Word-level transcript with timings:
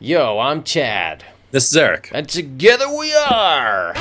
Yo, 0.00 0.38
I'm 0.38 0.62
Chad. 0.62 1.24
This 1.50 1.68
is 1.70 1.76
Eric. 1.76 2.10
And 2.12 2.28
together 2.28 2.86
we 2.96 3.12
are. 3.14 3.92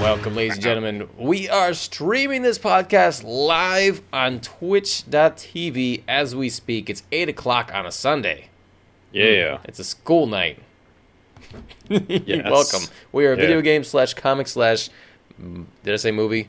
Welcome, 0.00 0.34
ladies 0.36 0.54
and 0.54 0.62
gentlemen. 0.62 1.08
We 1.18 1.48
are 1.48 1.74
streaming 1.74 2.42
this 2.42 2.58
podcast 2.58 3.24
live 3.24 4.00
on 4.12 4.40
twitch.tv 4.40 6.02
as 6.08 6.34
we 6.34 6.48
speak. 6.48 6.88
It's 6.88 7.02
8 7.12 7.28
o'clock 7.28 7.70
on 7.74 7.84
a 7.86 7.92
Sunday. 7.92 8.48
Yeah. 9.12 9.58
It's 9.64 9.78
a 9.78 9.84
school 9.84 10.26
night. 10.26 10.60
Yes. 11.88 12.50
Welcome. 12.50 12.88
We 13.12 13.26
are 13.26 13.32
a 13.32 13.36
Yeah. 13.36 13.42
video 13.42 13.60
game 13.60 13.84
slash 13.84 14.14
comic 14.14 14.48
slash. 14.48 14.88
mm, 15.40 15.64
Did 15.84 15.94
I 15.94 15.96
say 15.96 16.10
movie? 16.10 16.48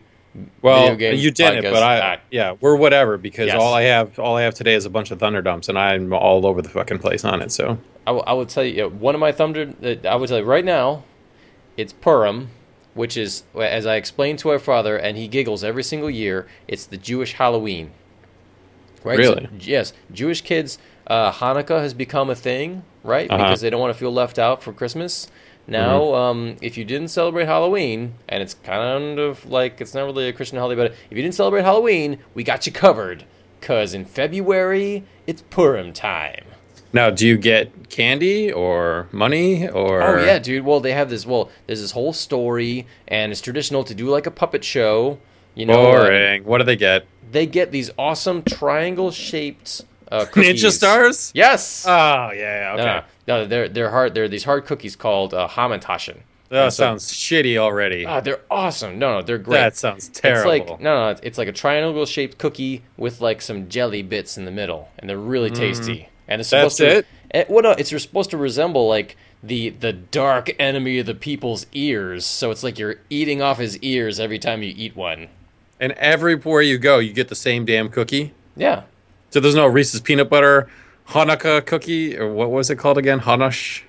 Well, 0.62 1.00
you 1.02 1.32
didn't, 1.32 1.64
podcast. 1.66 1.72
but 1.72 1.84
I 1.84 2.00
Ah. 2.16 2.22
yeah, 2.32 2.56
we're 2.62 2.76
whatever 2.76 3.18
because 3.18 3.48
Yes. 3.48 3.56
all 3.60 3.74
I 3.74 3.84
have 3.84 4.20
all 4.20 4.36
I 4.38 4.44
have 4.44 4.54
today 4.54 4.74
is 4.76 4.86
a 4.86 4.90
bunch 4.90 5.12
of 5.12 5.20
thunder 5.20 5.42
dumps 5.42 5.68
and 5.70 5.78
I'm 5.80 6.14
all 6.14 6.46
over 6.46 6.62
the 6.62 6.70
fucking 6.70 7.00
place 7.00 7.26
on 7.26 7.42
it. 7.42 7.52
So 7.52 7.78
I 8.06 8.34
would 8.34 8.50
tell 8.50 8.64
you, 8.64 8.88
one 8.90 9.16
of 9.16 9.20
my 9.22 9.32
thunder. 9.32 9.74
Uh, 9.84 9.96
I 10.08 10.16
would 10.16 10.30
tell 10.30 10.38
you 10.40 10.46
right 10.46 10.64
now, 10.66 11.04
it's 11.76 11.92
Purim, 11.92 12.50
which 12.94 13.18
is, 13.18 13.44
as 13.60 13.86
I 13.86 13.96
explained 13.96 14.40
to 14.40 14.50
our 14.50 14.60
father, 14.60 14.96
and 14.98 15.18
he 15.18 15.28
giggles 15.28 15.64
every 15.64 15.84
single 15.84 16.10
year. 16.10 16.48
It's 16.68 16.86
the 16.86 16.98
Jewish 16.98 17.34
Halloween. 17.34 17.92
Right? 19.04 19.18
So, 19.24 19.36
Really? 19.36 19.50
yes, 19.60 19.94
Jewish 20.12 20.42
kids. 20.42 20.78
Uh, 21.06 21.32
Hanukkah 21.32 21.80
has 21.82 21.94
become 21.94 22.30
a 22.30 22.36
thing, 22.36 22.84
right? 23.04 23.30
Uh-huh. 23.30 23.44
Because 23.44 23.62
they 23.62 23.70
don't 23.70 23.80
want 23.80 23.94
to 23.94 24.00
feel 24.00 24.12
left 24.12 24.38
out 24.40 24.62
for 24.64 24.74
Christmas. 24.74 25.30
Now, 25.70 26.00
Mm-hmm. 26.00 26.16
um, 26.16 26.56
if 26.62 26.78
you 26.78 26.86
didn't 26.86 27.10
celebrate 27.10 27.46
Halloween, 27.46 28.14
and 28.30 28.42
it's 28.42 28.54
kind 28.54 29.20
of 29.20 29.46
like 29.50 29.82
it's 29.82 29.94
not 29.94 30.06
really 30.06 30.28
a 30.30 30.34
Christian 30.34 30.58
holiday, 30.58 30.82
but 30.82 30.92
if 30.92 31.18
you 31.18 31.22
didn't 31.22 31.36
celebrate 31.36 31.64
Halloween, 31.64 32.20
we 32.34 32.44
got 32.44 32.66
you 32.66 32.72
covered. 32.72 33.26
Cause 33.60 33.94
in 33.94 34.06
February 34.06 35.04
it's 35.26 35.42
Purim 35.50 35.92
time. 35.92 36.46
now, 36.94 37.10
do 37.10 37.28
you 37.28 37.38
get 37.38 37.90
candy 37.90 38.50
or 38.52 39.08
money 39.12 39.68
or? 39.68 40.02
Oh 40.02 40.24
yeah, 40.24 40.40
dude. 40.40 40.64
Well, 40.64 40.80
they 40.80 40.94
have 40.94 41.10
this. 41.10 41.26
Well, 41.26 41.50
there's 41.66 41.82
this 41.82 41.92
whole 41.92 42.14
story, 42.14 42.86
and 43.08 43.32
it's 43.32 43.42
traditional 43.42 43.84
to 43.84 43.94
do 43.96 44.08
like 44.10 44.26
a 44.26 44.32
puppet 44.32 44.64
show. 44.64 45.20
You 45.56 45.66
know, 45.66 45.74
uh, 45.74 45.98
boring. 46.08 46.44
what 46.46 46.60
do 46.60 46.64
they 46.64 46.76
get? 46.78 47.08
they 47.30 47.46
get 47.46 47.72
these 47.72 47.92
awesome 47.98 48.42
triangle-shaped 48.44 49.84
uh, 50.12 50.26
cookies. 50.32 50.64
Ninja 50.64 50.72
stars? 50.72 51.32
Yes. 51.36 51.86
Oh 51.86 51.92
yeah, 51.92 52.32
yeah, 52.34 52.74
okay. 52.74 52.84
no, 52.86 52.86
no, 53.00 53.04
they're 53.46 53.68
they're 53.70 53.92
hard. 53.92 54.14
They're 54.14 54.28
these 54.28 54.46
hard 54.46 54.66
cookies 54.66 54.96
called 54.96 55.34
uh, 55.34 55.48
Hamantaschen. 55.50 56.18
that 56.50 56.72
so- 56.74 56.84
sounds 56.84 57.12
shitty 57.12 57.58
already. 57.58 58.06
Ah, 58.06 58.22
they're 58.22 58.40
awesome. 58.50 58.98
No, 58.98 59.16
no, 59.20 59.22
they're 59.22 59.38
great. 59.38 59.58
that 59.60 59.76
sounds 59.76 60.08
terrible. 60.10 60.52
It's 60.52 60.70
like 60.70 60.80
no, 60.82 61.12
no, 61.12 61.20
it's 61.22 61.38
like 61.38 61.48
a 61.50 61.52
triangle-shaped 61.52 62.38
cookie 62.38 62.84
with 62.96 63.20
like 63.22 63.42
some 63.42 63.68
jelly 63.70 64.02
bits 64.02 64.38
in 64.38 64.46
the 64.46 64.52
middle, 64.52 64.90
and 64.98 65.10
they're 65.10 65.18
really 65.18 65.50
tasty. 65.52 66.10
And 66.28 66.40
it's 66.42 66.50
Mm. 66.50 66.62
That's 66.64 66.76
supposed 66.76 66.78
to. 66.78 66.98
it? 67.00 67.08
eh, 67.32 67.46
well, 67.50 67.64
no, 67.64 67.72
it's 67.72 67.90
supposed 68.02 68.30
to 68.32 68.38
resemble 68.38 68.88
like 68.88 69.16
the 69.44 69.70
the 69.70 69.94
dark 69.94 70.50
enemy 70.60 71.00
of 71.00 71.06
the 71.06 71.14
people's 71.16 71.66
ears. 71.74 72.26
So 72.26 72.50
it's 72.52 72.64
like 72.64 72.80
you're 72.80 72.96
eating 73.10 73.42
off 73.42 73.58
his 73.60 73.78
ears 73.80 74.20
every 74.20 74.40
time 74.40 74.64
you 74.64 74.74
eat 74.76 74.96
one. 74.96 75.28
and 75.80 75.92
everywhere 75.94 76.62
you 76.62 76.78
go, 76.78 76.98
you 77.00 77.14
get 77.14 77.28
the 77.28 77.36
same 77.36 77.64
damn 77.66 77.90
cookie. 77.90 78.34
Yeah. 78.56 78.84
So 79.30 79.40
there's 79.40 79.54
no 79.56 79.68
Reese's 79.68 80.02
peanut 80.02 80.30
butter 80.30 80.68
Hanukkah 81.10 81.66
cookie 81.66 82.18
or 82.18 82.32
what 82.32 82.52
was 82.52 82.70
it 82.70 82.76
called 82.78 82.98
again? 82.98 83.20
Hanush. 83.20 83.82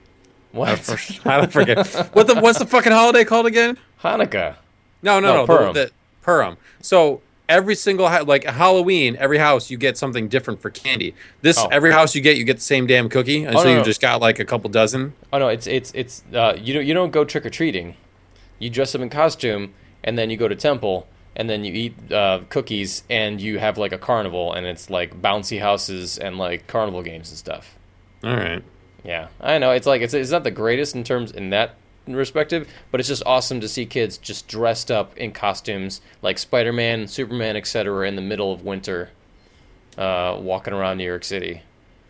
What? 0.52 1.20
I 1.26 1.38
don't 1.38 1.52
forget. 1.52 1.86
what 2.14 2.26
the 2.26 2.36
what's 2.40 2.58
the 2.58 2.66
fucking 2.66 2.92
holiday 2.92 3.24
called 3.24 3.46
again? 3.46 3.76
Hanukkah. 4.02 4.56
No, 5.02 5.20
no, 5.20 5.28
No, 5.28 5.34
no. 5.40 5.46
Purim. 5.46 5.74
The, 5.74 5.80
the 5.86 5.90
Purim. 6.22 6.56
So 6.80 7.20
every 7.48 7.74
single 7.74 8.06
like 8.24 8.44
Halloween, 8.44 9.16
every 9.18 9.38
house 9.38 9.70
you 9.70 9.76
get 9.76 9.96
something 9.98 10.28
different 10.28 10.60
for 10.60 10.70
candy. 10.70 11.14
This 11.42 11.58
Oh. 11.58 11.68
every 11.68 11.92
house 11.92 12.14
you 12.14 12.20
get, 12.20 12.36
you 12.36 12.44
get 12.44 12.56
the 12.56 12.62
same 12.62 12.86
damn 12.86 13.08
cookie, 13.08 13.44
and 13.44 13.54
Oh, 13.56 13.60
so 13.60 13.64
no, 13.64 13.70
you 13.70 13.76
no. 13.78 13.84
just 13.84 14.00
got 14.00 14.20
like 14.20 14.38
a 14.38 14.44
couple 14.44 14.70
dozen. 14.70 15.12
Oh 15.32 15.38
no, 15.38 15.48
it's 15.48 15.66
it's 15.66 15.92
it's 15.94 16.22
uh, 16.34 16.56
you 16.60 16.72
don't 16.74 16.86
you 16.86 16.94
don't 16.94 17.10
go 17.10 17.24
trick 17.24 17.44
or 17.44 17.50
treating. 17.50 17.94
You 18.58 18.70
dress 18.70 18.94
up 18.94 19.00
in 19.00 19.08
costume 19.10 19.74
and 20.04 20.16
then 20.18 20.30
you 20.30 20.36
go 20.36 20.48
to 20.48 20.56
temple 20.56 21.06
and 21.38 21.48
then 21.48 21.64
you 21.64 21.72
eat 21.72 22.12
uh, 22.12 22.40
cookies 22.50 23.04
and 23.08 23.40
you 23.40 23.58
have 23.58 23.78
like 23.78 23.92
a 23.92 23.98
carnival 23.98 24.52
and 24.52 24.66
it's 24.66 24.90
like 24.90 25.22
bouncy 25.22 25.60
houses 25.60 26.18
and 26.18 26.36
like 26.36 26.66
carnival 26.66 27.02
games 27.02 27.30
and 27.30 27.38
stuff. 27.38 27.76
All 28.24 28.36
right. 28.36 28.62
Yeah, 29.04 29.28
I 29.40 29.58
know 29.58 29.70
it's 29.70 29.86
like 29.86 30.02
it's 30.02 30.12
it's 30.12 30.32
not 30.32 30.44
the 30.44 30.50
greatest 30.50 30.94
in 30.94 31.04
terms 31.04 31.30
in 31.30 31.50
that 31.50 31.76
perspective, 32.04 32.68
but 32.90 33.00
it's 33.00 33.08
just 33.08 33.22
awesome 33.24 33.60
to 33.60 33.68
see 33.68 33.86
kids 33.86 34.18
just 34.18 34.48
dressed 34.48 34.90
up 34.90 35.16
in 35.16 35.32
costumes 35.32 36.00
like 36.20 36.38
Spider 36.38 36.72
Man, 36.72 37.06
Superman, 37.06 37.56
etc. 37.56 38.08
in 38.08 38.16
the 38.16 38.22
middle 38.22 38.52
of 38.52 38.64
winter, 38.64 39.10
uh, 39.96 40.36
walking 40.40 40.74
around 40.74 40.98
New 40.98 41.04
York 41.04 41.24
City. 41.24 41.62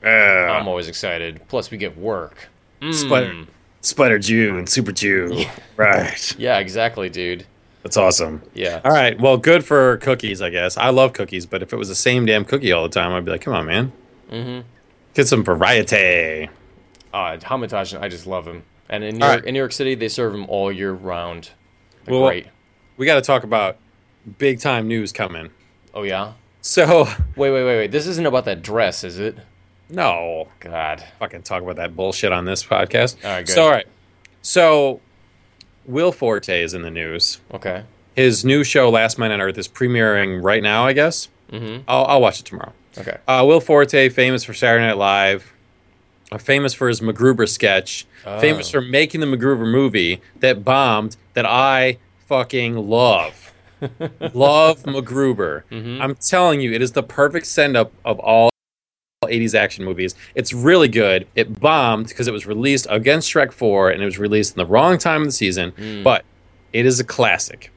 I'm 0.03 0.67
always 0.67 0.89
excited. 0.89 1.41
Plus, 1.49 1.71
we 1.71 1.77
get 1.77 1.99
work. 1.99 2.49
Mm. 2.81 2.95
Spider, 2.95 3.47
Spider 3.83 4.19
Jew 4.19 4.57
and 4.57 4.69
Super 4.69 4.93
Jew. 4.93 5.45
Right. 5.77 6.37
Yeah, 6.37 6.59
exactly, 6.59 7.09
dude. 7.09 7.47
That's 7.89 7.97
awesome. 7.97 8.43
Yeah. 8.53 8.83
All 8.85 8.93
right. 8.93 9.19
Well, 9.19 9.39
good 9.39 9.65
for 9.65 9.97
cookies, 9.97 10.43
I 10.43 10.51
guess. 10.51 10.77
I 10.77 10.91
love 10.91 11.15
cookies, 11.15 11.47
but 11.47 11.63
if 11.63 11.73
it 11.73 11.77
was 11.77 11.89
the 11.89 11.95
same 11.95 12.27
damn 12.27 12.45
cookie 12.45 12.71
all 12.71 12.83
the 12.83 12.91
time, 12.91 13.13
I'd 13.13 13.25
be 13.25 13.31
like, 13.31 13.41
come 13.41 13.55
on, 13.55 13.65
man. 13.65 13.93
Mm-hmm. 14.31 14.69
Get 15.15 15.27
some 15.27 15.43
variety. 15.43 16.51
Uh, 17.15 17.39
Hamantaschen, 17.39 18.03
I 18.03 18.11
just 18.11 18.27
love 18.27 18.47
him. 18.47 18.65
And 18.91 19.03
in 19.03 19.17
New, 19.17 19.25
York, 19.25 19.37
right. 19.37 19.45
in 19.47 19.55
New 19.55 19.59
York 19.59 19.73
City, 19.73 19.95
they 19.95 20.09
serve 20.11 20.33
them 20.33 20.45
all 20.51 20.71
year 20.71 20.93
round. 20.93 21.53
They're 22.05 22.13
Well, 22.13 22.27
great. 22.29 22.49
We 22.99 23.07
got 23.07 23.15
to 23.15 23.23
talk 23.23 23.43
about 23.43 23.79
big 24.37 24.61
time 24.61 24.87
news 24.87 25.11
coming. 25.11 25.49
Oh 25.95 26.03
yeah. 26.03 26.35
So, 26.61 27.05
Wait, 27.37 27.51
wait, 27.51 27.65
wait, 27.65 27.77
wait. 27.79 27.91
This 27.91 28.07
isn't 28.07 28.27
about 28.27 28.45
that 28.45 28.61
dress, 28.61 29.03
is 29.03 29.19
it? 29.19 29.39
no, 29.89 30.49
God. 30.61 31.03
fucking 31.21 31.41
talk 31.41 31.63
about 31.63 31.77
that 31.77 31.97
bullshit 31.97 32.33
on 32.33 32.45
this 32.45 32.63
podcast. 32.63 33.25
All 33.25 33.31
right, 33.31 33.47
good. 33.47 33.55
So, 33.55 33.63
all 33.63 33.71
right. 33.71 33.87
So, 34.43 35.01
Will 35.89 36.13
Forte 36.13 36.63
is 36.63 36.75
in 36.75 36.83
the 36.83 36.91
news. 36.91 37.41
Okay. 37.53 37.83
His 38.15 38.45
new 38.45 38.63
show, 38.63 38.91
Last 38.91 39.19
Man 39.19 39.33
on 39.33 39.41
Earth, 39.41 39.59
is 39.59 39.67
premiering 39.67 40.43
right 40.43 40.63
now, 40.63 40.85
I 40.87 40.93
guess. 40.93 41.29
Mm-hmm. 41.51 41.83
I'll, 41.89 42.05
I'll 42.05 42.21
watch 42.21 42.39
it 42.41 42.45
tomorrow. 42.47 42.73
Okay. 42.99 43.17
Uh, 43.27 43.43
Will 43.47 43.61
Forte, 43.61 44.09
famous 44.11 44.45
for 44.45 44.53
Saturday 44.55 44.85
Night 44.87 44.99
Live, 44.99 45.53
uh, 46.31 46.39
famous 46.39 46.75
for 46.75 46.89
his 46.89 47.01
MacGruber 47.01 47.49
sketch, 47.49 48.07
Oh. 48.27 48.39
famous 48.41 48.69
for 48.71 48.81
making 48.81 49.21
the 49.21 49.27
MacGruber 49.27 49.71
movie 49.71 50.21
that 50.41 50.65
bombed 50.65 51.17
that 51.35 51.47
I 51.47 51.99
fucking 52.27 52.77
love. 52.89 53.53
love 54.35 54.83
MacGruber. 54.83 55.63
Mhm. 55.71 56.01
I'm 56.03 56.15
telling 56.17 56.61
you, 56.61 56.73
it 56.73 56.83
is 56.83 56.93
the 56.93 57.03
perfect 57.03 57.47
send 57.47 57.77
up 57.77 57.93
of 58.05 58.19
all 58.19 58.51
80s 59.29 59.55
action 59.55 59.85
movies. 59.85 60.15
It's 60.35 60.53
really 60.53 60.89
good. 60.89 61.27
It 61.35 61.61
bombed 61.61 62.09
because 62.09 62.27
it 62.29 62.33
was 62.33 62.47
released 62.47 62.87
against 62.91 63.33
Shrek 63.33 63.53
4 63.53 63.91
and 63.91 64.03
it 64.03 64.05
was 64.05 64.19
released 64.19 64.55
in 64.55 64.59
the 64.59 64.67
wrong 64.67 64.99
time 64.99 65.23
of 65.23 65.29
the 65.29 65.33
season, 65.33 65.73
Mm. 65.73 66.03
but 66.05 66.25
it 66.73 66.85
is 66.87 66.99
a 67.01 67.05
classic. 67.05 67.71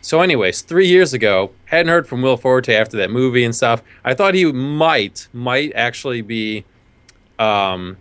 So, 0.00 0.20
anyways, 0.20 0.62
three 0.62 0.88
years 0.88 1.14
ago, 1.14 1.52
hadn't 1.66 1.88
heard 1.88 2.08
from 2.08 2.22
Will 2.22 2.36
Forte 2.36 2.74
after 2.74 2.96
that 2.96 3.10
movie 3.10 3.44
and 3.44 3.54
stuff. 3.54 3.82
I 4.04 4.14
thought 4.14 4.34
he 4.34 4.44
might, 4.50 5.28
might 5.32 5.72
actually 5.76 6.22
be 6.22 6.64
um, 7.38 7.96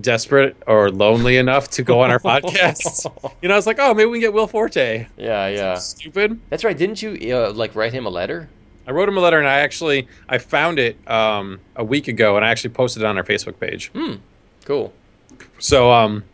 desperate 0.00 0.56
or 0.66 0.90
lonely 0.90 1.36
enough 1.36 1.68
to 1.70 1.82
go 1.82 2.00
on 2.00 2.10
our 2.10 2.18
podcast. 2.30 3.04
You 3.42 3.48
know, 3.48 3.54
I 3.54 3.58
was 3.58 3.66
like, 3.66 3.78
oh, 3.78 3.92
maybe 3.92 4.06
we 4.10 4.18
can 4.18 4.28
get 4.28 4.32
Will 4.32 4.46
Forte. 4.46 5.06
Yeah, 5.18 5.48
yeah. 5.48 5.74
Stupid. 5.74 6.40
That's 6.48 6.64
right. 6.64 6.76
Didn't 6.76 7.02
you 7.02 7.36
uh, 7.36 7.52
like 7.52 7.74
write 7.74 7.92
him 7.92 8.06
a 8.06 8.10
letter? 8.10 8.48
I 8.86 8.90
wrote 8.90 9.08
him 9.08 9.16
a 9.16 9.20
letter 9.20 9.38
and 9.38 9.48
I 9.48 9.60
actually 9.60 10.08
I 10.28 10.38
found 10.38 10.78
it 10.78 10.96
um, 11.08 11.60
a 11.76 11.84
week 11.84 12.08
ago 12.08 12.36
and 12.36 12.44
I 12.44 12.50
actually 12.50 12.70
posted 12.70 13.02
it 13.02 13.06
on 13.06 13.16
our 13.16 13.24
Facebook 13.24 13.58
page. 13.60 13.88
Hmm. 13.94 14.14
Cool. 14.64 14.92
So 15.58 15.90
um, 15.92 16.24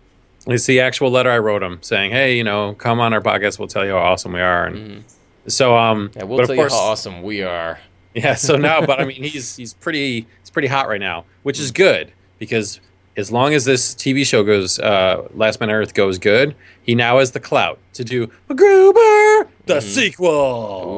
it's 0.46 0.66
the 0.66 0.80
actual 0.80 1.10
letter 1.10 1.30
I 1.30 1.38
wrote 1.38 1.62
him 1.62 1.78
saying, 1.82 2.10
hey, 2.10 2.36
you 2.36 2.44
know, 2.44 2.74
come 2.74 3.00
on 3.00 3.12
our 3.12 3.20
podcast. 3.20 3.58
We'll 3.58 3.68
tell 3.68 3.84
you 3.84 3.92
how 3.92 3.98
awesome 3.98 4.32
we 4.32 4.40
are. 4.40 4.66
And 4.66 5.04
so 5.46 5.76
um, 5.76 6.10
Yeah, 6.16 6.24
we'll 6.24 6.46
tell 6.46 6.56
course, 6.56 6.72
you 6.72 6.78
how 6.78 6.84
awesome 6.84 7.22
we 7.22 7.42
are. 7.42 7.78
yeah. 8.14 8.34
So 8.34 8.56
now, 8.56 8.80
but 8.86 9.00
I 9.00 9.04
mean, 9.04 9.22
he's 9.22 9.56
he's 9.56 9.74
pretty 9.74 10.26
he's 10.40 10.50
pretty 10.50 10.68
hot 10.68 10.88
right 10.88 11.00
now, 11.00 11.24
which 11.42 11.58
is 11.60 11.70
good 11.70 12.12
because 12.38 12.80
as 13.16 13.32
long 13.32 13.52
as 13.52 13.64
this 13.64 13.94
TV 13.94 14.24
show 14.24 14.44
goes, 14.44 14.78
uh, 14.78 15.26
Last 15.34 15.58
Man 15.60 15.70
on 15.70 15.74
Earth 15.74 15.92
goes 15.92 16.18
good, 16.18 16.54
he 16.82 16.94
now 16.94 17.18
has 17.18 17.32
the 17.32 17.40
clout 17.40 17.78
to 17.94 18.04
do 18.04 18.28
MacGruber 18.48 19.48
the 19.66 19.80
sequel. 19.80 20.30
Mm-hmm. 20.86 20.90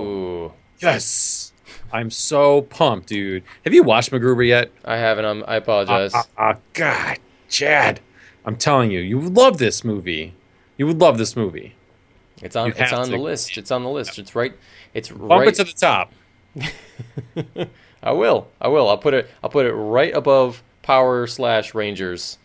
Ooh. 0.47 0.53
Yes. 0.81 1.53
I'm 1.93 2.11
so 2.11 2.63
pumped, 2.63 3.09
dude. 3.09 3.43
Have 3.65 3.75
you 3.75 3.83
watched 3.83 4.11
MacGruber 4.13 4.47
yet? 4.47 4.71
I 4.85 4.97
haven't. 4.97 5.25
Um, 5.25 5.45
I 5.47 5.57
apologize. 5.57 6.13
Ah, 6.15 6.25
ah, 6.39 6.53
ah, 6.55 6.59
God, 6.73 7.19
Chad. 7.49 8.01
I'm 8.45 8.57
telling 8.57 8.91
you, 8.91 9.01
you 9.01 9.19
would 9.19 9.35
love 9.37 9.59
this 9.59 9.85
movie. 9.85 10.35
You 10.77 10.87
would 10.87 11.01
love 11.01 11.19
this 11.19 11.37
movie. 11.37 11.75
it's 12.43 12.57
on. 12.57 12.69
you 12.69 12.75
It's 12.77 12.93
on 12.93 13.07
to- 13.07 13.11
the 13.13 13.19
list. 13.19 13.59
It's 13.59 13.71
on 13.71 13.83
the 13.83 13.91
list. 13.91 14.19
It's 14.19 14.35
right. 14.35 14.55
It's 14.95 15.09
Bump 15.11 15.31
right. 15.31 15.49
it 15.49 15.55
to 15.57 15.65
the 15.65 15.73
top. 15.73 16.13
I 18.03 18.13
will. 18.13 18.49
I 18.61 18.69
will. 18.69 18.89
I'll 18.89 18.99
put 18.99 19.15
it. 19.15 19.29
I'll 19.43 19.51
put 19.51 19.67
it 19.67 19.73
right 19.73 20.15
above 20.15 20.63
Power 20.83 21.27
slash 21.27 21.75
Rangers, 21.75 22.39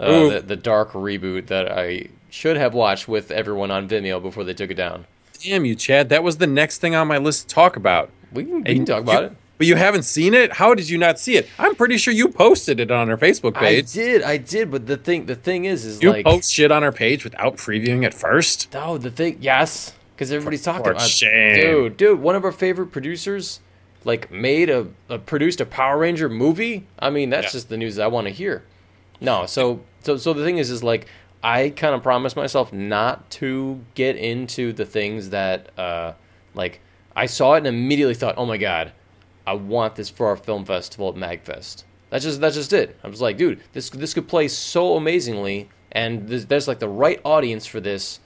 uh, 0.00 0.28
the, 0.28 0.40
the 0.40 0.56
dark 0.56 0.92
reboot 0.92 1.48
that 1.48 1.70
I 1.70 2.06
should 2.30 2.56
have 2.56 2.72
watched 2.72 3.08
with 3.08 3.30
everyone 3.30 3.70
on 3.70 3.88
Vimeo 3.88 4.22
before 4.22 4.44
they 4.44 4.54
took 4.54 4.70
it 4.70 4.74
down. 4.76 5.06
Damn 5.42 5.64
you, 5.64 5.74
Chad. 5.74 6.08
That 6.08 6.22
was 6.22 6.36
the 6.38 6.46
next 6.46 6.78
thing 6.78 6.94
on 6.94 7.08
my 7.08 7.18
list 7.18 7.48
to 7.48 7.54
talk 7.54 7.76
about. 7.76 8.10
We 8.32 8.44
can, 8.44 8.62
we 8.62 8.74
can 8.74 8.84
talk 8.84 9.02
about 9.02 9.20
you- 9.22 9.26
it. 9.28 9.36
but 9.58 9.66
you 9.66 9.76
haven't 9.76 10.04
seen 10.04 10.34
it. 10.34 10.52
How 10.54 10.74
did 10.74 10.88
you 10.88 10.98
not 10.98 11.18
see 11.18 11.36
it? 11.36 11.48
I'm 11.58 11.74
pretty 11.74 11.98
sure 11.98 12.14
you 12.14 12.28
posted 12.28 12.80
it 12.80 12.90
on 12.90 13.10
our 13.10 13.16
Facebook 13.16 13.54
page. 13.54 13.84
I 13.84 13.92
did, 13.92 14.22
I 14.22 14.36
did, 14.36 14.70
but 14.70 14.86
the 14.86 14.96
thing, 14.96 15.26
the 15.26 15.34
thing 15.34 15.64
is, 15.64 15.84
is 15.84 16.02
You 16.02 16.10
like, 16.10 16.24
post 16.24 16.52
shit 16.52 16.70
on 16.70 16.82
our 16.84 16.92
page 16.92 17.24
without 17.24 17.56
previewing 17.56 18.04
it 18.06 18.14
first. 18.14 18.68
oh, 18.74 18.98
the 18.98 19.10
thing, 19.10 19.38
yes, 19.40 19.92
because 20.14 20.30
everybody's 20.32 20.62
talking 20.62 20.86
about, 20.86 21.00
shame. 21.02 21.56
dude, 21.60 21.96
dude, 21.96 22.20
one 22.20 22.36
of 22.36 22.44
our 22.44 22.52
favorite 22.52 22.88
producers, 22.88 23.60
like, 24.04 24.30
made 24.30 24.70
a, 24.70 24.86
a 25.08 25.18
produced 25.18 25.60
a 25.60 25.66
Power 25.66 25.98
Ranger 25.98 26.28
movie. 26.28 26.86
I 26.98 27.10
mean, 27.10 27.30
that's 27.30 27.46
Yeah. 27.46 27.50
just 27.52 27.68
the 27.68 27.76
news 27.76 27.98
I 27.98 28.06
want 28.06 28.26
to 28.28 28.32
hear. 28.32 28.62
No, 29.20 29.46
so, 29.46 29.82
so, 30.02 30.16
so 30.16 30.32
the 30.32 30.44
thing 30.44 30.58
is, 30.58 30.70
is 30.70 30.82
like, 30.82 31.06
I 31.42 31.70
kind 31.70 31.94
of 31.94 32.02
promised 32.02 32.36
myself 32.36 32.72
not 32.72 33.28
to 33.32 33.84
get 33.94 34.16
into 34.16 34.72
the 34.72 34.84
things 34.84 35.30
that, 35.30 35.76
uh, 35.78 36.12
like, 36.54 36.80
I 37.16 37.26
saw 37.26 37.54
it 37.54 37.58
and 37.58 37.66
immediately 37.66 38.14
thought, 38.14 38.36
oh 38.38 38.46
my 38.46 38.56
god, 38.56 38.92
I 39.46 39.54
want 39.54 39.96
this 39.96 40.08
for 40.08 40.28
our 40.28 40.36
film 40.36 40.64
festival 40.64 41.08
at 41.08 41.14
Magfest. 41.16 41.84
That's 42.10 42.24
just 42.24 42.40
that's 42.40 42.54
just 42.54 42.72
it. 42.72 42.98
I 43.02 43.08
was 43.08 43.20
like, 43.20 43.36
dude, 43.38 43.60
this 43.72 43.90
this 43.90 44.12
could 44.14 44.28
play 44.28 44.46
so 44.48 44.96
amazingly, 44.96 45.68
and 45.90 46.28
there's, 46.28 46.46
there's 46.46 46.68
like 46.68 46.78
the 46.78 46.88
right 46.88 47.20
audience 47.24 47.66
for 47.66 47.80
this 47.80 48.20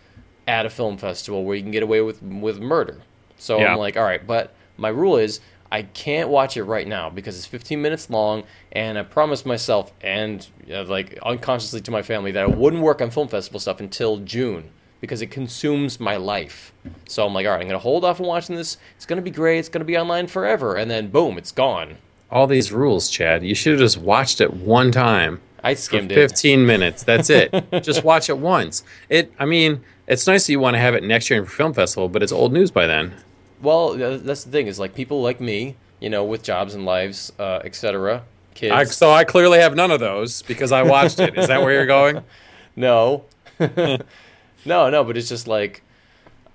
at 0.47 0.67
a 0.67 0.71
film 0.71 0.97
festival 0.99 1.45
where 1.45 1.57
you 1.57 1.63
can 1.63 1.71
get 1.71 1.83
away 1.83 2.01
with 2.01 2.23
with 2.23 2.59
murder. 2.61 3.03
So 3.37 3.59
Yeah. 3.59 3.73
I'm 3.73 3.79
like, 3.79 3.97
all 3.97 4.03
right, 4.05 4.27
but 4.27 4.55
my 4.77 4.89
rule 4.89 5.17
is 5.17 5.41
I 5.71 5.83
can't 5.83 6.29
watch 6.29 6.57
it 6.57 6.65
right 6.65 6.87
now 6.87 7.11
because 7.11 7.37
it's 7.37 7.47
15 7.47 7.81
minutes 7.81 8.09
long, 8.11 8.45
and 8.73 8.99
I 8.99 9.03
promised 9.03 9.47
myself 9.47 9.93
and 10.01 10.47
uh, 10.73 10.85
like 10.85 11.19
unconsciously 11.23 11.81
to 11.83 11.91
my 11.91 12.03
family 12.03 12.33
that 12.33 12.43
I 12.45 12.47
wouldn't 12.47 12.83
work 12.83 13.01
on 13.01 13.11
film 13.11 13.29
festival 13.29 13.61
stuff 13.61 13.81
until 13.81 14.19
June 14.19 14.71
because 15.01 15.23
it 15.23 15.31
consumes 15.31 16.01
my 16.01 16.17
life. 16.17 16.73
So 17.09 17.27
I'm 17.27 17.35
like, 17.35 17.47
all 17.47 17.53
right, 17.53 17.61
I'm 17.61 17.67
gonna 17.67 17.79
hold 17.79 18.05
off 18.05 18.21
on 18.21 18.27
watching 18.27 18.57
this. 18.57 18.77
It's 18.97 19.07
gonna 19.07 19.23
be 19.23 19.31
great. 19.31 19.59
It's 19.59 19.69
gonna 19.69 19.85
be 19.85 19.97
online 19.97 20.27
forever, 20.27 20.77
and 20.77 20.91
then 20.91 21.09
boom, 21.09 21.39
it's 21.39 21.53
gone. 21.53 21.99
All 22.31 22.47
these 22.47 22.73
rules, 22.73 23.09
Chad. 23.09 23.45
You 23.45 23.55
should 23.55 23.73
have 23.73 23.81
just 23.81 23.99
watched 23.99 24.41
it 24.41 24.53
one 24.53 24.91
time. 24.91 25.41
I 25.63 25.75
skimmed 25.75 26.13
it. 26.13 26.15
15 26.15 26.65
minutes. 26.65 27.03
That's 27.03 27.29
it. 27.29 27.53
Just 27.83 28.05
watch 28.05 28.29
it 28.29 28.39
once. 28.39 28.85
It. 29.09 29.33
I 29.37 29.47
mean, 29.47 29.83
it's 30.07 30.27
nice 30.27 30.47
that 30.47 30.53
you 30.53 30.61
want 30.61 30.75
to 30.75 30.79
have 30.79 30.95
it 30.95 31.03
next 31.03 31.29
year 31.29 31.45
for 31.45 31.51
film 31.51 31.73
festival, 31.75 32.09
but 32.09 32.23
it's 32.23 32.31
old 32.31 32.53
news 32.53 32.71
by 32.71 32.87
then. 32.87 33.15
Well, 33.63 33.95
that's 33.95 34.45
the 34.45 34.51
thing 34.51 34.67
is 34.67 34.79
like 34.79 34.95
people 34.95 35.23
like 35.23 35.41
me, 35.41 35.77
you 36.01 36.11
know, 36.11 36.25
with 36.25 36.43
jobs 36.43 36.75
and 36.75 36.85
lives, 36.85 37.33
uh, 37.39 37.61
etc. 37.65 38.23
Kids. 38.55 38.73
I, 38.73 38.85
so 38.85 39.11
I 39.11 39.25
clearly 39.25 39.59
have 39.59 39.75
none 39.75 39.91
of 39.91 40.01
those 40.01 40.43
because 40.43 40.73
I 40.73 40.83
watched 40.83 41.21
it. 41.21 41.37
Is 41.39 41.49
that 41.49 41.61
where 41.63 41.73
you're 41.73 41.87
going? 41.87 42.23
No, 42.79 43.25
no, 43.59 44.91
no. 44.91 45.03
But 45.05 45.17
it's 45.17 45.31
just 45.31 45.49
like 45.49 45.83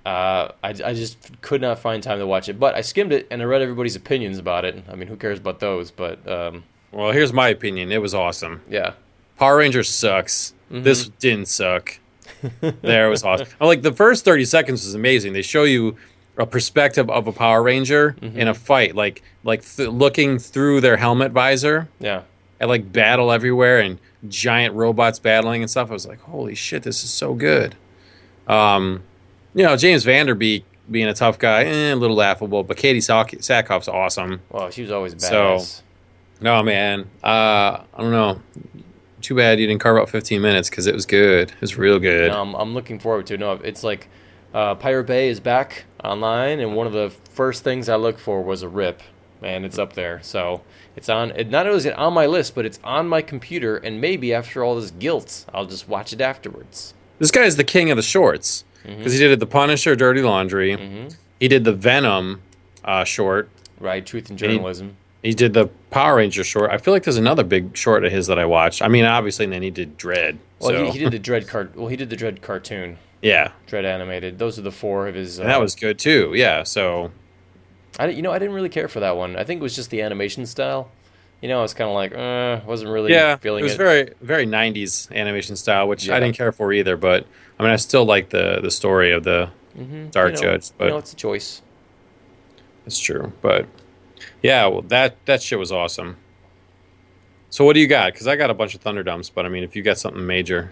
uh, 0.05 0.49
I, 0.63 0.69
I 0.69 0.93
just 0.93 1.41
could 1.41 1.61
not 1.61 1.79
find 1.79 2.03
time 2.03 2.19
to 2.19 2.27
watch 2.27 2.49
it. 2.49 2.59
But 2.59 2.75
I 2.75 2.81
skimmed 2.81 3.11
it 3.11 3.27
and 3.31 3.41
I 3.41 3.45
read 3.45 3.61
everybody's 3.63 3.95
opinions 3.95 4.37
about 4.37 4.65
it. 4.65 4.83
I 4.89 4.95
mean, 4.95 5.07
who 5.07 5.15
cares 5.15 5.39
about 5.39 5.59
those? 5.59 5.89
But 5.91 6.27
um, 6.29 6.63
Well, 6.91 7.11
here's 7.11 7.33
my 7.33 7.49
opinion. 7.49 7.91
It 7.91 8.01
was 8.01 8.13
awesome. 8.13 8.61
yeah, 8.69 8.93
Power 9.37 9.57
Rangers 9.57 9.89
sucks. 9.89 10.53
Mm-hmm. 10.71 10.83
This 10.83 11.09
didn't 11.09 11.47
suck. 11.47 11.99
there 12.81 13.07
it 13.07 13.09
was 13.09 13.23
awesome. 13.23 13.47
I'm 13.61 13.67
like 13.67 13.81
the 13.81 13.91
first 13.91 14.23
30 14.25 14.45
seconds 14.45 14.85
was 14.85 14.95
amazing. 14.95 15.33
They 15.33 15.41
show 15.41 15.63
you 15.63 15.97
a 16.41 16.45
perspective 16.45 17.09
of 17.09 17.27
a 17.27 17.31
Power 17.31 17.61
Ranger 17.63 18.15
Mm-hmm. 18.19 18.39
in 18.39 18.47
a 18.47 18.53
fight, 18.53 18.95
like 18.95 19.21
like 19.43 19.63
th- 19.63 19.89
looking 19.89 20.39
through 20.39 20.81
their 20.81 20.97
helmet 20.97 21.31
visor 21.31 21.87
yeah. 21.99 22.23
at 22.59 22.67
like 22.67 22.91
battle 22.91 23.31
everywhere 23.31 23.79
and 23.79 23.99
giant 24.27 24.73
robots 24.75 25.19
battling 25.19 25.61
and 25.61 25.69
stuff. 25.69 25.89
I 25.89 25.93
was 25.93 26.07
like, 26.07 26.19
holy 26.21 26.55
shit, 26.55 26.83
this 26.83 27.03
is 27.03 27.09
so 27.09 27.33
good. 27.33 27.75
Um, 28.47 29.03
you 29.53 29.63
know, 29.63 29.75
James 29.77 30.03
Van 30.03 30.25
Der 30.25 30.35
Beek 30.35 30.65
being 30.89 31.07
a 31.07 31.13
tough 31.13 31.39
guy, 31.39 31.63
eh, 31.63 31.93
a 31.93 31.95
little 31.95 32.15
laughable, 32.15 32.63
but 32.63 32.77
Katie 32.77 33.01
Sack- 33.01 33.31
Sackhoff's 33.41 33.87
awesome. 33.87 34.41
Well, 34.49 34.69
she 34.71 34.81
was 34.81 34.91
always 34.91 35.13
bad. 35.13 35.21
So- 35.61 35.65
No, 36.41 36.61
man. 36.63 37.01
Uh, 37.23 37.27
I 37.93 37.97
don't 37.97 38.11
know. 38.11 38.41
Too 39.21 39.35
bad 39.35 39.59
you 39.59 39.67
didn't 39.67 39.81
carve 39.81 39.97
out 39.97 40.09
15 40.09 40.41
minutes 40.41 40.69
because 40.69 40.87
it 40.87 40.95
was 40.95 41.05
good. 41.05 41.49
It 41.51 41.61
was 41.61 41.77
real 41.77 41.99
good. 41.99 42.31
No, 42.31 42.41
I'm, 42.41 42.55
I'm 42.55 42.73
looking 42.73 42.97
forward 42.99 43.27
to 43.27 43.35
it. 43.35 43.39
No, 43.39 43.51
it's 43.53 43.83
like 43.83 44.07
uh, 44.53 44.75
Pirate 44.75 45.05
Bay 45.05 45.29
is 45.29 45.39
back 45.39 45.85
online, 46.03 46.59
and 46.59 46.75
one 46.75 46.87
of 46.87 46.93
the 46.93 47.09
first 47.31 47.63
things 47.63 47.87
I 47.89 47.95
looked 47.95 48.19
for 48.19 48.41
was 48.43 48.61
a 48.63 48.69
rip, 48.69 49.01
and 49.41 49.65
it's 49.65 49.79
up 49.79 49.93
there. 49.93 50.19
So 50.23 50.61
it's 50.95 51.09
on. 51.09 51.31
It, 51.31 51.49
not 51.49 51.65
only 51.65 51.77
is 51.77 51.85
it 51.85 51.97
on 51.97 52.13
my 52.13 52.25
list, 52.25 52.55
but 52.55 52.65
it's 52.65 52.79
on 52.83 53.07
my 53.07 53.21
computer, 53.21 53.77
and 53.77 54.01
maybe 54.01 54.33
after 54.33 54.63
all 54.63 54.75
this 54.75 54.91
guilt, 54.91 55.45
I'll 55.53 55.65
just 55.65 55.87
watch 55.87 56.11
it 56.13 56.21
afterwards. 56.21 56.93
This 57.19 57.31
guy 57.31 57.43
is 57.43 57.55
the 57.55 57.63
king 57.63 57.91
of 57.91 57.97
the 57.97 58.01
shorts 58.03 58.63
because 58.85 59.13
he 59.13 59.19
did 59.19 59.39
the 59.39 59.45
Punisher, 59.45 59.95
Dirty 59.95 60.21
Laundry. 60.23 60.75
Mhm. 60.75 61.15
He 61.39 61.47
did 61.47 61.63
the 61.65 61.73
Venom 61.73 62.41
uh, 62.83 63.03
short. 63.03 63.49
Right? 63.79 64.03
Truth 64.05 64.29
and 64.31 64.39
He- 64.39 64.47
journalism. 64.47 64.97
He 65.23 65.35
did 65.35 65.53
the 65.53 65.67
Power 65.91 66.15
Ranger 66.15 66.43
short. 66.43 66.71
I 66.71 66.79
feel 66.79 66.95
like 66.95 67.03
there's 67.03 67.17
another 67.17 67.43
big 67.43 67.77
short 67.77 68.03
of 68.03 68.11
his 68.11 68.25
that 68.25 68.39
I 68.39 68.45
watched. 68.45 68.81
I 68.81 68.87
mean, 68.87 69.05
obviously, 69.05 69.45
and 69.45 69.53
then 69.53 69.61
he 69.61 69.69
did 69.69 69.95
Dread. 69.95 70.39
Well, 70.59 70.71
so 70.71 70.85
he, 70.85 70.91
he 70.93 70.99
did 70.99 71.11
the 71.11 71.19
Dread 71.29 71.47
cart. 71.47 71.75
Well, 71.75 71.89
he 71.89 71.95
did 71.95 72.09
the 72.09 72.15
Dread 72.15 72.41
cartoon, 72.41 72.97
yeah, 73.21 73.51
Dread 73.67 73.85
animated. 73.85 74.39
Those 74.39 74.57
are 74.57 74.63
the 74.63 74.71
four 74.71 75.07
of 75.07 75.15
his. 75.15 75.39
Uh, 75.39 75.43
and 75.43 75.51
that 75.51 75.59
was 75.61 75.75
good 75.75 75.99
too. 75.99 76.33
Yeah, 76.35 76.63
so 76.63 77.11
I, 77.99 78.07
you 78.07 78.21
know, 78.21 78.31
I 78.31 78.39
didn't 78.39 78.55
really 78.55 78.69
care 78.69 78.87
for 78.87 78.99
that 79.01 79.15
one. 79.17 79.35
I 79.35 79.43
think 79.43 79.59
it 79.59 79.63
was 79.63 79.75
just 79.75 79.89
the 79.89 80.01
animation 80.01 80.45
style. 80.45 80.89
You 81.41 81.49
know, 81.49 81.59
I 81.59 81.61
was 81.63 81.73
kind 81.73 81.89
of 81.89 81.95
like, 81.95 82.13
uh, 82.15 82.61
wasn't 82.67 82.91
really 82.91 83.11
feeling. 83.11 83.39
yeah, 83.41 83.59
it 83.59 83.63
was 83.63 83.73
it. 83.73 83.77
very 83.77 84.09
very 84.21 84.45
90s 84.45 85.11
animation 85.11 85.55
style, 85.55 85.87
which 85.87 86.05
Yeah. 86.05 86.15
I 86.15 86.19
didn't 86.19 86.37
care 86.37 86.51
for 86.51 86.71
either. 86.71 86.95
But 86.97 87.25
I 87.59 87.63
mean, 87.63 87.71
I 87.71 87.77
still 87.77 88.05
like 88.05 88.29
the 88.29 88.59
the 88.61 88.71
story 88.71 89.11
of 89.11 89.23
the 89.23 89.49
Mhm. 89.77 90.11
Dark 90.11 90.31
you 90.31 90.35
know, 90.35 90.41
Judge. 90.53 90.71
But 90.77 90.85
you 90.85 90.89
know, 90.91 90.97
it's 90.97 91.13
a 91.13 91.15
choice. 91.15 91.61
It's 92.85 92.99
true, 92.99 93.31
but 93.41 93.67
yeah, 94.43 94.65
well, 94.67 94.81
that 94.83 95.15
that 95.25 95.41
shit 95.41 95.57
was 95.59 95.71
awesome. 95.71 96.17
So 97.49 97.65
what 97.65 97.73
do 97.73 97.79
you 97.79 97.87
got? 97.87 98.13
Because 98.13 98.27
I 98.27 98.35
got 98.35 98.49
a 98.49 98.53
bunch 98.53 98.75
of 98.75 98.81
Thunderdumps, 98.83 99.31
but 99.33 99.45
I 99.45 99.49
mean, 99.49 99.63
if 99.63 99.75
you 99.75 99.81
got 99.83 99.97
something 99.97 100.25
major, 100.25 100.71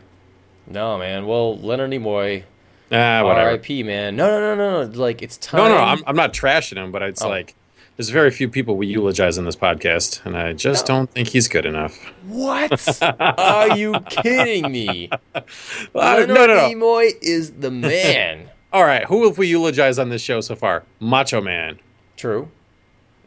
No, 0.68 0.98
man. 0.98 1.26
Well, 1.26 1.58
Leonard 1.58 1.92
Nimoy, 1.92 2.44
ah, 2.92 3.24
whatever. 3.24 3.50
R.I.P. 3.50 3.84
Man. 3.84 4.16
No, 4.16 4.28
no, 4.28 4.56
no, 4.56 4.84
no, 4.84 4.84
no. 4.86 5.00
Like 5.00 5.22
it's 5.22 5.38
time. 5.38 5.60
No, 5.62 5.68
no, 5.70 5.78
I'm 5.78 6.04
I'm 6.06 6.16
not 6.16 6.34
trashing 6.34 6.78
him, 6.78 6.92
but 6.92 7.02
it's 7.02 7.22
Oh. 7.24 7.30
like 7.30 7.56
there's 7.98 8.10
very 8.10 8.32
few 8.32 8.48
people 8.48 8.78
we 8.78 8.88
eulogize 8.88 9.38
in 9.38 9.46
this 9.46 9.56
podcast, 9.56 10.26
and 10.26 10.38
I 10.38 10.54
just 10.54 10.88
No. 10.88 10.96
don't 10.96 11.10
think 11.12 11.30
he's 11.30 11.48
good 11.48 11.66
enough. 11.66 11.98
What? 12.28 13.00
Are 13.20 13.76
you 13.78 13.94
kidding 14.10 14.72
me? 14.72 15.10
Uh, 15.36 15.42
Leonard 15.94 16.30
no, 16.30 16.46
no, 16.46 16.56
no. 16.56 16.70
Nimoy 16.70 17.12
is 17.22 17.52
the 17.54 17.72
man. 17.72 18.50
All 18.72 18.84
right, 18.86 19.04
who 19.06 19.26
have 19.28 19.38
we 19.40 19.48
eulogized 19.48 19.98
on 20.00 20.10
this 20.10 20.22
show 20.22 20.42
so 20.42 20.56
far? 20.56 20.84
Macho 21.00 21.42
Man. 21.42 21.80
True. 22.16 22.50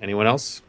Anyone 0.00 0.26
else? 0.26 0.62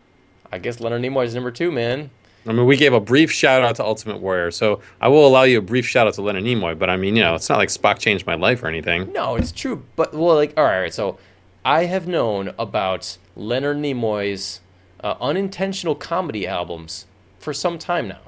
I 0.51 0.57
guess 0.57 0.79
Leonard 0.79 1.01
Nimoy 1.03 1.25
is 1.25 1.33
number 1.35 1.51
two, 1.51 1.71
man. 1.71 2.09
I 2.45 2.51
mean, 2.51 2.65
we 2.65 2.75
gave 2.75 2.93
a 2.93 2.99
brief 2.99 3.31
shout 3.31 3.63
out 3.63 3.77
to 3.77 3.85
Ultimate 3.85 4.19
Warrior, 4.19 4.51
so 4.51 4.81
I 4.99 5.07
will 5.07 5.25
allow 5.25 5.43
you 5.43 5.59
a 5.59 5.61
brief 5.61 5.85
shout 5.85 6.07
out 6.07 6.13
to 6.15 6.21
Leonard 6.21 6.43
Nimoy. 6.43 6.77
But 6.77 6.89
I 6.89 6.97
mean, 6.97 7.15
you 7.15 7.23
know, 7.23 7.35
it's 7.35 7.49
not 7.49 7.57
like 7.57 7.69
Spock 7.69 7.99
changed 7.99 8.27
my 8.27 8.35
life 8.35 8.63
or 8.63 8.67
anything. 8.67 9.13
No, 9.13 9.35
it's 9.35 9.51
true. 9.51 9.83
But 9.95 10.13
well, 10.13 10.35
like, 10.35 10.53
all 10.57 10.63
right, 10.63 10.75
all 10.75 10.81
right. 10.81 10.93
So, 10.93 11.17
I 11.65 11.85
have 11.85 12.07
known 12.07 12.53
about 12.59 13.17
Leonard 13.35 13.77
Nimoy's 13.77 14.59
uh, 15.01 15.15
unintentional 15.21 15.95
comedy 15.95 16.45
albums 16.45 17.05
for 17.39 17.53
some 17.53 17.77
time 17.77 18.07
now. 18.07 18.19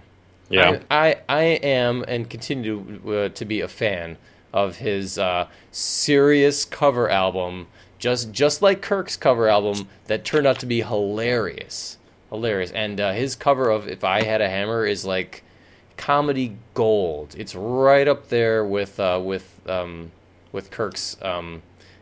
Yeah. 0.50 0.79
I, 0.89 1.07
I, 1.07 1.22
I 1.27 1.43
am 1.43 2.05
and 2.07 2.29
continue 2.29 3.00
to, 3.00 3.17
uh, 3.17 3.29
to 3.29 3.45
be 3.45 3.62
a 3.62 3.67
fan 3.67 4.17
of 4.53 4.77
his 4.77 5.17
uh, 5.17 5.48
serious 5.72 6.63
cover 6.63 7.10
album, 7.10 7.67
just 8.00 8.31
just 8.31 8.62
like 8.62 8.81
Kirk's 8.81 9.17
cover 9.17 9.48
album 9.48 9.89
that 10.05 10.24
turned 10.24 10.48
out 10.48 10.60
to 10.60 10.65
be 10.65 10.81
hilarious, 10.81 11.98
hilarious. 12.29 12.72
And 12.72 13.00
uh, 13.00 13.12
his 13.13 13.36
cover 13.36 13.70
of 13.70 13.88
"If 13.88 14.03
I 14.03 14.24
Had 14.24 14.41
a 14.41 14.50
Hammer" 14.50 14.86
is 14.86 15.05
like 15.05 15.44
comedy 15.98 16.58
gold. 16.74 17.36
It's 17.38 17.55
right 17.55 18.08
up 18.08 18.27
there 18.29 18.65
with 18.65 19.00
uh, 19.00 19.22
with 19.24 19.60
um, 19.67 20.12
with 20.51 20.72
Kirk's 20.72 21.17
um, 21.22 21.62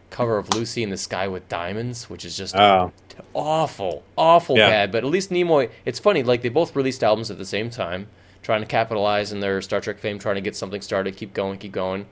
cover 0.10 0.38
of 0.38 0.53
"Lucy 0.53 0.84
in 0.84 0.89
the 0.89 0.98
Sky 0.98 1.27
with 1.27 1.48
Diamonds," 1.50 2.10
which 2.10 2.25
is 2.25 2.36
just 2.38 2.56
Oh. 2.56 2.92
awful, 3.34 4.03
awful 4.18 4.58
Yeah. 4.58 4.70
bad. 4.70 4.92
But 4.92 5.03
at 5.03 5.10
least 5.10 5.30
Nimoy, 5.30 5.70
it's 5.86 6.00
funny. 6.00 6.24
Like 6.24 6.42
they 6.42 6.50
both 6.50 6.75
released 6.75 7.03
albums 7.03 7.30
at 7.32 7.38
the 7.38 7.46
same 7.46 7.70
time, 7.70 8.08
trying 8.42 8.62
to 8.62 8.68
capitalize 8.68 9.32
in 9.32 9.39
their 9.39 9.62
Star 9.62 9.82
Trek 9.82 10.00
fame, 10.00 10.20
trying 10.20 10.36
to 10.36 10.42
get 10.42 10.56
something 10.56 10.82
started, 10.82 11.15
keep 11.15 11.34
going, 11.34 11.58
keep 11.60 11.72
going. 11.72 12.06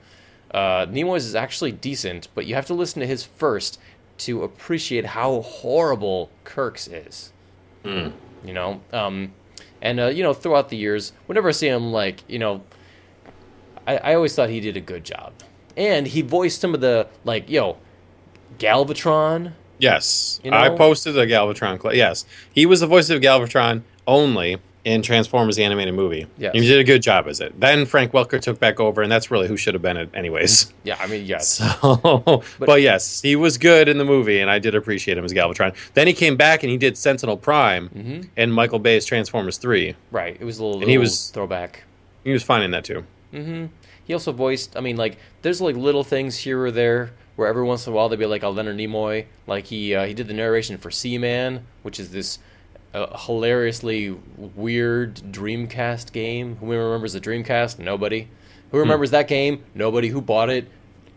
Uh, 0.52 0.84
Nimoy's 0.86 1.24
is 1.24 1.34
actually 1.34 1.72
decent, 1.72 2.28
but 2.34 2.44
you 2.46 2.54
have 2.54 2.66
to 2.66 2.74
listen 2.74 3.00
to 3.00 3.06
his 3.06 3.24
first 3.24 3.80
to 4.18 4.42
appreciate 4.42 5.06
how 5.06 5.40
horrible 5.40 6.28
Kirk's 6.44 6.86
is. 6.86 7.32
You 7.84 8.52
know, 8.52 8.80
um, 8.92 9.32
and 9.80 10.00
uh, 10.00 10.06
you 10.06 10.22
know, 10.22 10.32
throughout 10.32 10.68
the 10.68 10.76
years, 10.76 11.12
whenever 11.26 11.48
I 11.48 11.52
see 11.52 11.68
him, 11.68 11.92
like 11.92 12.24
you 12.28 12.38
know, 12.38 12.62
I, 13.86 13.96
I 13.98 14.14
always 14.14 14.34
thought 14.34 14.50
he 14.50 14.60
did 14.60 14.76
a 14.76 14.80
good 14.80 15.04
job, 15.04 15.32
and 15.76 16.06
he 16.06 16.22
voiced 16.22 16.60
some 16.60 16.74
of 16.74 16.80
the 16.80 17.08
like, 17.24 17.48
yo, 17.48 17.78
Galvatron. 18.58 19.52
Yes, 19.78 20.40
You 20.44 20.52
I 20.52 20.68
posted 20.68 21.18
a 21.18 21.26
Galvatron 21.26 21.78
clip. 21.80 21.94
Yes, 21.94 22.24
he 22.52 22.66
was 22.66 22.80
the 22.80 22.86
voice 22.86 23.10
of 23.10 23.20
Galvatron 23.20 23.82
only, 24.06 24.58
in 24.84 25.00
Transformers 25.02 25.56
the 25.56 25.62
animated 25.64 25.94
movie. 25.94 26.26
Yes. 26.38 26.54
You 26.56 26.62
did 26.62 26.80
a 26.80 26.84
good 26.84 27.02
job 27.02 27.28
as 27.28 27.40
it. 27.40 27.58
Then 27.60 27.86
Frank 27.86 28.10
Welker 28.12 28.40
took 28.40 28.58
back 28.58 28.80
over, 28.80 29.00
and 29.02 29.12
that's 29.12 29.30
really 29.30 29.46
who 29.46 29.56
should 29.56 29.74
have 29.74 29.82
been 29.82 29.96
it, 29.96 30.10
anyways. 30.14 30.72
Yeah, 30.84 30.96
I 31.00 31.06
mean, 31.06 31.24
yes. 31.24 31.48
So, 31.48 32.42
but, 32.58 32.82
yes, 32.82 33.20
he 33.22 33.36
was 33.36 33.56
good 33.58 33.88
in 33.88 33.98
the 33.98 34.04
movie, 34.04 34.40
and 34.40 34.50
I 34.50 34.58
did 34.58 34.74
appreciate 34.74 35.16
him 35.16 35.24
as 35.24 35.32
Galvatron. 35.32 35.76
Then 35.94 36.08
he 36.08 36.12
came 36.12 36.36
back 36.36 36.64
and 36.64 36.70
he 36.72 36.76
did 36.76 36.98
Sentinel 36.98 37.36
Prime 37.36 37.88
Mhm. 37.90 38.28
and 38.36 38.52
Michael 38.52 38.80
Bay's 38.80 39.04
Transformers 39.04 39.58
Three. 39.58 39.94
Right. 40.10 40.36
It 40.40 40.44
was 40.44 40.58
a 40.58 40.64
little, 40.64 40.80
And 40.80 40.90
he 40.90 40.98
was- 40.98 41.30
throwback. 41.30 41.84
He 42.24 42.32
was 42.32 42.42
fine 42.42 42.62
in 42.62 42.72
that 42.72 42.84
too. 42.84 43.04
hmm 43.30 43.66
He 44.04 44.12
also 44.12 44.32
voiced. 44.32 44.76
I 44.76 44.80
mean, 44.80 44.96
like, 44.96 45.18
there's 45.42 45.60
like 45.60 45.76
little 45.76 46.02
things 46.02 46.38
here 46.38 46.60
or 46.60 46.72
there 46.72 47.12
where 47.36 47.46
every 47.46 47.62
once 47.62 47.86
in 47.86 47.92
a 47.92 47.96
while 47.96 48.08
they'd 48.08 48.18
be 48.18 48.26
like 48.26 48.42
a 48.42 48.48
Leonard 48.48 48.76
Nimoy. 48.76 49.26
Like 49.46 49.66
he 49.66 49.94
uh, 49.94 50.04
he 50.06 50.14
did 50.14 50.26
the 50.26 50.34
narration 50.34 50.76
for 50.78 50.90
Seaman, 50.90 51.64
which 51.82 52.00
is 52.00 52.10
this 52.10 52.38
uh, 52.94 53.16
hilariously 53.18 54.10
weird 54.36 55.16
Dreamcast 55.16 56.12
game. 56.12 56.56
Who 56.56 56.72
remembers 56.72 57.12
the 57.12 57.20
Dreamcast? 57.20 57.78
Nobody. 57.78 58.28
Who 58.70 58.78
remembers 58.78 59.10
that 59.10 59.28
game? 59.28 59.64
Nobody. 59.74 60.08
Who 60.08 60.20
bought 60.20 60.50
it? 60.50 60.68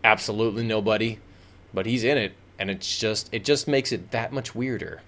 Absolutely 0.04 0.64
nobody. 0.64 1.18
But 1.72 1.86
he's 1.86 2.04
in 2.04 2.18
it, 2.18 2.32
and 2.58 2.70
it's 2.70 2.98
just 2.98 3.28
it 3.32 3.44
just 3.44 3.68
makes 3.68 3.92
it 3.92 4.10
that 4.10 4.32
much 4.32 4.54
weirder. 4.54 5.02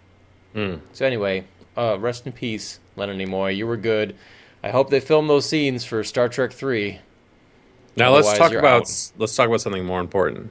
Mm. 0.54 0.80
So 0.92 1.06
anyway, 1.06 1.44
uh, 1.76 1.98
rest 1.98 2.26
in 2.26 2.32
peace, 2.32 2.80
Leonard 2.96 3.16
Nimoy. 3.18 3.56
You 3.56 3.66
were 3.66 3.76
good. 3.76 4.14
I 4.62 4.70
hope 4.70 4.90
they 4.90 5.00
film 5.00 5.28
those 5.28 5.48
scenes 5.48 5.84
for 5.84 6.02
Star 6.02 6.28
Trek 6.28 6.52
Three. 6.52 7.00
Now 7.96 8.12
let's 8.12 8.36
talk 8.36 8.52
about 8.52 8.82
out. 8.82 9.12
let's 9.18 9.34
talk 9.34 9.48
about 9.48 9.60
something 9.60 9.84
more 9.84 10.00
important. 10.00 10.50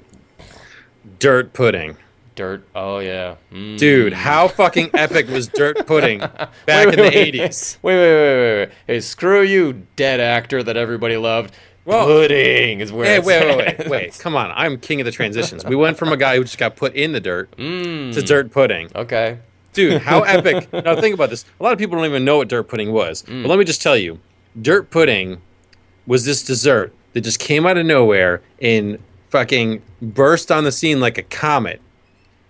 Dirt 1.20 1.54
pudding. 1.54 1.98
Dirt. 2.38 2.66
Oh 2.74 3.00
yeah, 3.00 3.36
Mm. 3.52 3.78
Dude, 3.78 4.14
how 4.14 4.48
fucking 4.48 4.92
epic 4.94 5.28
was 5.28 5.48
Dirt 5.50 5.86
Pudding 5.88 6.20
back 6.20 6.50
Wait, 6.68 6.88
in 6.88 6.96
the 6.96 7.02
wait, 7.02 7.34
wait. 7.34 7.34
80s? 7.36 7.78
Wait, 7.82 7.96
wait, 7.96 8.14
wait, 8.16 8.36
wait, 8.40 8.60
wait. 8.68 8.70
Hey, 8.88 9.00
screw 9.02 9.42
you, 9.42 9.86
dead 9.98 10.20
actor 10.22 10.64
that 10.64 10.78
everybody 10.78 11.18
loved. 11.18 11.54
Well- 11.84 12.06
Pudding 12.06 12.80
is 12.80 12.92
where. 12.94 13.06
Hey, 13.08 13.18
it's 13.18 13.26
wait, 13.28 13.46
wait, 13.58 13.68
at. 13.68 13.80
wait, 13.80 13.90
wait. 13.90 14.20
Come 14.20 14.36
on. 14.38 14.52
I'm 14.56 14.78
king 14.78 15.02
of 15.02 15.06
the 15.06 15.12
transitions. 15.12 15.66
We 15.66 15.76
went 15.76 15.98
from 15.98 16.14
a 16.14 16.18
guy 16.18 16.36
who 16.38 16.44
just 16.44 16.58
got 16.58 16.76
put 16.78 16.94
in 16.96 17.12
the 17.12 17.20
dirt 17.20 17.50
Mm. 17.58 18.14
to 18.14 18.22
Dirt 18.22 18.52
Pudding. 18.52 18.90
Okay. 18.96 19.40
Dude, 19.74 20.02
how 20.02 20.22
epic. 20.24 20.72
Now, 20.72 21.00
think 21.00 21.14
about 21.16 21.30
this. 21.30 21.44
A 21.60 21.64
lot 21.64 21.74
of 21.74 21.80
people 21.80 21.98
don't 21.98 22.06
even 22.06 22.24
know 22.26 22.38
what 22.38 22.48
Dirt 22.50 22.64
Pudding 22.68 22.92
was. 22.92 23.24
Mm. 23.24 23.44
But 23.44 23.50
let 23.50 23.58
me 23.60 23.66
just 23.66 23.82
tell 23.82 23.98
you 23.98 24.20
Dirt 24.62 24.90
Pudding 24.92 25.42
was 26.06 26.24
this 26.26 26.44
dessert 26.44 26.94
that 27.14 27.22
just 27.22 27.40
came 27.40 27.66
out 27.66 27.78
of 27.78 27.86
nowhere 27.86 28.42
and 28.62 29.00
fucking 29.30 29.82
burst 30.02 30.52
on 30.52 30.64
the 30.64 30.72
scene 30.72 31.00
like 31.00 31.18
a 31.18 31.24
comet. 31.24 31.82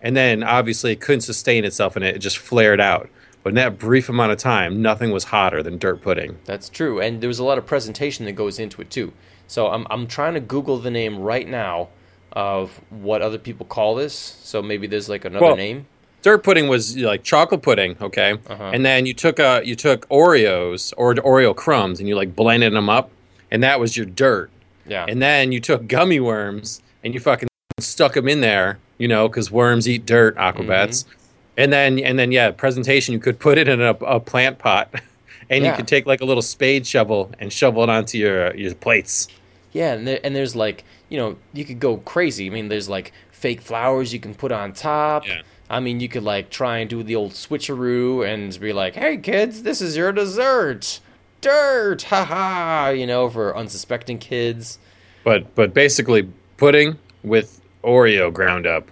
And 0.01 0.15
then 0.15 0.43
obviously 0.43 0.91
it 0.91 1.01
couldn't 1.01 1.21
sustain 1.21 1.65
itself 1.65 1.95
and 1.95 2.05
it 2.05 2.19
just 2.19 2.37
flared 2.37 2.79
out. 2.79 3.09
But 3.43 3.49
in 3.49 3.55
that 3.55 3.77
brief 3.79 4.09
amount 4.09 4.31
of 4.33 4.37
time, 4.37 4.81
nothing 4.81 5.11
was 5.11 5.25
hotter 5.25 5.63
than 5.63 5.77
Dirt 5.77 6.01
Pudding. 6.01 6.37
That's 6.45 6.67
true, 6.69 6.99
and 6.99 7.21
there 7.21 7.29
was 7.29 7.39
a 7.39 7.45
lot 7.45 7.57
of 7.57 7.65
presentation 7.65 8.25
that 8.25 8.33
goes 8.33 8.59
into 8.59 8.81
it 8.81 8.89
too. 8.91 9.13
So 9.47 9.69
I'm 9.69 9.87
I'm 9.89 10.05
trying 10.07 10.33
to 10.33 10.41
Google 10.41 10.79
the 10.79 10.91
name 10.91 11.17
right 11.19 11.47
now 11.47 11.87
of 12.33 12.81
what 12.89 13.21
other 13.21 13.37
people 13.37 13.65
call 13.65 13.95
this. 13.95 14.13
So 14.43 14.61
maybe 14.61 14.85
there's 14.85 15.07
like 15.07 15.23
another 15.23 15.45
Well, 15.45 15.55
name. 15.55 15.85
Dirt 16.23 16.43
pudding 16.43 16.67
was 16.67 16.97
like 16.97 17.23
chocolate 17.23 17.61
pudding, 17.61 17.95
okay, 18.01 18.33
Uh-huh. 18.47 18.71
and 18.73 18.85
then 18.85 19.05
you 19.05 19.13
took 19.13 19.39
uh 19.39 19.61
you 19.63 19.75
took 19.75 20.07
Oreos 20.09 20.93
or 20.97 21.13
Oreo 21.15 21.55
crumbs 21.55 21.99
and 22.01 22.09
you 22.09 22.15
like 22.15 22.35
blended 22.35 22.73
them 22.73 22.89
up, 22.89 23.09
and 23.49 23.63
that 23.63 23.79
was 23.79 23.95
your 23.95 24.05
dirt. 24.07 24.49
Yeah. 24.85 25.05
And 25.07 25.21
then 25.21 25.51
you 25.53 25.61
took 25.61 25.87
gummy 25.87 26.19
worms 26.19 26.81
and 27.03 27.13
you 27.13 27.19
fucking 27.21 27.47
stuck 27.79 28.13
them 28.13 28.27
in 28.27 28.41
there, 28.41 28.79
you 28.97 29.07
know, 29.07 29.27
because 29.27 29.51
worms 29.51 29.87
eat 29.87 30.05
dirt, 30.05 30.35
aquabats. 30.37 31.03
Mm-hmm. 31.05 31.11
And 31.57 31.73
then 31.73 31.99
and 31.99 32.19
then 32.19 32.31
yeah, 32.31 32.51
presentation 32.51 33.13
you 33.13 33.19
could 33.19 33.39
put 33.39 33.57
it 33.57 33.67
in 33.67 33.81
a, 33.81 33.91
a 33.91 34.19
plant 34.19 34.59
pot, 34.59 34.89
and 35.49 35.63
you 35.63 35.71
Yeah. 35.71 35.75
could 35.75 35.87
take 35.87 36.05
like 36.05 36.21
a 36.21 36.25
little 36.25 36.41
spade 36.43 36.85
shovel 36.85 37.31
and 37.39 37.51
shovel 37.51 37.83
it 37.83 37.89
onto 37.89 38.17
your 38.17 38.55
your 38.55 38.73
plates. 38.75 39.27
Yeah, 39.73 39.93
and, 39.93 40.07
there, 40.07 40.19
and 40.23 40.35
there's 40.35 40.55
like, 40.55 40.83
you 41.09 41.17
know, 41.17 41.37
you 41.53 41.65
could 41.65 41.79
go 41.79 41.97
crazy. 41.97 42.47
I 42.47 42.49
mean, 42.49 42.69
there's 42.69 42.89
like 42.89 43.11
fake 43.31 43.61
flowers 43.61 44.13
you 44.13 44.19
can 44.19 44.33
put 44.33 44.51
on 44.51 44.73
top. 44.73 45.27
Yeah. 45.27 45.41
I 45.69 45.79
mean, 45.79 45.99
you 45.99 46.07
could 46.07 46.23
like 46.23 46.49
try 46.49 46.77
and 46.77 46.89
do 46.89 47.03
the 47.03 47.15
old 47.15 47.31
switcheroo 47.31 48.25
and 48.27 48.57
be 48.59 48.71
like, 48.73 48.95
hey 48.95 49.17
kids, 49.17 49.63
this 49.63 49.81
is 49.81 49.97
your 49.97 50.11
dessert. 50.11 50.99
Dirt, 51.41 52.03
haha, 52.03 52.89
you 52.89 53.05
know, 53.05 53.29
for 53.29 53.55
unsuspecting 53.55 54.17
kids. 54.19 54.79
But 55.23 55.53
but 55.55 55.73
basically 55.73 56.29
pudding 56.57 56.97
with 57.23 57.61
Oreo 57.87 58.31
ground 58.33 58.67
up 58.67 58.91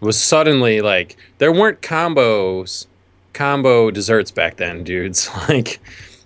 was 0.00 0.18
suddenly 0.18 0.80
like 0.80 1.16
there 1.38 1.52
weren't 1.52 1.80
combos 1.80 2.86
combo 3.32 3.90
desserts 3.90 4.30
back 4.30 4.56
then, 4.56 4.84
dudes. 4.84 5.28
Like 5.48 5.80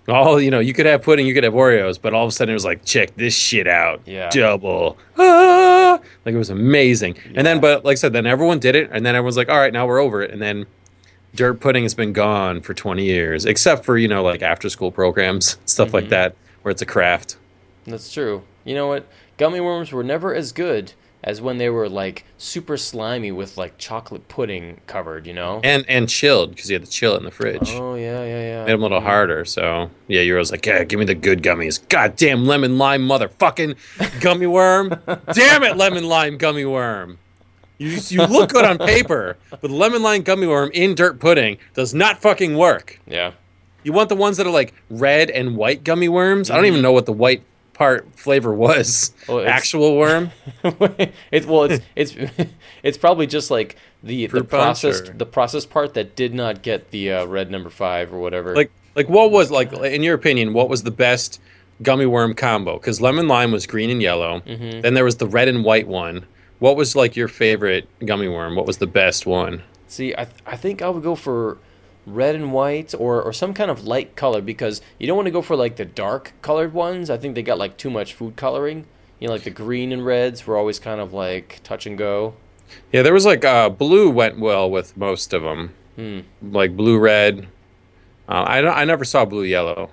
all 0.06 0.38
you 0.38 0.50
know, 0.50 0.60
you 0.60 0.74
could 0.74 0.84
have 0.84 1.02
pudding, 1.02 1.26
you 1.26 1.32
could 1.32 1.44
have 1.44 1.54
Oreos, 1.54 1.98
but 2.00 2.12
all 2.12 2.24
of 2.24 2.28
a 2.28 2.32
sudden 2.32 2.52
it 2.52 2.54
was 2.54 2.64
like, 2.64 2.84
check 2.84 3.14
this 3.16 3.34
shit 3.34 3.66
out. 3.66 4.02
Yeah. 4.04 4.28
Double. 4.28 4.98
Ah! 5.16 5.98
Like 6.26 6.34
it 6.34 6.38
was 6.38 6.50
amazing. 6.50 7.16
And 7.34 7.46
then 7.46 7.58
but 7.60 7.84
like 7.86 7.92
I 7.92 7.96
said, 7.96 8.12
then 8.12 8.26
everyone 8.26 8.58
did 8.58 8.74
it, 8.76 8.90
and 8.92 9.06
then 9.06 9.14
everyone's 9.14 9.36
like, 9.38 9.48
all 9.48 9.56
right, 9.56 9.72
now 9.72 9.86
we're 9.86 10.00
over 10.00 10.20
it. 10.22 10.30
And 10.30 10.42
then 10.42 10.66
dirt 11.34 11.58
pudding 11.60 11.84
has 11.84 11.94
been 11.94 12.12
gone 12.12 12.60
for 12.60 12.74
20 12.74 13.02
years, 13.04 13.46
except 13.46 13.84
for, 13.86 13.96
you 13.96 14.06
know, 14.08 14.22
like 14.22 14.42
after 14.42 14.68
school 14.68 14.90
programs, 14.92 15.56
stuff 15.64 15.88
Mm-hmm. 15.88 15.94
like 15.96 16.08
that, 16.10 16.36
where 16.62 16.70
it's 16.70 16.82
a 16.82 16.86
craft. 16.86 17.36
That's 17.86 18.12
true. 18.12 18.42
You 18.64 18.74
know 18.74 18.88
what? 18.88 19.06
Gummy 19.38 19.60
worms 19.60 19.90
were 19.90 20.04
never 20.04 20.34
as 20.34 20.52
good 20.52 20.92
as 21.24 21.40
when 21.40 21.56
they 21.56 21.70
were 21.70 21.88
like 21.88 22.24
super 22.36 22.76
slimy 22.76 23.32
with 23.32 23.56
like 23.56 23.78
chocolate 23.78 24.28
pudding 24.28 24.80
covered, 24.86 25.26
you 25.26 25.32
know? 25.32 25.60
and 25.64 25.84
and 25.88 26.08
chilled 26.08 26.50
because 26.50 26.70
you 26.70 26.74
had 26.74 26.84
to 26.84 26.90
chill 26.90 27.14
it 27.14 27.18
in 27.18 27.24
the 27.24 27.30
fridge. 27.30 27.70
oh, 27.72 27.94
yeah, 27.94 28.22
yeah, 28.24 28.40
yeah. 28.42 28.64
Made 28.64 28.72
them 28.72 28.80
a 28.80 28.82
little 28.82 29.00
harder. 29.00 29.44
So 29.46 29.90
yeah, 30.06 30.20
you 30.20 30.34
was 30.34 30.52
like, 30.52 30.64
yeah, 30.66 30.84
give 30.84 31.00
me 31.00 31.06
the 31.06 31.14
good 31.14 31.42
gummies. 31.42 31.86
Goddamn 31.88 32.44
lemon 32.44 32.78
lime 32.78 33.08
motherfucking 33.08 34.20
gummy 34.20 34.46
worm. 34.46 34.90
Damn 35.32 35.62
it, 35.64 35.76
lemon 35.76 36.04
lime 36.04 36.36
gummy 36.36 36.66
worm. 36.66 37.18
You 37.78 37.98
you 38.08 38.24
look 38.26 38.50
good 38.50 38.64
on 38.64 38.78
paper, 38.78 39.36
but 39.50 39.70
lemon 39.70 40.02
lime 40.02 40.22
gummy 40.22 40.46
worm 40.46 40.70
in 40.74 40.94
dirt 40.94 41.18
pudding 41.18 41.56
does 41.72 41.94
not 41.94 42.20
fucking 42.20 42.56
work. 42.56 43.00
Yeah. 43.06 43.32
You 43.82 43.92
want 43.92 44.08
the 44.08 44.16
ones 44.16 44.36
that 44.36 44.46
are 44.46 44.52
like 44.52 44.74
red 44.90 45.30
and 45.30 45.56
white 45.56 45.84
gummy 45.84 46.08
worms. 46.08 46.50
I 46.50 46.56
don't 46.56 46.66
even 46.66 46.76
mm-hmm. 46.76 46.84
know 46.84 46.92
what 46.92 47.06
the 47.06 47.12
white 47.12 47.42
part 47.74 48.08
flavor 48.18 48.54
was. 48.54 49.12
It's- 49.28 49.46
Actual 49.48 49.96
worm. 49.96 50.30
it's 51.30 51.46
well, 51.46 51.64
it's 51.64 51.84
it's 51.94 52.14
it's 52.82 52.96
probably 52.98 53.26
just 53.26 53.50
like 53.50 53.76
the 54.02 54.26
the 54.26 54.28
Fruit 54.28 54.48
punch, 54.48 54.60
processed 54.82 55.08
or- 55.10 55.12
the 55.12 55.26
processed 55.26 55.70
part 55.70 55.94
that 55.94 56.16
did 56.16 56.32
not 56.34 56.62
get 56.62 56.90
the 56.90 57.12
uh, 57.12 57.24
red 57.26 57.50
number 57.50 57.70
five 57.70 58.12
or 58.12 58.18
whatever. 58.18 58.54
Like 58.54 58.70
like 58.94 59.08
what 59.08 59.30
was 59.30 59.50
like 59.50 59.72
in 59.72 60.02
your 60.02 60.14
opinion 60.14 60.52
what 60.54 60.68
was 60.68 60.82
the 60.84 60.90
best 60.90 61.40
gummy 61.82 62.06
worm 62.06 62.34
combo? 62.34 62.74
Because 62.78 63.00
lemon 63.00 63.28
lime 63.28 63.52
was 63.52 63.66
green 63.66 63.90
and 63.90 64.00
yellow. 64.00 64.40
Mhm. 64.40 64.82
Then 64.82 64.94
there 64.94 65.04
was 65.04 65.16
the 65.16 65.26
red 65.26 65.48
and 65.48 65.64
white 65.64 65.88
one. 65.88 66.24
What 66.60 66.76
was 66.76 66.94
like 66.96 67.16
your 67.16 67.28
favorite 67.28 67.88
gummy 68.06 68.28
worm? 68.28 68.54
What 68.56 68.66
was 68.66 68.78
the 68.78 68.86
best 68.86 69.26
one? 69.26 69.62
See, 69.88 70.14
I 70.14 70.26
I 70.46 70.56
think 70.56 70.80
I 70.82 70.88
would 70.88 71.02
go 71.02 71.14
for 71.14 71.58
red 72.06 72.34
and 72.34 72.52
white 72.52 72.94
or 72.94 73.22
or 73.22 73.32
some 73.32 73.54
kind 73.54 73.70
of 73.70 73.86
light 73.86 74.16
color 74.16 74.40
because 74.40 74.80
you 74.98 75.06
don't 75.06 75.16
want 75.16 75.26
to 75.26 75.32
go 75.32 75.42
for 75.42 75.56
like 75.56 75.76
the 75.76 75.84
dark 75.84 76.32
colored 76.42 76.72
ones. 76.72 77.10
I 77.10 77.16
think 77.16 77.34
they 77.34 77.42
got 77.42 77.58
like 77.58 77.76
too 77.76 77.90
much 77.90 78.14
food 78.14 78.36
coloring. 78.36 78.86
You 79.20 79.28
know, 79.28 79.34
like 79.34 79.44
the 79.44 79.50
green 79.50 79.92
and 79.92 80.04
reds 80.04 80.46
were 80.46 80.56
always 80.56 80.78
kind 80.78 81.00
of 81.00 81.12
like 81.12 81.60
touch 81.62 81.86
and 81.86 81.96
go. 81.96 82.34
Yeah, 82.92 83.02
there 83.02 83.14
was 83.14 83.24
like 83.24 83.44
uh, 83.44 83.68
blue 83.68 84.10
went 84.10 84.38
well 84.38 84.70
with 84.70 84.96
most 84.96 85.32
of 85.32 85.42
them. 85.42 85.74
Hmm. 85.96 86.20
Like 86.42 86.76
blue 86.76 86.98
red. 86.98 87.48
Uh, 88.28 88.44
I 88.46 88.60
don't, 88.60 88.76
I 88.76 88.84
never 88.84 89.04
saw 89.04 89.24
blue 89.24 89.44
yellow, 89.44 89.90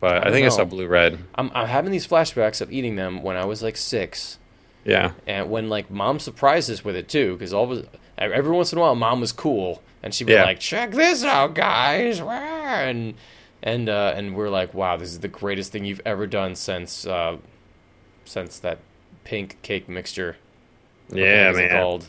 but 0.00 0.18
I, 0.18 0.24
don't 0.24 0.32
think 0.32 0.46
I 0.46 0.50
saw 0.50 0.64
blue 0.64 0.86
red. 0.86 1.18
I'm 1.34 1.50
I'm 1.54 1.68
having 1.68 1.92
these 1.92 2.06
flashbacks 2.06 2.60
of 2.60 2.72
eating 2.72 2.96
them 2.96 3.22
when 3.22 3.36
I 3.36 3.44
was 3.44 3.62
like 3.62 3.76
six. 3.76 4.38
Yeah. 4.82 5.12
and 5.26 5.50
when 5.50 5.68
like 5.68 5.90
mom 5.90 6.18
surprised 6.18 6.70
us 6.70 6.82
with 6.82 6.96
it 6.96 7.06
too 7.06 7.34
because 7.34 7.52
all 7.52 7.82
every 8.16 8.50
once 8.50 8.72
in 8.72 8.78
a 8.78 8.80
while 8.80 8.94
mom 8.94 9.20
was 9.20 9.30
cool 9.30 9.82
and 10.02 10.14
she'd 10.14 10.24
be 10.24 10.32
Yeah. 10.34 10.44
like 10.44 10.60
check 10.60 10.92
this 10.92 11.22
out 11.24 11.54
guys 11.54 12.20
and 12.20 13.14
and 13.62 13.88
uh, 13.88 14.12
and 14.16 14.34
we're 14.34 14.48
like 14.50 14.72
wow 14.74 14.96
this 14.96 15.10
is 15.10 15.20
the 15.20 15.28
greatest 15.28 15.72
thing 15.72 15.84
you've 15.84 16.00
ever 16.06 16.26
done 16.26 16.54
since 16.54 17.06
uh, 17.06 17.36
since 18.24 18.58
that 18.60 18.78
pink 19.24 19.60
cake 19.62 19.88
mixture 19.88 20.36
Yeah, 21.12 21.24
heck 21.46 21.52
is 21.52 21.58
it 21.58 21.60
man. 21.72 21.82
called 21.82 22.08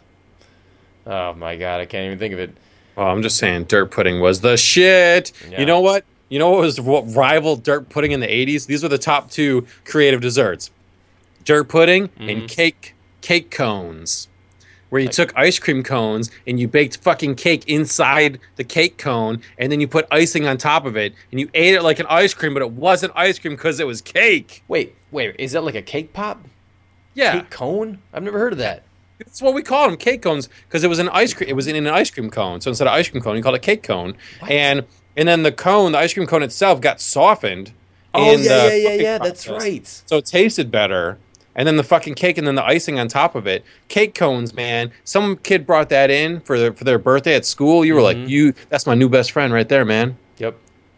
oh 1.08 1.34
my 1.34 1.56
god 1.58 1.82
I 1.82 1.86
can't 1.86 2.06
even 2.06 2.20
think 2.20 2.34
of 2.34 2.40
it 2.40 2.52
Well, 2.96 3.08
I'm 3.08 3.22
just 3.22 3.38
saying, 3.38 3.66
dirt 3.66 3.90
pudding 3.92 4.20
was 4.20 4.42
the 4.42 4.58
shit. 4.58 5.32
Yeah. 5.50 5.60
You 5.62 5.66
know 5.66 5.80
what? 5.80 6.04
You 6.30 6.40
know 6.40 6.50
what 6.52 6.60
was 6.62 6.80
what 6.80 7.04
rivaled 7.16 7.64
dirt 7.64 7.90
pudding 7.90 8.12
in 8.12 8.20
the 8.22 8.28
80s? 8.28 8.66
These 8.68 8.84
were 8.84 8.90
the 8.90 8.98
top 8.98 9.30
two 9.32 9.66
creative 9.86 10.22
desserts: 10.22 10.72
dirt 11.44 11.68
pudding 11.70 12.08
Mm-hmm. 12.10 12.30
and 12.30 12.50
cake 12.50 12.96
cake 13.22 13.50
cones. 13.52 14.28
Where 14.92 15.02
you 15.02 15.08
took 15.08 15.32
ice 15.38 15.58
cream 15.58 15.84
cones 15.84 16.30
and 16.46 16.60
you 16.60 16.68
baked 16.68 16.98
fucking 16.98 17.36
cake 17.36 17.64
inside 17.66 18.40
the 18.58 18.64
cake 18.64 18.98
cone, 18.98 19.42
and 19.58 19.72
then 19.72 19.80
you 19.80 19.88
put 19.88 20.06
icing 20.12 20.46
on 20.46 20.58
top 20.58 20.86
of 20.86 20.96
it, 20.98 21.14
and 21.32 21.40
you 21.40 21.50
ate 21.54 21.74
it 21.74 21.82
like 21.82 22.00
an 22.00 22.06
ice 22.10 22.34
cream, 22.34 22.54
but 22.54 22.62
it 22.62 22.72
wasn't 22.72 23.14
ice 23.16 23.40
cream 23.40 23.54
because 23.54 23.80
it 23.80 23.88
was 23.88 24.02
cake. 24.02 24.64
wait 24.68 24.94
wait 25.10 25.34
is 25.40 25.54
that 25.54 25.64
like 25.64 25.76
a 25.76 25.82
cake 25.82 26.12
pop 26.14 26.46
Yeah, 27.14 27.40
cake 27.40 27.50
cone 27.50 28.00
I've 28.14 28.24
never 28.24 28.38
heard 28.38 28.52
of 28.52 28.60
that 28.60 28.84
That's 29.20 29.42
what 29.42 29.54
we 29.54 29.64
called 29.64 29.92
them, 29.92 29.98
cake 29.98 30.22
cones, 30.24 30.50
because 30.68 30.84
it 30.84 30.90
was 30.90 31.00
an 31.00 31.10
ice 31.10 31.34
cream. 31.34 31.50
It 31.50 31.56
was 31.56 31.68
in 31.68 31.76
an 31.76 31.88
ice 31.88 32.12
cream 32.12 32.30
cone. 32.30 32.60
So 32.60 32.70
instead 32.70 32.88
of 32.88 32.94
ice 32.94 33.08
cream 33.08 33.24
cone, 33.24 33.38
you 33.38 33.44
called 33.44 33.56
it 33.56 33.62
cake 33.62 33.84
cone. 33.84 34.16
What? 34.40 34.52
And 34.52 34.86
and 35.16 35.28
then 35.28 35.44
the 35.44 35.52
cone, 35.52 35.94
the 35.94 36.00
ice 36.00 36.14
cream 36.14 36.28
cone 36.28 36.44
itself, 36.44 36.82
got 36.82 37.00
softened. 37.00 37.72
Oh 38.14 38.34
in 38.34 38.42
yeah, 38.42 38.50
the 38.50 38.78
yeah, 38.78 38.90
yeah, 38.90 39.02
yeah. 39.02 39.18
That's 39.20 39.48
right. 39.48 39.88
So 39.88 40.18
it 40.18 40.26
tasted 40.26 40.70
better. 40.72 41.18
And 41.62 41.68
then 41.68 41.78
the 41.78 41.84
fucking 41.84 42.16
cake, 42.16 42.40
and 42.40 42.48
then 42.48 42.56
the 42.56 42.66
icing 42.66 42.98
on 43.00 43.08
top 43.08 43.36
of 43.36 43.46
it. 43.46 43.64
Cake 43.88 44.16
cones, 44.16 44.52
man. 44.56 44.92
Some 45.04 45.38
kid 45.38 45.68
brought 45.68 45.90
that 45.90 46.10
in 46.10 46.40
for 46.40 46.58
their 46.58 46.74
for 46.74 46.86
their 46.86 46.98
birthday 46.98 47.36
at 47.36 47.46
school. 47.46 47.86
You 47.86 47.94
were 47.94 48.00
Mhm. 48.02 48.04
like, 48.04 48.18
you. 48.28 48.54
That's 48.70 48.88
my 48.88 48.96
new 48.96 49.08
best 49.10 49.32
friend 49.32 49.54
right 49.54 49.70
there, 49.70 49.86
man. 49.86 50.18
Yep. 50.40 50.56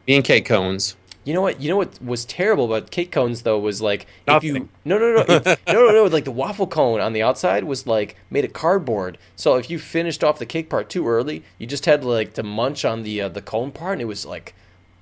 Me 0.07 0.15
and 0.15 0.23
cake 0.23 0.45
cones. 0.45 0.95
You 1.25 1.33
know 1.33 1.41
what? 1.41 1.59
You 1.59 1.67
know 1.69 1.75
what 1.75 2.01
was 2.01 2.23
terrible 2.23 2.63
about 2.63 2.91
cake 2.91 3.11
cones 3.11 3.41
though 3.41 3.59
was 3.59 3.81
like 3.81 4.05
if 4.25 4.41
you 4.41 4.69
no 4.85 4.97
no 4.97 5.15
no 5.15 5.25
if, 5.27 5.45
no 5.67 5.73
no 5.73 5.91
no 5.91 6.03
like 6.05 6.23
the 6.23 6.31
waffle 6.31 6.67
cone 6.67 7.01
on 7.01 7.11
the 7.11 7.21
outside 7.21 7.65
was 7.65 7.85
like 7.85 8.15
made 8.29 8.45
of 8.45 8.53
cardboard. 8.53 9.17
So 9.35 9.55
if 9.55 9.69
you 9.69 9.79
finished 9.79 10.23
off 10.23 10.39
the 10.39 10.45
cake 10.45 10.69
part 10.69 10.89
too 10.89 11.05
early, 11.09 11.43
you 11.57 11.67
just 11.67 11.85
had 11.87 12.05
like 12.05 12.35
to 12.35 12.43
munch 12.43 12.85
on 12.85 13.03
the 13.03 13.19
uh, 13.19 13.27
the 13.27 13.41
cone 13.41 13.71
part, 13.71 13.93
and 13.95 14.01
it 14.01 14.05
was 14.05 14.25
like 14.25 14.53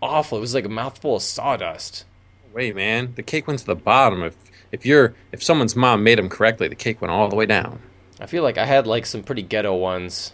awful. 0.01 0.39
It 0.39 0.41
was 0.41 0.56
like 0.56 0.65
a 0.65 0.70
mouthful 0.70 1.18
of 1.18 1.22
sawdust. 1.22 2.06
Wait, 2.51 2.75
man. 2.75 3.13
The 3.15 3.22
cake 3.24 3.46
went 3.48 3.60
to 3.60 3.65
the 3.68 3.75
bottom. 3.75 4.24
If 4.24 4.36
if 4.72 4.86
you're 4.86 5.13
if 5.32 5.44
someone's 5.44 5.75
mom 5.75 6.04
made 6.04 6.18
them 6.18 6.30
correctly, 6.30 6.68
the 6.68 6.75
cake 6.75 7.01
went 7.01 7.12
all 7.12 7.28
the 7.30 7.36
way 7.36 7.46
down. 7.46 7.80
I 8.20 8.25
feel 8.28 8.44
like 8.44 8.58
I 8.58 8.66
had 8.66 8.86
like 8.88 9.06
some 9.06 9.24
pretty 9.24 9.42
ghetto 9.42 9.75
ones, 9.75 10.32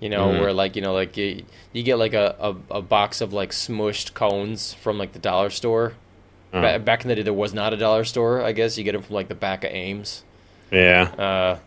you 0.00 0.08
know, 0.10 0.28
Mhm. 0.28 0.40
where 0.40 0.52
like 0.52 0.76
you 0.76 0.82
know 0.82 0.92
like 0.92 1.16
you, 1.16 1.42
you 1.72 1.82
get 1.82 1.96
like 1.96 2.14
a, 2.14 2.36
a, 2.38 2.76
a 2.76 2.82
box 2.82 3.20
of 3.20 3.32
like 3.32 3.50
smushed 3.50 4.14
cones 4.14 4.74
from 4.74 4.98
like 4.98 5.12
the 5.12 5.18
dollar 5.18 5.50
store. 5.50 5.94
Uh, 6.52 6.60
Ba- 6.60 6.78
back 6.80 7.02
in 7.02 7.08
the 7.08 7.14
day, 7.14 7.22
there 7.22 7.32
was 7.32 7.54
not 7.54 7.72
a 7.72 7.76
dollar 7.78 8.04
store. 8.04 8.42
I 8.42 8.52
guess 8.52 8.76
you 8.76 8.84
get 8.84 8.92
them 8.92 9.00
from 9.02 9.14
like 9.14 9.28
the 9.28 9.34
back 9.34 9.64
of 9.64 9.70
Ames. 9.72 10.22
yeah. 10.70 11.02
Uh, 11.16 11.58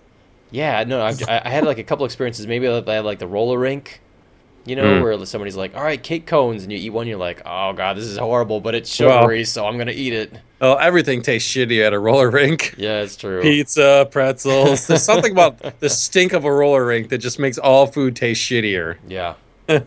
yeah, 0.51 0.83
no, 0.83 1.01
I, 1.01 1.13
I 1.27 1.49
had 1.49 1.65
like 1.65 1.79
a 1.79 1.83
couple 1.83 2.05
experiences. 2.05 2.45
Maybe 2.47 2.67
I 2.67 2.75
had 2.75 3.03
like 3.03 3.17
the 3.19 3.27
roller 3.27 3.57
rink, 3.57 3.99
you 4.65 4.75
know, 4.75 4.83
Mm. 4.83 5.01
where 5.01 5.25
somebody's 5.25 5.55
like, 5.57 5.75
"All 5.75 5.83
right, 5.83 6.01
cake 6.01 6.27
cones," 6.27 6.61
and 6.63 6.71
you 6.71 6.77
eat 6.77 6.91
one, 6.91 7.07
you're 7.07 7.17
like, 7.17 7.41
"Oh 7.45 7.73
god, 7.73 7.97
this 7.97 8.05
is 8.05 8.17
horrible," 8.19 8.61
but 8.61 8.75
it's 8.75 8.97
Well- 8.99 9.21
sugary, 9.23 9.43
so 9.43 9.65
I'm 9.65 9.77
gonna 9.79 9.91
eat 9.91 10.13
it. 10.13 10.33
Oh, 10.65 10.75
everything 10.77 11.21
tastes 11.21 11.51
shitty 11.53 11.85
at 11.85 11.93
a 11.93 11.99
roller 11.99 12.29
rink. 12.31 12.73
Yeah, 12.77 13.01
it's 13.01 13.15
true. 13.15 13.41
Pizza, 13.41 14.07
pretzels. 14.09 14.87
There's 14.87 15.03
something 15.11 15.31
about 15.31 15.79
the 15.79 15.89
stink 15.89 16.33
of 16.33 16.43
a 16.43 16.51
roller 16.51 16.85
rink 16.85 17.09
that 17.09 17.19
just 17.19 17.37
makes 17.39 17.57
all 17.57 17.85
food 17.87 18.15
taste 18.15 18.41
shittier. 18.41 18.97
Yeah, 19.07 19.35
I 19.67 19.77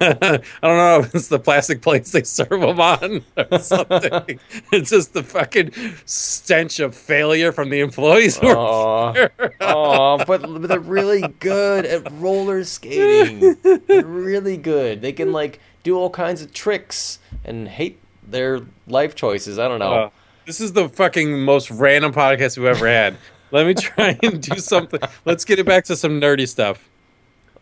don't 0.62 0.76
know 0.76 1.00
if 1.00 1.14
it's 1.14 1.28
the 1.28 1.38
plastic 1.38 1.82
plates 1.82 2.10
they 2.12 2.22
serve 2.24 2.48
them 2.60 2.80
on 2.80 3.24
or 3.36 3.58
something. 3.60 4.40
it's 4.72 4.90
just 4.90 5.12
the 5.12 5.22
fucking 5.22 5.70
stench 6.04 6.80
of 6.80 6.94
failure 6.96 7.52
from 7.52 7.70
the 7.70 7.80
employees. 7.80 8.38
who 8.38 8.48
are 8.48 8.56
Aw. 8.56 9.12
there. 9.12 9.30
Oh, 9.60 10.18
but 10.24 10.42
but 10.42 10.62
they're 10.68 10.80
really 10.80 11.22
good 11.40 11.86
at 11.86 12.10
roller 12.12 12.64
skating. 12.64 13.56
They're 13.86 14.04
really 14.04 14.56
good. 14.56 15.00
They 15.00 15.12
can 15.12 15.32
like 15.32 15.60
do 15.84 15.96
all 15.96 16.10
kinds 16.10 16.42
of 16.42 16.52
tricks 16.52 17.18
and 17.44 17.68
hate 17.68 17.98
their 18.26 18.60
life 18.88 19.14
choices. 19.14 19.58
I 19.58 19.68
don't 19.68 19.78
know. 19.78 19.92
Uh, 19.92 20.10
this 20.48 20.62
is 20.62 20.72
the 20.72 20.88
fucking 20.88 21.42
most 21.42 21.70
random 21.70 22.10
podcast 22.10 22.56
we've 22.56 22.66
ever 22.68 22.88
had. 22.88 23.18
Let 23.50 23.66
me 23.66 23.74
try 23.74 24.18
and 24.22 24.42
do 24.42 24.56
something. 24.56 24.98
Let's 25.26 25.44
get 25.44 25.58
it 25.58 25.66
back 25.66 25.84
to 25.84 25.94
some 25.94 26.18
nerdy 26.18 26.48
stuff. 26.48 26.88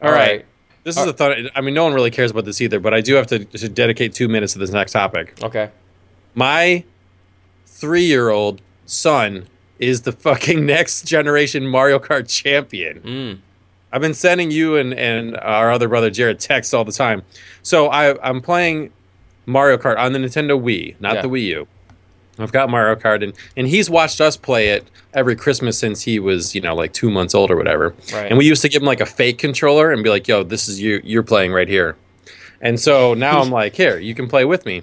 All 0.00 0.12
right. 0.12 0.46
This 0.84 0.96
is 0.96 1.02
All 1.02 1.08
a 1.08 1.12
thought. 1.12 1.36
I 1.56 1.60
mean, 1.62 1.74
no 1.74 1.82
one 1.82 1.94
really 1.94 2.12
cares 2.12 2.30
about 2.30 2.44
this 2.44 2.60
either, 2.60 2.78
but 2.78 2.94
I 2.94 3.00
do 3.00 3.14
have 3.16 3.26
to, 3.26 3.44
to 3.44 3.68
dedicate 3.68 4.14
two 4.14 4.28
minutes 4.28 4.52
to 4.52 4.60
this 4.60 4.70
next 4.70 4.92
topic. 4.92 5.34
Okay. 5.42 5.68
My 6.36 6.84
three 7.66 8.04
year 8.04 8.30
old 8.30 8.62
son 8.84 9.48
is 9.80 10.02
the 10.02 10.12
fucking 10.12 10.64
next 10.64 11.08
generation 11.08 11.66
Mario 11.66 11.98
Kart 11.98 12.28
champion. 12.28 13.00
Mm. 13.00 13.38
I've 13.90 14.00
been 14.00 14.14
sending 14.14 14.52
you 14.52 14.76
and, 14.76 14.94
and 14.94 15.36
our 15.38 15.72
other 15.72 15.88
brother 15.88 16.08
Jared 16.10 16.38
texts 16.38 16.72
all 16.72 16.84
the 16.84 16.92
time. 16.92 17.22
So 17.62 17.88
I, 17.88 18.16
I'm 18.28 18.40
playing 18.40 18.92
Mario 19.44 19.76
Kart 19.76 19.98
on 19.98 20.12
the 20.12 20.20
Nintendo 20.20 20.60
Wii, 20.60 20.94
not 21.00 21.16
Yeah. 21.16 21.22
the 21.22 21.28
Wii 21.28 21.42
U. 21.46 21.68
I've 22.38 22.52
got 22.52 22.68
Mario 22.70 22.94
Kart, 22.96 23.22
and, 23.22 23.32
and 23.56 23.66
he's 23.66 23.88
watched 23.88 24.20
us 24.20 24.36
play 24.36 24.68
it 24.68 24.90
every 25.14 25.36
Christmas 25.36 25.78
since 25.78 26.02
he 26.02 26.18
was, 26.18 26.54
you 26.54 26.60
know, 26.60 26.74
like 26.74 26.92
two 26.92 27.10
months 27.10 27.34
old 27.34 27.50
or 27.50 27.56
whatever. 27.56 27.94
Right. 28.12 28.26
And 28.28 28.36
we 28.38 28.46
used 28.46 28.62
to 28.62 28.68
give 28.68 28.82
him 28.82 28.86
like 28.86 29.00
a 29.00 29.06
fake 29.06 29.38
controller 29.38 29.90
and 29.90 30.02
be 30.04 30.10
like, 30.10 30.28
yo, 30.28 30.42
this 30.42 30.68
is 30.68 30.80
you, 30.80 31.00
you're 31.04 31.22
playing 31.22 31.52
right 31.52 31.68
here. 31.68 31.96
And 32.60 32.78
so 32.80 33.14
now 33.14 33.40
I'm 33.40 33.50
like, 33.50 33.74
here, 33.74 33.98
you 33.98 34.14
can 34.14 34.28
play 34.28 34.44
with 34.44 34.66
me. 34.66 34.82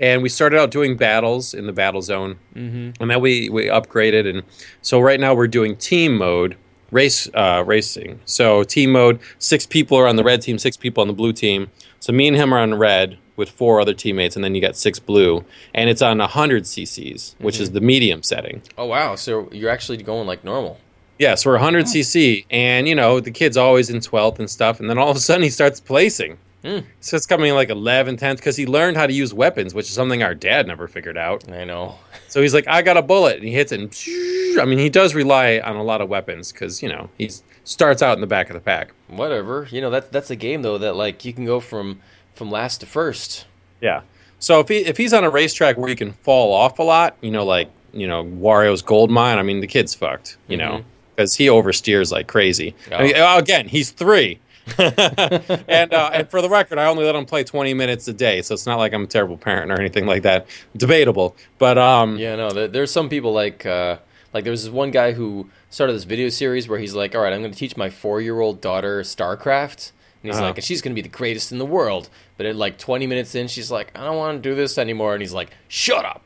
And 0.00 0.22
we 0.22 0.28
started 0.28 0.58
out 0.60 0.70
doing 0.70 0.96
battles 0.96 1.54
in 1.54 1.66
the 1.66 1.72
battle 1.72 2.02
zone 2.02 2.38
Mm-hmm. 2.54 3.02
and 3.02 3.10
then 3.10 3.20
we 3.20 3.48
we 3.48 3.64
upgraded 3.66 4.28
and 4.28 4.42
so 4.82 5.00
right 5.00 5.18
now 5.20 5.34
we're 5.34 5.46
doing 5.48 5.76
team 5.76 6.16
mode 6.16 6.56
race 6.90 7.28
uh, 7.34 7.62
racing 7.66 8.18
so 8.24 8.62
team 8.64 8.90
mode 8.92 9.18
six 9.38 9.66
people 9.66 9.96
are 9.98 10.06
on 10.08 10.16
the 10.16 10.24
red 10.24 10.40
team 10.42 10.58
six 10.58 10.76
people 10.76 11.00
on 11.02 11.06
the 11.08 11.14
blue 11.14 11.32
team 11.32 11.68
so 12.00 12.12
me 12.12 12.26
and 12.28 12.36
him 12.36 12.52
are 12.54 12.58
on 12.60 12.74
red 12.74 13.18
with 13.38 13.48
four 13.48 13.80
other 13.80 13.94
teammates 13.94 14.36
and 14.36 14.44
then 14.44 14.54
you 14.54 14.60
got 14.60 14.76
six 14.76 14.98
blue 14.98 15.44
and 15.74 15.88
it's 15.88 16.02
on 16.02 16.18
100 16.18 16.64
cc's 16.64 17.34
which 17.38 17.58
is 17.58 17.70
the 17.70 17.80
medium 17.80 18.22
setting 18.22 18.60
Oh 18.76 18.84
wow! 18.86 19.14
So 19.14 19.48
you're 19.52 19.70
actually 19.70 19.98
going 20.02 20.26
like 20.26 20.44
normal. 20.44 20.78
yeah 21.18 21.34
so 21.36 21.48
we're 21.48 21.54
100 21.56 21.86
cc 21.86 22.44
and 22.50 22.86
you 22.86 22.94
know 22.94 23.20
the 23.20 23.30
kid's 23.30 23.56
always 23.56 23.88
in 23.88 23.98
12th 24.00 24.38
and 24.38 24.50
stuff 24.50 24.78
and 24.80 24.90
then 24.90 24.98
all 24.98 25.10
of 25.10 25.16
a 25.16 25.20
sudden 25.20 25.42
he 25.42 25.50
starts 25.50 25.80
placing 25.80 26.36
Mm. 26.64 26.84
so 26.98 27.16
it's 27.16 27.24
coming 27.24 27.54
like 27.54 27.68
11 27.70 28.16
10th 28.16 28.38
because 28.38 28.56
he 28.56 28.66
learned 28.66 28.96
how 28.96 29.06
to 29.06 29.12
use 29.12 29.32
weapons 29.32 29.74
which 29.74 29.86
is 29.86 29.92
something 29.94 30.24
our 30.24 30.34
dad 30.34 30.66
never 30.66 30.88
figured 30.88 31.16
out 31.16 31.48
I 31.48 31.62
know. 31.62 31.94
So 32.26 32.42
he's 32.42 32.52
like, 32.52 32.66
I 32.66 32.82
got 32.82 32.96
a 32.96 33.02
bullet, 33.02 33.36
and 33.36 33.44
he 33.44 33.54
hits 33.54 33.70
it. 33.72 33.78
And 33.80 34.60
I 34.60 34.64
mean, 34.66 34.78
he 34.78 34.90
does 34.90 35.14
rely 35.14 35.60
on 35.60 35.76
a 35.76 35.82
lot 35.84 36.00
of 36.02 36.08
weapons 36.10 36.50
because 36.52 36.82
you 36.82 36.88
know 36.88 37.08
he 37.16 37.30
starts 37.62 38.02
out 38.02 38.18
in 38.18 38.20
the 38.20 38.26
back 38.26 38.50
of 38.50 38.54
the 38.54 38.60
pack. 38.60 38.90
Whatever. 39.06 39.68
You 39.70 39.80
know 39.80 39.88
that's 39.88 40.08
that's 40.08 40.30
a 40.30 40.36
game 40.36 40.62
though 40.62 40.78
that 40.78 40.94
like 40.96 41.24
you 41.24 41.32
can 41.32 41.46
go 41.46 41.60
from 41.60 42.00
from 42.38 42.50
last 42.50 42.78
to 42.78 42.86
first. 42.86 43.44
Yeah. 43.82 44.00
So 44.38 44.60
if 44.60 44.68
he 44.68 44.78
if 44.78 44.96
he's 44.96 45.12
on 45.12 45.24
a 45.24 45.30
racetrack 45.30 45.76
where 45.76 45.88
he 45.88 45.96
can 45.96 46.12
fall 46.12 46.52
off 46.54 46.78
a 46.78 46.82
lot, 46.82 47.16
you 47.20 47.30
know, 47.30 47.44
like 47.44 47.70
you 47.92 48.06
know 48.06 48.24
Wario's 48.24 48.82
gold 48.82 49.10
mine. 49.10 49.38
I 49.38 49.42
mean, 49.42 49.60
the 49.60 49.66
kid's 49.66 49.94
fucked. 49.94 50.36
You 50.46 50.56
know, 50.56 50.70
Mhm. 50.78 50.84
because 51.16 51.34
he 51.34 51.46
oversteers 51.48 52.12
like 52.12 52.26
crazy. 52.28 52.74
I 52.92 53.02
mean, 53.02 53.12
Oh. 53.16 53.36
again, 53.38 53.68
he's 53.68 53.90
three. 53.90 54.38
and 54.78 55.92
uh, 55.94 56.10
and 56.12 56.28
for 56.28 56.42
the 56.42 56.48
record, 56.48 56.78
I 56.78 56.86
only 56.86 57.04
let 57.04 57.14
him 57.14 57.24
play 57.24 57.42
20 57.42 57.72
minutes 57.74 58.06
a 58.08 58.12
day, 58.12 58.42
so 58.42 58.52
it's 58.54 58.66
not 58.66 58.76
like 58.78 58.92
I'm 58.92 59.04
a 59.04 59.06
terrible 59.06 59.36
parent 59.38 59.70
or 59.72 59.80
anything 59.80 60.06
like 60.06 60.22
that. 60.22 60.46
Debatable, 60.76 61.34
but 61.58 61.78
um, 61.78 62.18
Yeah, 62.18 62.36
no. 62.36 62.50
There, 62.50 62.68
there's 62.68 62.90
some 62.90 63.08
people 63.08 63.32
like 63.32 63.64
uh, 63.64 63.96
like 64.34 64.44
there 64.44 64.50
was 64.50 64.64
this 64.64 64.72
one 64.72 64.90
guy 64.90 65.12
who 65.12 65.48
started 65.70 65.94
this 65.94 66.04
video 66.04 66.28
series 66.28 66.68
where 66.68 66.78
he's 66.78 66.94
like, 66.94 67.14
all 67.14 67.22
right, 67.22 67.32
I'm 67.32 67.40
going 67.40 67.52
to 67.52 67.58
teach 67.58 67.76
my 67.78 67.88
four 67.90 68.20
year 68.20 68.40
old 68.40 68.60
daughter 68.60 69.00
StarCraft, 69.02 69.92
and 70.22 70.30
he's 70.32 70.36
Uh-huh. 70.36 70.46
like, 70.54 70.62
she's 70.62 70.82
going 70.82 70.92
to 70.92 70.94
be 70.94 71.02
the 71.08 71.14
greatest 71.16 71.52
in 71.52 71.58
the 71.58 71.66
world. 71.66 72.08
But 72.36 72.46
at 72.46 72.56
like 72.56 72.78
20 72.78 73.06
minutes 73.06 73.34
in, 73.34 73.48
she's 73.48 73.70
like, 73.70 73.90
I 73.96 74.04
don't 74.04 74.16
want 74.16 74.42
to 74.42 74.48
do 74.48 74.54
this 74.54 74.78
anymore, 74.78 75.14
and 75.14 75.22
he's 75.22 75.32
like, 75.32 75.50
shut 75.68 76.04
up. 76.04 76.22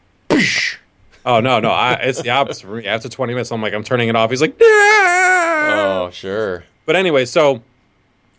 oh 1.26 1.40
no, 1.40 1.60
no, 1.60 1.70
I, 1.70 1.94
it's 1.94 2.22
the 2.22 2.30
opposite 2.30 2.66
for 2.66 2.76
me. 2.76 2.86
After 2.86 3.08
20 3.08 3.32
minutes, 3.34 3.50
I'm 3.52 3.60
like, 3.62 3.74
I'm 3.74 3.84
turning 3.84 4.08
it 4.08 4.16
off. 4.16 4.30
He's 4.30 4.40
like, 4.40 4.56
"Ah!" 4.62 6.04
Oh, 6.06 6.10
sure. 6.10 6.64
But 6.86 6.96
anyway, 6.96 7.24
so 7.26 7.62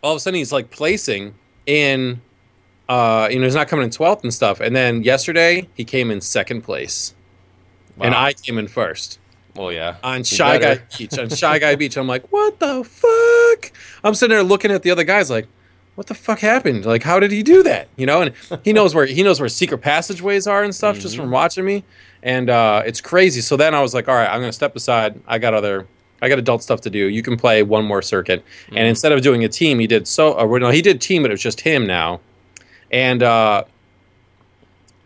all 0.01 0.11
of 0.13 0.17
a 0.17 0.19
sudden 0.19 0.37
he's 0.37 0.51
like 0.51 0.69
placing 0.71 1.33
in, 1.65 2.21
uh, 2.89 3.27
you 3.31 3.37
know, 3.39 3.45
he's 3.45 3.55
not 3.55 3.67
coming 3.67 3.85
in 3.85 3.89
12th 3.89 4.23
and 4.23 4.33
stuff. 4.33 4.59
And 4.59 4.75
then 4.75 5.03
yesterday 5.03 5.67
he 5.75 5.85
came 5.85 6.11
in 6.11 6.19
second 6.19 6.61
place, 6.63 7.13
and 7.99 8.13
I 8.13 8.33
came 8.33 8.57
in 8.57 8.67
first 8.67 9.19
Well, 9.55 9.71
yeah. 9.71 9.97
on 10.03 10.23
Shy 10.23 10.57
Guy. 10.57 10.79
Beach. 10.97 11.17
On 11.19 11.29
Shy 11.29 11.59
Guy 11.59 11.75
Beach, 11.75 11.95
I'm 11.97 12.07
like, 12.07 12.31
what 12.31 12.59
the 12.59 12.83
fuck? 12.83 13.71
I'm 14.03 14.15
sitting 14.15 14.33
there 14.35 14.43
looking 14.43 14.71
at 14.71 14.83
the 14.83 14.91
other 14.91 15.03
guys 15.03 15.29
like. 15.29 15.47
What 15.95 16.07
the 16.07 16.15
fuck 16.15 16.39
happened? 16.39 16.87
Like, 16.87 17.03
how 17.03 17.19
did 17.19 17.29
he 17.29 17.43
do 17.43 17.61
that? 17.61 17.87
You 17.97 18.07
know, 18.07 18.23
and 18.23 18.33
he 18.63 18.73
knows 18.73 18.95
where 18.95 19.05
he 19.05 19.21
knows 19.21 19.39
where 19.39 19.47
secret 19.47 19.77
passageways 19.77 20.47
are 20.47 20.63
and 20.63 20.73
stuff 20.73 20.97
just 20.97 21.13
Mm-hmm. 21.13 21.21
from 21.25 21.29
watching 21.31 21.65
me, 21.65 21.83
and 22.23 22.49
uh, 22.49 22.81
it's 22.83 22.99
crazy. 22.99 23.41
So 23.41 23.55
then 23.57 23.75
I 23.75 23.81
was 23.83 23.93
like, 23.93 24.09
all 24.09 24.15
right, 24.15 24.27
I'm 24.27 24.39
gonna 24.39 24.51
step 24.51 24.75
aside. 24.75 25.19
I 25.27 25.37
got 25.37 25.53
other, 25.53 25.85
I 26.19 26.29
got 26.29 26.39
adult 26.39 26.63
stuff 26.63 26.81
to 26.81 26.89
do. 26.89 26.97
You 27.09 27.21
can 27.21 27.37
play 27.37 27.61
one 27.61 27.85
more 27.85 28.01
circuit, 28.01 28.43
Mm-hmm. 28.65 28.77
and 28.77 28.87
instead 28.87 29.11
of 29.11 29.21
doing 29.21 29.43
a 29.43 29.47
team, 29.49 29.77
he 29.77 29.85
did 29.85 30.07
so. 30.07 30.33
Or 30.33 30.59
no, 30.59 30.71
he 30.71 30.81
did 30.81 30.99
team, 30.99 31.21
but 31.21 31.29
it 31.29 31.35
was 31.35 31.43
just 31.43 31.61
him 31.61 31.85
now, 31.85 32.21
and 32.89 33.21
uh, 33.21 33.63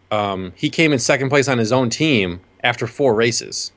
um, 0.10 0.54
he 0.56 0.70
came 0.70 0.94
in 0.94 1.00
second 1.00 1.28
place 1.28 1.50
on 1.50 1.58
his 1.58 1.74
own 1.74 1.90
team 1.90 2.40
after 2.64 2.88
four 2.88 3.14
races. 3.14 3.74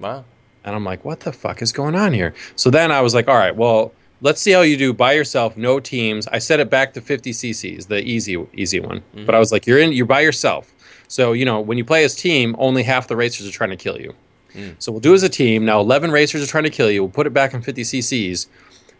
Wow. 0.00 0.24
And 0.64 0.74
I'm 0.74 0.84
like, 0.84 1.04
what 1.04 1.20
the 1.20 1.32
fuck 1.32 1.62
is 1.62 1.72
going 1.72 1.94
on 1.94 2.12
here? 2.12 2.34
So 2.56 2.70
then 2.70 2.90
I 2.90 3.00
was 3.00 3.14
like, 3.14 3.28
all 3.28 3.36
right, 3.36 3.54
well, 3.54 3.92
let's 4.20 4.40
see 4.40 4.52
how 4.52 4.62
you 4.62 4.76
do 4.76 4.92
by 4.92 5.12
yourself, 5.12 5.56
no 5.56 5.80
teams. 5.80 6.26
I 6.28 6.38
set 6.38 6.60
it 6.60 6.68
back 6.68 6.92
to 6.94 7.00
50 7.00 7.30
cc's, 7.30 7.86
the 7.86 8.02
easy 8.02 8.46
easy 8.54 8.80
one. 8.80 8.98
Mm-hmm. 8.98 9.26
But 9.26 9.34
I 9.34 9.38
was 9.38 9.52
like, 9.52 9.66
you're 9.66 9.78
in, 9.78 9.92
you're 9.92 10.06
by 10.06 10.20
yourself. 10.20 10.74
So 11.08 11.32
you 11.32 11.44
know, 11.44 11.60
when 11.60 11.78
you 11.78 11.84
play 11.84 12.04
as 12.04 12.14
team, 12.14 12.54
only 12.58 12.82
half 12.82 13.08
the 13.08 13.16
racers 13.16 13.48
are 13.48 13.52
trying 13.52 13.70
to 13.70 13.76
kill 13.76 14.00
you. 14.00 14.14
Mm. 14.54 14.74
So 14.78 14.90
we'll 14.92 15.00
do 15.00 15.14
as 15.14 15.22
a 15.22 15.28
team. 15.28 15.64
Now 15.64 15.80
11 15.80 16.10
racers 16.10 16.42
are 16.42 16.46
trying 16.46 16.64
to 16.64 16.70
kill 16.70 16.90
you. 16.90 17.02
We'll 17.02 17.12
put 17.12 17.26
it 17.26 17.32
back 17.32 17.54
in 17.54 17.62
50 17.62 17.82
cc's. 17.82 18.48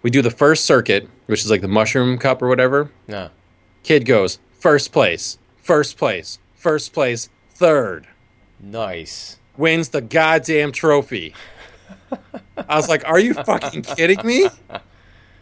We 0.03 0.11
do 0.11 0.23
the 0.23 0.31
first 0.31 0.65
circuit, 0.65 1.09
which 1.27 1.45
is 1.45 1.51
like 1.51 1.61
the 1.61 1.69
mushroom 1.69 2.17
cup 2.19 2.41
or 2.41 2.49
whatever. 2.49 2.91
Yeah. 3.07 3.29
Kid 3.83 4.07
goes 4.07 4.39
first 4.53 4.93
place, 4.93 5.39
first 5.57 5.97
place, 5.97 6.39
first 6.55 6.93
place, 6.93 7.29
third 7.51 8.07
Nice. 8.63 9.39
Wins 9.57 9.91
the 9.91 10.01
goddamn 10.01 10.73
trophy. 10.73 11.35
I 12.69 12.77
was 12.77 12.89
like, 12.89 13.07
"Are 13.09 13.19
you 13.19 13.35
fucking 13.35 13.83
kidding 13.83 14.25
me?" 14.25 14.49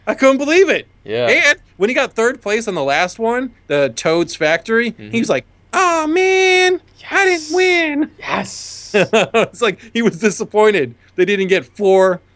I 0.07 0.13
couldn't 0.15 0.37
believe 0.37 0.69
it. 0.69 0.87
Yeah. 1.03 1.27
And 1.27 1.59
when 1.77 1.89
he 1.89 1.93
got 1.93 2.13
third 2.13 2.41
place 2.41 2.67
on 2.67 2.75
the 2.75 2.83
last 2.83 3.19
one, 3.19 3.53
the 3.67 3.91
Toad's 3.95 4.35
Factory, 4.35 4.91
he 4.97 5.19
was 5.19 5.29
like, 5.29 5.45
"Oh 5.73 6.07
man, 6.07 6.81
I 7.11 7.25
didn't 7.25 7.55
win." 7.55 8.11
Yes. 8.19 8.91
it's 8.95 9.61
like 9.61 9.79
he 9.93 10.01
was 10.01 10.19
disappointed 10.19 10.95
they 11.15 11.25
didn't 11.25 11.47
get 11.47 11.65
four. 11.65 12.21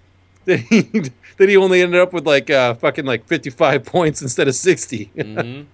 That 0.45 0.57
he 0.59 0.81
that 1.37 1.47
he 1.47 1.55
only 1.55 1.81
ended 1.81 2.01
up 2.01 2.11
with 2.11 2.27
like 2.27 2.49
uh, 2.49 2.73
fucking 2.73 3.05
like 3.05 3.25
fifty 3.27 3.49
five 3.49 3.85
points 3.85 4.21
instead 4.21 4.49
of 4.49 4.55
60 4.55 5.09
Mhm. 5.15 5.65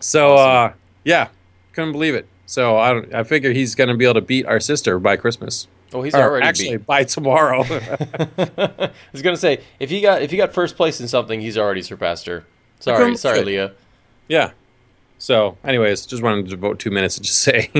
So 0.00 0.34
Awesome. 0.34 0.72
uh, 0.72 0.76
yeah, 1.04 1.28
couldn't 1.74 1.92
believe 1.92 2.16
it. 2.16 2.26
So 2.48 2.78
I. 2.78 3.20
I 3.20 3.22
figure 3.24 3.52
he's 3.52 3.74
gonna 3.74 3.94
be 3.94 4.06
able 4.06 4.14
to 4.14 4.20
beat 4.22 4.46
our 4.46 4.58
sister 4.58 4.98
by 4.98 5.16
Christmas. 5.16 5.68
Oh, 5.92 6.00
he's 6.02 6.14
Or 6.14 6.22
already 6.22 6.46
actually 6.46 6.78
beat. 6.78 6.86
by 6.86 7.04
tomorrow. 7.04 7.62
I 7.68 8.90
was 9.12 9.20
gonna 9.20 9.36
say 9.36 9.60
if 9.78 9.90
he 9.90 10.00
got 10.00 10.22
if 10.22 10.30
he 10.30 10.38
got 10.38 10.54
first 10.54 10.74
place 10.74 10.98
in 10.98 11.08
something, 11.08 11.42
he's 11.42 11.58
already 11.58 11.82
surpassed 11.82 12.26
her. 12.26 12.44
Sorry, 12.80 13.16
sorry, 13.18 13.44
Leah. 13.44 13.72
yeah. 14.28 14.52
So, 15.18 15.58
anyways, 15.62 16.06
just 16.06 16.22
wanted 16.22 16.44
to 16.44 16.50
devote 16.50 16.78
two 16.78 16.90
minutes 16.90 17.16
to 17.16 17.20
just 17.22 17.38
say 17.42 17.70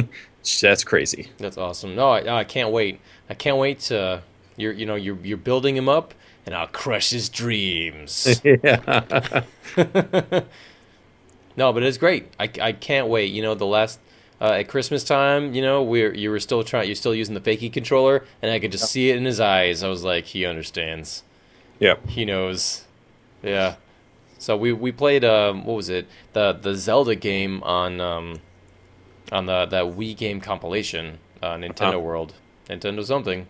that's 0.61 0.85
crazy. 0.85 1.31
That's 1.39 1.57
awesome. 1.57 1.95
No, 1.95 2.11
I, 2.11 2.41
I 2.41 2.45
can't 2.45 2.71
wait. 2.71 3.01
I 3.31 3.35
can't 3.35 3.57
wait 3.57 3.79
to 3.89 4.23
you're 4.59 4.73
you 4.73 4.85
know 4.85 4.97
you're 4.97 5.17
you're 5.23 5.39
building 5.39 5.77
him 5.77 5.89
up, 5.89 6.13
and 6.45 6.55
I'll 6.55 6.67
crush 6.67 7.09
his 7.09 7.31
dreams. 7.31 8.39
yeah. 8.45 9.45
no, 11.57 11.73
but 11.73 11.83
it's 11.83 11.97
great. 11.99 12.29
I, 12.39 12.51
I 12.61 12.73
can't 12.73 13.09
wait. 13.09 13.33
You 13.33 13.41
know, 13.43 13.55
the 13.55 13.67
last 13.67 13.99
uh, 14.41 14.53
at 14.53 14.69
Christmas 14.69 15.05
time, 15.05 15.55
you 15.55 15.63
know, 15.63 15.83
we're 15.83 16.15
you 16.15 16.31
were 16.31 16.41
still 16.41 16.63
trying, 16.63 16.87
you're 16.89 16.95
still 16.95 17.15
using 17.15 17.35
the 17.35 17.41
fakie 17.41 17.73
controller, 17.73 18.25
and 18.43 18.51
I 18.51 18.59
could 18.59 18.73
just 18.73 18.91
see 18.91 19.11
it 19.11 19.17
in 19.17 19.25
his 19.25 19.41
eyes. 19.41 19.83
I 19.83 19.89
was 19.89 20.05
like, 20.05 20.27
he 20.27 20.45
understands. 20.47 21.23
yeah. 21.81 21.95
He 22.09 22.25
knows. 22.25 22.85
Yeah. 23.43 23.77
So 24.39 24.57
we 24.57 24.73
we 24.73 24.93
played 24.93 25.25
um 25.25 25.65
what 25.65 25.75
was 25.75 25.89
it 25.89 26.07
the 26.33 26.53
the 26.53 26.75
Zelda 26.77 27.15
game 27.17 27.63
on 27.65 28.01
um 28.01 28.41
on 29.33 29.47
the 29.47 29.67
that 29.67 29.85
Wii 29.85 30.17
game 30.17 30.41
compilation 30.41 31.19
uh, 31.43 31.55
Nintendo 31.55 31.95
Oh. 31.95 31.99
World 32.01 32.35
Nintendo 32.69 33.05
something. 33.05 33.47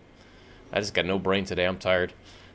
I 0.73 0.79
just 0.79 0.93
got 0.93 1.05
no 1.05 1.17
brain 1.19 1.45
today. 1.45 1.65
I'm 1.65 1.77
tired. 1.77 2.13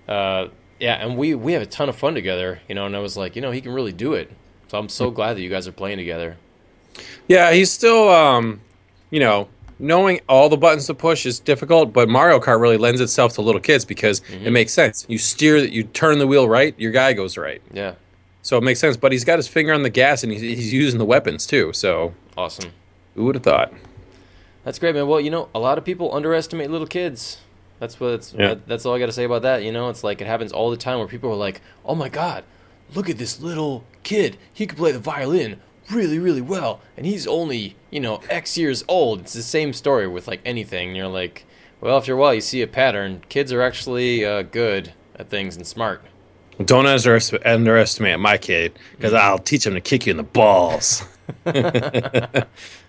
Uh, 0.08 0.48
yeah, 0.80 0.94
and 0.94 1.16
we 1.16 1.34
we 1.34 1.52
have 1.54 1.62
a 1.62 1.66
ton 1.66 1.88
of 1.88 1.96
fun 1.96 2.14
together. 2.14 2.60
You 2.68 2.74
know, 2.74 2.86
and 2.86 2.96
I 2.96 2.98
was 3.00 3.16
like, 3.16 3.36
you 3.36 3.42
know, 3.42 3.50
he 3.52 3.60
can 3.60 3.72
really 3.72 3.92
do 3.92 4.12
it. 4.14 4.30
So 4.68 4.78
I'm 4.78 4.88
so 4.88 5.10
glad 5.10 5.34
that 5.36 5.40
you 5.42 5.50
guys 5.50 5.66
are 5.68 5.72
playing 5.72 5.98
together. 5.98 6.36
Yeah, 7.28 7.52
he's 7.52 7.70
still, 7.72 8.08
um, 8.08 8.60
you 9.10 9.20
know, 9.20 9.48
knowing 9.78 10.20
all 10.28 10.48
the 10.48 10.56
buttons 10.56 10.86
to 10.86 10.94
push 10.94 11.26
is 11.26 11.40
difficult, 11.40 11.92
but 11.92 12.08
Mario 12.08 12.38
Kart 12.38 12.60
really 12.60 12.76
lends 12.76 13.00
itself 13.00 13.34
to 13.34 13.42
little 13.42 13.60
kids 13.60 13.84
because 13.84 14.22
it 14.30 14.52
makes 14.52 14.72
sense. 14.72 15.04
You 15.08 15.18
steer, 15.18 15.60
that 15.60 15.72
you 15.72 15.84
turn 15.84 16.18
the 16.18 16.26
wheel 16.26 16.48
right, 16.48 16.74
your 16.78 16.92
guy 16.92 17.12
goes 17.12 17.36
right. 17.36 17.60
Yeah, 17.72 17.94
So 18.42 18.56
it 18.58 18.62
makes 18.62 18.78
sense. 18.80 18.96
But 18.96 19.12
he's 19.12 19.24
got 19.24 19.38
his 19.38 19.48
finger 19.48 19.72
on 19.72 19.82
the 19.82 19.90
gas 19.90 20.22
and 20.22 20.32
he's, 20.32 20.42
he's 20.42 20.72
using 20.72 20.98
the 20.98 21.04
weapons 21.04 21.46
too. 21.46 21.72
So 21.72 22.14
awesome. 22.36 22.70
who 23.14 23.24
would 23.24 23.34
have 23.34 23.44
thought? 23.44 23.72
That's 24.64 24.78
great, 24.78 24.94
man. 24.94 25.06
Well, 25.08 25.20
you 25.20 25.30
know, 25.30 25.48
a 25.54 25.58
lot 25.58 25.76
of 25.78 25.84
people 25.84 26.14
underestimate 26.14 26.70
little 26.70 26.86
kids. 26.86 27.38
That's 27.80 27.98
what 28.00 28.12
it's, 28.14 28.32
Yeah. 28.32 28.54
that's 28.66 28.86
all 28.86 28.94
I 28.94 28.98
got 28.98 29.06
to 29.06 29.12
say 29.12 29.24
about 29.24 29.42
that. 29.42 29.62
You 29.62 29.72
know, 29.72 29.88
it's 29.90 30.04
like 30.04 30.20
it 30.20 30.26
happens 30.26 30.52
all 30.52 30.70
the 30.70 30.76
time 30.76 30.98
where 30.98 31.08
people 31.08 31.30
are 31.30 31.34
like, 31.36 31.60
"Oh 31.84 31.94
my 31.94 32.08
god, 32.08 32.44
look 32.94 33.10
at 33.10 33.18
this 33.18 33.40
little 33.40 33.84
kid. 34.04 34.38
He 34.52 34.66
could 34.66 34.78
play 34.78 34.92
the 34.92 34.98
violin 35.00 35.60
really, 35.90 36.18
really 36.18 36.40
well, 36.40 36.80
and 36.96 37.06
he's 37.06 37.26
only, 37.26 37.76
you 37.90 38.00
know, 38.00 38.20
X 38.28 38.56
years 38.56 38.84
old." 38.88 39.20
It's 39.20 39.32
the 39.32 39.42
same 39.42 39.72
story 39.72 40.06
with 40.06 40.26
like 40.28 40.40
anything. 40.44 40.94
You're 40.94 41.08
like, 41.08 41.44
well, 41.80 41.98
after 41.98 42.14
a 42.14 42.16
while, 42.16 42.34
you 42.34 42.40
see 42.40 42.62
a 42.62 42.66
pattern. 42.66 43.22
Kids 43.28 43.52
are 43.52 43.60
actually 43.60 44.24
uh, 44.24 44.42
good 44.42 44.94
at 45.16 45.28
things 45.28 45.56
and 45.56 45.66
smart. 45.66 46.02
Don't 46.64 46.86
underestimate, 46.86 47.46
underestimate 47.46 48.18
my 48.20 48.38
kid 48.38 48.78
because 48.92 49.12
I'll 49.12 49.38
teach 49.38 49.66
him 49.66 49.74
to 49.74 49.82
kick 49.82 50.06
you 50.06 50.12
in 50.12 50.16
the 50.16 50.22
balls. 50.22 51.04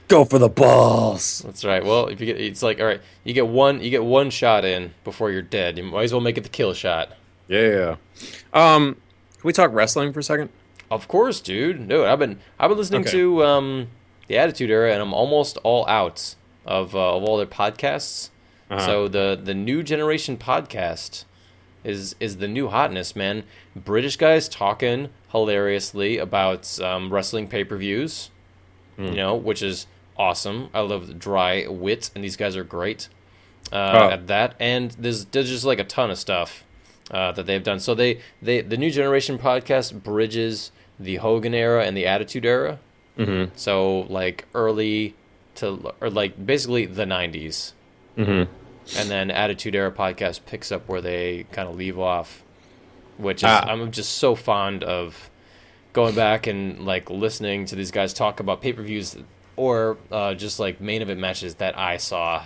Go 0.08 0.24
for 0.24 0.38
the 0.38 0.50
balls. 0.50 1.40
That's 1.40 1.66
right. 1.66 1.84
Well, 1.84 2.08
if 2.08 2.22
you 2.22 2.28
get, 2.28 2.40
it's 2.40 2.62
like, 2.64 2.80
all 2.80 2.86
right, 2.86 3.02
you 3.24 3.34
get 3.34 3.48
one, 3.48 3.82
you 3.82 3.90
get 3.90 4.06
one 4.06 4.30
shot 4.30 4.64
in 4.64 4.94
before 5.04 5.32
you're 5.32 5.42
dead. 5.42 5.78
You 5.78 5.84
might 5.84 6.04
as 6.04 6.14
well 6.14 6.22
make 6.22 6.38
it 6.38 6.44
the 6.44 6.50
kill 6.50 6.74
shot. 6.74 7.10
Yeah. 7.48 7.96
Um, 8.54 8.94
can 9.34 9.44
we 9.44 9.52
talk 9.52 9.74
wrestling 9.74 10.14
for 10.14 10.20
a 10.20 10.24
second? 10.24 10.50
Of 10.92 11.08
course, 11.08 11.40
dude. 11.42 11.88
Dude, 11.88 12.06
I've 12.06 12.20
been 12.20 12.40
I've 12.60 12.70
been 12.70 12.78
listening 12.78 13.02
Okay. 13.02 13.12
to 13.12 13.44
um, 13.44 13.88
the 14.28 14.38
Attitude 14.38 14.70
Era, 14.70 14.92
and 14.94 15.02
I'm 15.02 15.14
almost 15.14 15.58
all 15.64 15.88
out 15.88 16.36
of 16.66 16.96
uh, 16.96 17.16
of 17.18 17.24
all 17.24 17.38
their 17.38 17.46
podcasts. 17.48 18.30
Uh-huh. 18.70 18.86
So 18.86 19.08
the 19.08 19.40
the 19.42 19.54
new 19.54 19.84
generation 19.84 20.38
podcast 20.38 21.26
is 21.84 22.16
is 22.20 22.38
the 22.38 22.48
new 22.48 22.68
hotness, 22.70 23.16
man. 23.16 23.44
British 23.76 24.18
guys 24.18 24.50
talking 24.50 25.10
hilariously 25.32 26.18
about 26.18 26.80
um, 26.82 27.12
wrestling 27.14 27.48
pay 27.48 27.64
per 27.64 27.78
views, 27.78 28.30
Hmm. 28.98 29.06
you 29.06 29.16
know, 29.16 29.36
which 29.36 29.62
is 29.62 29.88
awesome. 30.18 30.70
I 30.74 30.80
love 30.82 31.08
the 31.08 31.14
dry 31.14 31.68
wit, 31.68 32.10
and 32.16 32.24
these 32.24 32.36
guys 32.38 32.56
are 32.56 32.64
great 32.64 33.08
uh, 33.72 33.76
Oh. 34.10 34.10
at 34.12 34.28
that. 34.28 34.56
And 34.60 34.92
there's 34.92 35.26
there's 35.26 35.50
just 35.50 35.66
like 35.66 35.80
a 35.80 35.84
ton 35.84 36.10
of 36.12 36.18
stuff 36.18 36.64
uh, 37.12 37.32
that 37.34 37.46
they've 37.46 37.64
done. 37.64 37.80
So 37.80 37.94
they 37.96 38.20
they 38.42 38.62
the 38.62 38.78
new 38.78 38.92
generation 38.92 39.38
podcast 39.38 40.04
bridges 40.04 40.72
the 41.00 41.18
Hogan 41.18 41.54
era 41.54 41.86
and 41.86 41.96
the 41.96 42.06
Attitude 42.08 42.46
era. 42.46 42.80
Mm-hmm. 43.18 43.52
So 43.56 44.02
like 44.10 44.46
early 44.54 45.16
to 45.56 45.94
or 46.02 46.10
like 46.10 46.46
basically 46.46 46.86
the 46.86 47.06
'90s, 47.06 47.74
Mm-hmm. 48.18 48.52
and 49.00 49.10
then 49.10 49.30
Attitude 49.32 49.76
Era 49.76 49.92
podcast 49.92 50.46
picks 50.46 50.72
up 50.72 50.88
where 50.88 51.02
they 51.02 51.46
kind 51.52 51.68
of 51.70 51.76
leave 51.76 52.00
off, 52.00 52.44
which 53.18 53.38
is 53.44 53.50
Ah. 53.50 53.66
I'm 53.68 53.92
just 53.92 54.18
so 54.18 54.36
fond 54.36 54.84
of 54.84 55.30
going 55.94 56.16
back 56.16 56.48
and 56.48 56.86
like 56.86 57.10
listening 57.10 57.66
to 57.68 57.76
these 57.76 57.92
guys 57.92 58.14
talk 58.14 58.40
about 58.42 58.62
pay 58.62 58.74
per 58.74 58.82
views 58.82 59.18
or 59.56 59.98
uh, 60.12 60.34
just 60.34 60.60
like 60.60 60.82
main 60.82 61.02
event 61.02 61.20
matches 61.22 61.56
that 61.56 61.78
I 61.78 61.96
saw. 61.98 62.44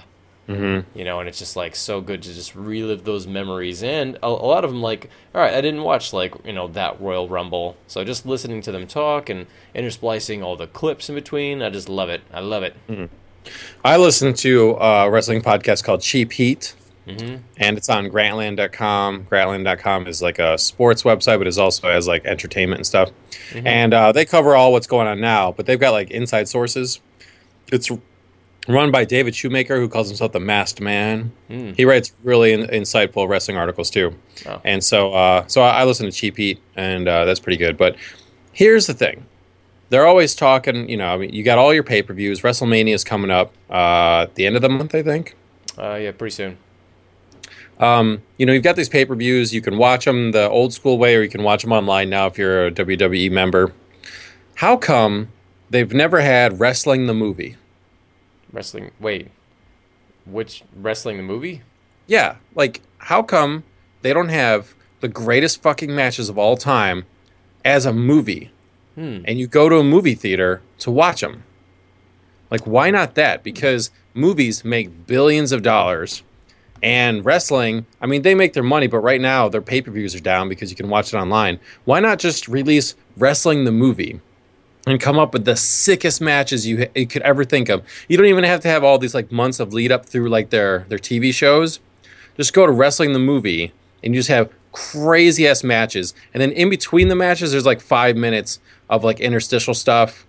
Mm-hmm. 0.50 0.98
You 0.98 1.06
know, 1.06 1.20
and 1.20 1.30
it's 1.30 1.38
just 1.38 1.56
like 1.56 1.76
so 1.76 2.02
good 2.02 2.24
to 2.24 2.34
just 2.34 2.56
relive 2.56 3.04
those 3.04 3.28
memories. 3.28 3.84
And 3.84 4.16
a, 4.24 4.26
a 4.26 4.30
lot 4.30 4.64
of 4.64 4.72
them, 4.72 4.82
like, 4.82 5.10
all 5.36 5.42
right, 5.42 5.54
I 5.54 5.62
didn't 5.62 5.84
watch 5.84 6.12
like 6.12 6.34
you 6.44 6.54
know 6.54 6.68
that 6.70 7.00
Royal 7.00 7.30
Rumble, 7.30 7.78
so 7.88 8.04
just 8.04 8.26
listening 8.26 8.62
to 8.64 8.72
them 8.72 8.88
talk 8.88 9.30
and 9.30 9.46
intersplicing 9.76 10.44
all 10.44 10.56
the 10.56 10.66
clips 10.66 11.08
in 11.08 11.14
between, 11.16 11.62
I 11.62 11.70
just 11.70 11.88
love 11.88 12.10
it. 12.10 12.22
I 12.34 12.40
love 12.40 12.64
it. 12.64 12.76
I 13.86 13.98
listen 13.98 14.34
to 14.36 14.72
a 14.72 15.10
wrestling 15.10 15.42
podcast 15.42 15.84
called 15.84 16.02
Cheap 16.02 16.32
Heat, 16.34 16.74
hmm 17.08 17.36
and 17.58 17.78
it's 17.78 17.90
on 17.90 18.10
Grantland.com. 18.10 19.26
Grantland.com 19.26 20.08
is 20.08 20.22
like 20.22 20.40
a 20.40 20.58
sports 20.58 21.04
website, 21.04 21.38
but 21.38 21.46
it 21.46 21.58
also 21.60 21.88
has 21.90 22.08
like 22.08 22.26
entertainment 22.26 22.80
and 22.80 22.88
stuff. 22.88 23.12
And 23.54 23.94
uh, 23.94 24.12
they 24.12 24.26
cover 24.26 24.56
all 24.56 24.72
what's 24.72 24.88
going 24.88 25.08
on 25.08 25.20
now, 25.22 25.52
but 25.52 25.66
they've 25.68 25.80
got 25.80 25.92
like 25.92 26.10
inside 26.10 26.48
sources. 26.48 27.02
It's 27.72 27.92
run 28.70 28.92
by 28.92 29.06
David 29.06 29.36
Shoemaker, 29.36 29.80
who 29.80 29.90
calls 29.90 30.08
himself 30.08 30.32
the 30.32 30.40
Masked 30.40 30.82
Man. 30.82 31.32
Mm. 31.50 31.76
He 31.76 31.86
writes 31.86 32.14
really 32.24 32.54
in, 32.54 32.68
insightful 32.68 33.28
wrestling 33.28 33.58
articles 33.58 33.90
too. 33.90 34.16
Oh. 34.46 34.62
And 34.64 34.84
so, 34.84 35.14
uh, 35.14 35.48
so 35.48 35.62
I, 35.62 35.82
I 35.82 35.84
listen 35.86 36.06
to 36.06 36.12
Cheap 36.12 36.38
Heat, 36.38 36.60
and 36.76 37.08
uh, 37.08 37.26
that's 37.26 37.40
pretty 37.40 37.58
good. 37.58 37.78
But 37.78 37.96
here's 38.52 38.88
the 38.88 38.94
thing: 38.94 39.26
they're 39.90 40.08
always 40.08 40.36
talking. 40.36 40.90
You 40.90 40.98
know, 40.98 41.14
I 41.14 41.18
mean, 41.18 41.34
you 41.34 41.44
got 41.44 41.58
all 41.58 41.74
your 41.74 41.84
pay 41.84 42.02
per 42.02 42.14
views. 42.14 42.42
WrestleMania 42.42 42.94
is 42.94 43.04
coming 43.04 43.32
up 43.32 43.54
uh, 43.70 44.24
at 44.24 44.36
the 44.36 44.46
end 44.46 44.56
of 44.56 44.62
the 44.62 44.70
month, 44.70 44.96
I 44.96 45.04
think. 45.04 45.36
Uh, 45.78 45.96
yeah, 45.96 46.12
pretty 46.12 46.34
soon. 46.34 46.58
Um, 47.80 48.22
you 48.38 48.46
know, 48.46 48.52
you've 48.52 48.64
got 48.64 48.76
these 48.76 48.90
pay 48.90 49.06
per 49.06 49.16
views. 49.16 49.54
You 49.54 49.62
can 49.62 49.78
watch 49.78 50.06
them 50.06 50.32
the 50.32 50.50
old 50.50 50.74
school 50.74 50.98
way, 50.98 51.16
or 51.16 51.22
you 51.22 51.30
can 51.30 51.44
watch 51.44 51.64
them 51.64 51.72
online 51.72 52.10
now 52.10 52.28
if 52.28 52.38
you're 52.38 52.68
a 52.68 52.72
WWE 52.72 53.32
member. 53.32 53.74
How 54.56 54.76
come 54.76 55.30
they've 55.70 55.94
never 55.94 56.20
had 56.20 56.60
wrestling 56.60 57.08
the 57.08 57.14
movie? 57.14 57.56
Wrestling. 58.52 58.92
Wait, 59.00 59.30
which 60.26 60.64
wrestling 60.76 61.18
the 61.18 61.24
movie? 61.24 61.62
Yeah, 62.08 62.36
like 62.56 62.82
how 62.98 63.22
come 63.24 63.64
they 64.02 64.14
don't 64.14 64.30
have 64.30 64.74
the 65.02 65.08
greatest 65.08 65.62
fucking 65.62 65.94
matches 65.96 66.30
of 66.30 66.38
all 66.38 66.58
time 66.58 67.06
as 67.64 67.86
a 67.86 67.94
movie, 67.94 68.52
Hmm. 68.96 69.20
and 69.26 69.40
you 69.40 69.48
go 69.48 69.70
to 69.70 69.78
a 69.78 69.84
movie 69.84 70.16
theater 70.16 70.62
to 70.80 70.92
watch 70.92 71.22
them? 71.22 71.44
Like, 72.52 72.66
why 72.66 72.90
not 72.90 73.16
that? 73.16 73.44
Because 73.44 73.92
movies 74.14 74.66
make 74.66 75.06
billions 75.06 75.52
of 75.52 75.62
dollars, 75.62 76.24
and 76.82 77.24
wrestling, 77.26 77.86
I 78.02 78.08
mean, 78.08 78.22
they 78.24 78.34
make 78.34 78.54
their 78.54 78.64
money, 78.64 78.88
but 78.88 79.00
right 79.00 79.22
now 79.22 79.50
their 79.50 79.62
pay 79.62 79.82
per 79.82 79.92
views 79.92 80.16
are 80.16 80.20
down 80.22 80.50
because 80.50 80.70
you 80.70 80.76
can 80.76 80.90
watch 80.90 81.14
it 81.14 81.18
online. 81.18 81.60
Why 81.86 82.00
not 82.00 82.20
just 82.20 82.48
release 82.48 82.96
wrestling 83.18 83.66
the 83.66 83.72
movie? 83.72 84.22
And 84.90 85.00
come 85.00 85.20
up 85.20 85.34
with 85.34 85.46
the 85.46 85.56
sickest 85.56 86.20
matches 86.20 86.66
you, 86.66 86.88
you 86.96 87.06
could 87.06 87.22
ever 87.22 87.44
think 87.44 87.70
of. 87.70 87.84
You 88.08 88.18
don't 88.18 88.26
even 88.26 88.44
have 88.44 88.62
to 88.62 88.68
have 88.68 88.84
all 88.84 88.98
these 88.98 89.14
like 89.14 89.32
months 89.32 89.60
of 89.60 89.74
lead 89.74 89.92
up 89.92 90.06
through 90.06 90.30
like 90.30 90.50
their 90.50 90.86
their 90.90 90.98
TV 90.98 91.34
shows. 91.34 91.80
Just 92.36 92.54
go 92.54 92.66
to 92.66 92.72
wrestling 92.72 93.14
the 93.14 93.20
movie 93.20 93.72
and 94.04 94.14
you 94.14 94.20
just 94.20 94.30
have 94.30 94.52
crazy 94.72 95.48
ass 95.48 95.64
matches. 95.64 96.14
And 96.34 96.42
then 96.42 96.52
in 96.52 96.70
between 96.70 97.08
the 97.10 97.16
matches, 97.16 97.52
there's 97.52 97.66
like 97.66 97.82
five 97.82 98.16
minutes 98.16 98.60
of 98.90 99.04
like 99.04 99.20
interstitial 99.20 99.74
stuff. 99.74 100.26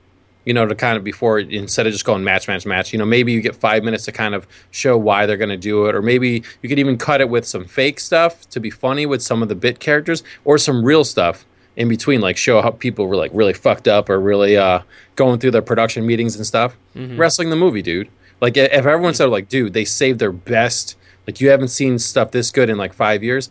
You 0.46 0.54
know, 0.54 0.64
to 0.64 0.74
kind 0.74 0.96
of 0.96 1.04
before 1.04 1.38
instead 1.38 1.86
of 1.86 1.92
just 1.92 2.06
going 2.06 2.24
match, 2.24 2.48
match, 2.48 2.64
match. 2.64 2.94
You 2.94 2.98
know, 2.98 3.04
maybe 3.04 3.30
you 3.30 3.42
get 3.42 3.54
five 3.54 3.84
minutes 3.84 4.06
to 4.06 4.12
kind 4.12 4.34
of 4.34 4.46
show 4.70 4.96
why 4.96 5.26
they're 5.26 5.36
going 5.36 5.50
to 5.50 5.56
do 5.56 5.84
it, 5.86 5.94
or 5.94 6.00
maybe 6.00 6.42
you 6.62 6.68
could 6.68 6.78
even 6.78 6.96
cut 6.96 7.20
it 7.20 7.28
with 7.28 7.46
some 7.46 7.66
fake 7.66 8.00
stuff 8.00 8.48
to 8.48 8.58
be 8.58 8.70
funny 8.70 9.04
with 9.04 9.22
some 9.22 9.42
of 9.42 9.50
the 9.50 9.54
bit 9.54 9.80
characters, 9.80 10.24
or 10.46 10.56
some 10.56 10.82
real 10.82 11.04
stuff 11.04 11.44
in 11.80 11.88
between, 11.88 12.20
like 12.20 12.36
show 12.36 12.60
how 12.60 12.70
people 12.70 13.06
were 13.06 13.16
like 13.16 13.30
really 13.32 13.54
fucked 13.54 13.88
up 13.88 14.10
or 14.10 14.20
really 14.20 14.54
uh, 14.54 14.82
going 15.16 15.38
through 15.40 15.52
their 15.52 15.62
production 15.62 16.06
meetings 16.06 16.36
and 16.36 16.46
stuff. 16.46 16.76
Wrestling 17.16 17.48
the 17.48 17.56
movie, 17.56 17.80
dude. 17.80 18.10
Like 18.42 18.58
if 18.58 18.84
everyone 18.84 19.14
said 19.14 19.30
like, 19.30 19.48
dude, 19.48 19.72
they 19.72 19.86
saved 19.86 20.18
their 20.18 20.30
best. 20.30 20.96
Like 21.26 21.40
you 21.40 21.48
haven't 21.48 21.68
seen 21.68 21.98
stuff 21.98 22.32
this 22.32 22.50
good 22.50 22.68
in 22.68 22.76
like 22.76 22.92
five 22.92 23.24
years. 23.24 23.50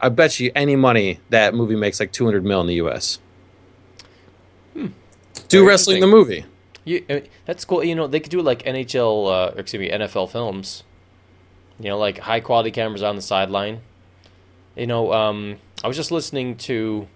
I 0.00 0.08
bet 0.08 0.40
you 0.40 0.50
any 0.54 0.74
money 0.74 1.20
that 1.28 1.54
movie 1.54 1.76
makes 1.76 2.00
like 2.00 2.12
200 2.12 2.42
mil 2.42 2.62
in 2.62 2.66
the 2.66 2.76
U.S. 2.76 3.18
Do 4.74 4.90
Very 5.50 5.66
wrestling 5.66 6.00
the 6.00 6.06
movie. 6.06 6.46
You, 6.84 7.04
I 7.10 7.12
mean, 7.12 7.28
that's 7.44 7.66
cool. 7.66 7.84
You 7.84 7.94
know, 7.94 8.06
they 8.06 8.20
could 8.20 8.30
do 8.30 8.40
like 8.40 8.62
NHL, 8.62 9.26
uh, 9.26 9.54
or 9.54 9.60
excuse 9.60 9.80
me, 9.80 9.90
NFL 9.90 10.30
films. 10.30 10.82
You 11.78 11.90
know, 11.90 11.98
like 11.98 12.20
high 12.20 12.40
quality 12.40 12.70
cameras 12.70 13.02
on 13.02 13.16
the 13.16 13.22
sideline. 13.22 13.82
You 14.76 14.86
know, 14.86 15.12
um, 15.12 15.58
I 15.84 15.88
was 15.88 15.96
just 15.96 16.10
listening 16.10 16.56
to 16.56 17.06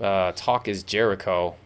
uh, 0.00 0.32
Talk 0.36 0.68
is 0.68 0.82
Jericho. 0.82 1.56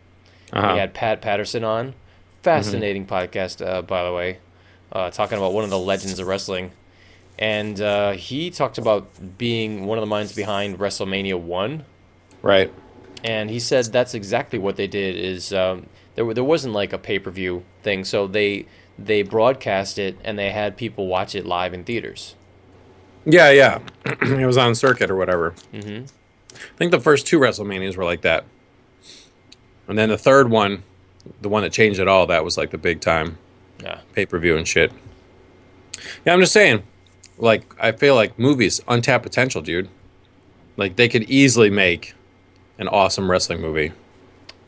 Uh-huh. 0.53 0.73
We 0.75 0.79
had 0.79 0.95
Pat 0.95 1.21
Patterson 1.23 1.65
on. 1.65 1.95
Fascinating 2.43 3.07
podcast, 3.07 3.65
uh, 3.67 3.83
by 3.83 4.05
the 4.05 4.13
way. 4.13 4.39
Uh, 4.91 5.11
talking 5.11 5.39
about 5.39 5.53
one 5.53 5.63
of 5.65 5.71
the 5.71 5.79
legends 5.79 6.19
of 6.19 6.27
wrestling. 6.27 6.73
And 7.39 7.81
uh, 7.81 8.13
he 8.13 8.51
talked 8.51 8.77
about 8.79 9.39
being 9.39 9.87
one 9.87 9.99
of 9.99 10.03
the 10.03 10.07
minds 10.07 10.35
behind 10.35 10.79
WrestleMania 10.79 11.39
1 11.41 11.85
Right. 12.43 12.73
and 13.23 13.51
he 13.51 13.61
said 13.61 13.85
that's 13.87 14.15
exactly 14.15 14.59
what 14.59 14.77
they 14.77 14.87
did 14.87 15.15
is 15.17 15.53
um, 15.53 15.87
there 16.15 16.33
there 16.35 16.45
wasn't 16.45 16.73
like 16.73 16.93
a 16.95 16.99
pay-per-view 16.99 17.63
thing 17.83 18.03
so 18.05 18.27
they 18.27 18.65
they 18.99 19.23
broadcast 19.23 19.99
it 19.99 20.17
and 20.25 20.39
they 20.39 20.51
had 20.51 20.77
people 20.77 21.07
watch 21.07 21.35
it 21.35 21.45
live 21.47 21.75
in 21.75 21.85
theaters 21.85 22.35
Yeah, 23.27 23.51
yeah. 23.51 23.81
it 24.07 24.47
was 24.47 24.57
on 24.57 24.75
circuit 24.75 25.11
or 25.11 25.17
whatever. 25.17 25.55
hmm 25.73 26.03
I 26.55 26.77
think 26.77 26.91
the 26.91 27.01
first 27.01 27.27
two 27.27 27.39
WrestleManias 27.39 27.97
were 27.97 28.05
like 28.05 28.23
that. 28.23 28.45
And 29.89 29.99
then 29.99 30.09
the 30.09 30.19
third 30.19 30.51
one, 30.51 30.83
the 31.41 31.49
one 31.49 31.63
that 31.63 31.73
changed 31.73 32.01
it 32.01 32.09
all, 32.09 32.27
that 32.27 32.45
was 32.45 32.57
like 32.57 32.71
the 32.71 32.79
big 32.79 33.01
time 33.01 33.39
yeah 33.83 34.01
pay 34.15 34.27
per 34.27 34.39
view 34.39 34.57
and 34.57 34.67
shit. 34.67 34.93
Yeah, 36.25 36.33
I'm 36.35 36.41
just 36.41 36.53
saying. 36.53 36.83
Like, 37.39 37.75
I 37.81 37.93
feel 37.93 38.15
like 38.15 38.39
movies, 38.39 38.81
untapped 38.87 39.23
potential, 39.25 39.63
dude. 39.63 39.89
Like, 40.77 40.97
they 40.97 41.09
could 41.09 41.23
easily 41.31 41.71
make 41.71 42.15
an 42.79 42.87
awesome 42.89 43.31
wrestling 43.31 43.61
movie. 43.61 43.93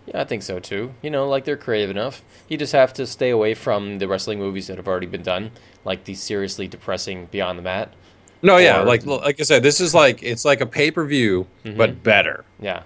yeah 0.06 0.20
i 0.20 0.24
think 0.24 0.42
so 0.42 0.58
too 0.60 0.92
you 1.00 1.08
know 1.08 1.26
like 1.26 1.44
they're 1.46 1.56
creative 1.56 1.88
enough 1.88 2.20
you 2.48 2.58
just 2.58 2.72
have 2.74 2.92
to 2.92 3.06
stay 3.06 3.30
away 3.30 3.54
from 3.54 3.98
the 4.00 4.06
wrestling 4.06 4.38
movies 4.38 4.66
that 4.66 4.76
have 4.76 4.86
already 4.88 5.06
been 5.06 5.22
done 5.22 5.50
like 5.84 6.04
the 6.04 6.14
seriously 6.14 6.68
depressing 6.68 7.26
beyond 7.30 7.58
the 7.58 7.62
mat 7.62 7.94
No, 8.42 8.56
yeah, 8.56 8.82
Or- 8.82 8.84
like 8.84 9.06
like 9.06 9.40
I 9.40 9.44
said, 9.44 9.62
this 9.62 9.80
is 9.80 9.94
like 9.94 10.22
it's 10.22 10.44
like 10.44 10.60
a 10.60 10.66
pay 10.66 10.90
per 10.90 11.04
view, 11.04 11.46
mm-hmm. 11.64 11.76
but 11.76 12.02
better 12.02 12.44
yeah 12.60 12.82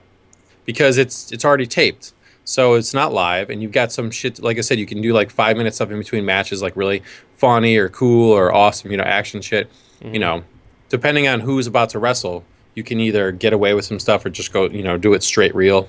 because 0.65 0.99
it's 0.99 1.33
it's 1.33 1.45
already 1.45 1.67
taped, 1.67 2.13
so 2.45 2.75
it's 2.75 2.93
not 2.93 3.13
live, 3.13 3.51
and 3.51 3.63
you've 3.63 3.73
got 3.73 3.93
some 3.93 4.11
shit. 4.11 4.43
Like 4.43 4.59
I 4.59 4.61
said, 4.61 4.79
you 4.79 4.87
can 4.87 5.01
do 5.01 5.13
like 5.13 5.31
five 5.31 5.57
minutes 5.57 5.77
stuff 5.77 5.91
in 5.91 5.99
between 5.99 6.25
matches, 6.25 6.61
like 6.61 6.77
really 6.77 7.03
funny 7.37 7.77
or 7.77 7.89
cool 7.89 8.33
or 8.33 8.53
awesome, 8.53 8.91
you 8.91 8.97
know, 8.97 9.05
action 9.05 9.41
shit. 9.41 9.71
Mm-hmm. 10.01 10.15
You 10.15 10.21
know, 10.21 10.45
depending 10.89 11.29
on 11.29 11.41
who's 11.41 11.67
about 11.67 11.91
to 11.91 11.99
wrestle, 11.99 12.45
you 12.75 12.83
can 12.83 13.01
either 13.01 13.33
get 13.33 13.53
away 13.53 13.75
with 13.75 13.85
some 13.85 13.99
stuff 13.99 14.25
or 14.27 14.31
just 14.31 14.53
go, 14.53 14.69
you 14.69 14.83
know, 14.83 14.97
do 14.99 15.15
it 15.15 15.23
straight 15.23 15.55
real. 15.55 15.89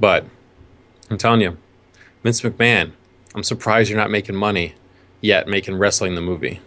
But 0.00 0.24
I'm 1.10 1.18
telling 1.18 1.40
you, 1.40 1.56
Vince 2.22 2.40
McMahon, 2.40 2.92
I'm 3.34 3.42
surprised 3.44 3.90
you're 3.90 3.98
not 3.98 4.10
making 4.10 4.34
money 4.34 4.74
yet 5.20 5.48
making 5.48 5.76
wrestling 5.78 6.14
the 6.14 6.20
movie. 6.20 6.60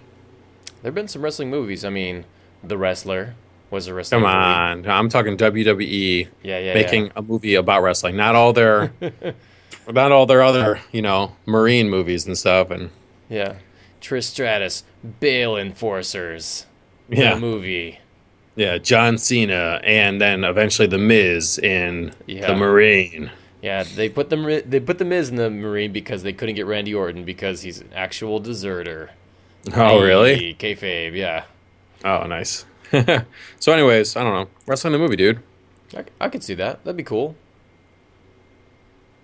there 0.81 0.89
have 0.89 0.95
been 0.95 1.07
some 1.07 1.21
wrestling 1.21 1.49
movies 1.49 1.85
i 1.85 1.89
mean 1.89 2.25
the 2.63 2.77
wrestler 2.77 3.35
was 3.69 3.87
a 3.87 3.93
wrestler. 3.93 4.19
Come 4.19 4.25
on, 4.25 4.87
I'm 4.89 5.09
talking 5.09 5.37
WWE 5.37 6.27
yeah 6.43 6.59
yeah 6.59 6.73
making 6.73 7.05
yeah. 7.07 7.11
a 7.15 7.21
movie 7.21 7.55
about 7.55 7.81
wrestling, 7.83 8.15
not 8.15 8.35
all 8.35 8.53
their, 8.53 8.93
not 9.91 10.11
all 10.11 10.25
their 10.25 10.41
other, 10.41 10.79
you 10.91 11.01
know, 11.01 11.35
Marine 11.45 11.89
movies 11.89 12.25
and 12.25 12.37
stuff. 12.37 12.69
And 12.71 12.91
yeah 13.29 13.55
Trish 14.01 14.23
Stratus, 14.25 14.83
Bail 15.19 15.57
Enforcers, 15.57 16.65
yeah, 17.09 17.33
the 17.33 17.39
movie. 17.39 17.99
yeah, 18.55 18.77
John 18.77 19.17
Cena, 19.17 19.81
and 19.83 20.21
then 20.21 20.43
eventually 20.43 20.87
the 20.87 20.97
Miz 20.97 21.57
in 21.57 22.13
Yeah. 22.25 22.47
the 22.47 22.55
Marine. 22.55 23.31
Yeah, 23.61 23.83
they 23.83 24.07
put 24.07 24.29
them 24.29 24.43
they 24.45 24.79
put 24.79 24.97
the 24.99 25.03
Miz 25.05 25.29
in 25.29 25.35
the 25.35 25.49
Marine 25.49 25.91
because 25.91 26.23
they 26.23 26.31
couldn't 26.31 26.55
get 26.55 26.67
Randy 26.67 26.93
Orton 26.93 27.23
because 27.25 27.63
he's 27.63 27.81
an 27.81 27.89
actual 27.95 28.39
deserter. 28.39 29.09
Oh, 29.75 30.01
really? 30.01 30.53
Kayfabe, 30.53 31.13
yeah. 31.15 31.43
Oh, 32.07 32.25
nice. 32.25 32.65
so, 33.59 33.73
anyways, 33.73 34.15
I 34.15 34.23
don't 34.23 34.33
know, 34.33 34.49
wrestling 34.65 34.93
the 34.93 34.99
movie, 34.99 35.17
dude. 35.17 35.43
I, 35.93 36.05
I 36.21 36.29
could 36.29 36.41
see 36.41 36.53
that. 36.53 36.83
That'd 36.85 36.95
be 36.95 37.03
cool. 37.03 37.35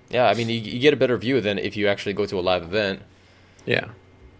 Yeah, 0.10 0.28
I 0.28 0.34
mean, 0.34 0.50
you, 0.50 0.58
you 0.58 0.80
get 0.80 0.93
a 0.93 0.98
better 0.98 1.17
view 1.17 1.39
than 1.39 1.58
if 1.58 1.78
you 1.78 1.88
actually 1.88 2.13
go 2.13 2.26
to 2.26 2.38
a 2.38 2.41
live 2.41 2.63
event. 2.63 3.02
Yeah, 3.65 3.91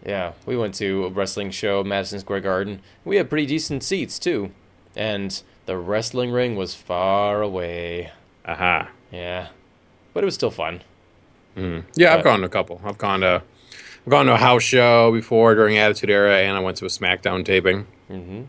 Yeah, 0.06 0.34
we 0.46 0.58
went 0.58 0.76
to 0.76 1.06
a 1.06 1.10
wrestling 1.10 1.52
show, 1.52 1.84
Madison 1.84 2.20
Square 2.20 2.42
Garden. 2.42 2.82
We 3.06 3.16
had 3.16 3.30
pretty 3.30 3.46
decent 3.46 3.82
seats 3.84 4.20
too, 4.20 4.52
and 4.96 5.42
the 5.66 5.78
wrestling 5.78 6.32
ring 6.32 6.58
was 6.58 6.76
far 6.76 7.42
away. 7.42 8.12
aha. 8.46 8.90
Yeah, 9.12 9.48
but 10.14 10.24
it 10.24 10.26
was 10.26 10.36
still 10.36 10.52
fun. 10.52 10.82
Mm. 11.56 11.86
Yeah, 11.96 12.14
I've 12.14 12.24
gone 12.26 12.40
to 12.42 12.46
a 12.46 12.50
couple. 12.50 12.82
I've 12.84 12.98
gone 12.98 13.22
to, 13.22 13.42
I've 14.06 14.10
gone 14.10 14.26
to 14.26 14.34
a 14.34 14.38
house 14.38 14.64
show 14.64 15.12
before 15.14 15.56
during 15.56 15.78
Attitude 15.78 16.10
Era, 16.10 16.40
and 16.40 16.58
I 16.58 16.60
went 16.60 16.76
to 16.78 16.86
a 16.86 16.90
SmackDown 16.90 17.46
taping. 17.46 17.88
Hmm 18.08 18.44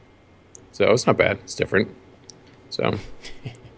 So 0.73 0.91
it's 0.93 1.07
not 1.07 1.17
bad. 1.17 1.39
It's 1.45 1.55
different. 1.55 1.89
So 2.71 2.99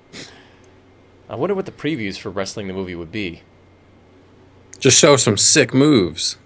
I 1.28 1.34
wonder 1.34 1.54
what 1.54 1.66
the 1.66 1.72
previews 1.72 2.18
for 2.18 2.30
wrestling 2.30 2.68
the 2.68 2.74
movie 2.74 2.94
would 2.94 3.10
be. 3.12 3.42
just 4.78 4.98
show 4.98 5.16
some 5.16 5.36
sick 5.36 5.74
moves. 5.74 6.38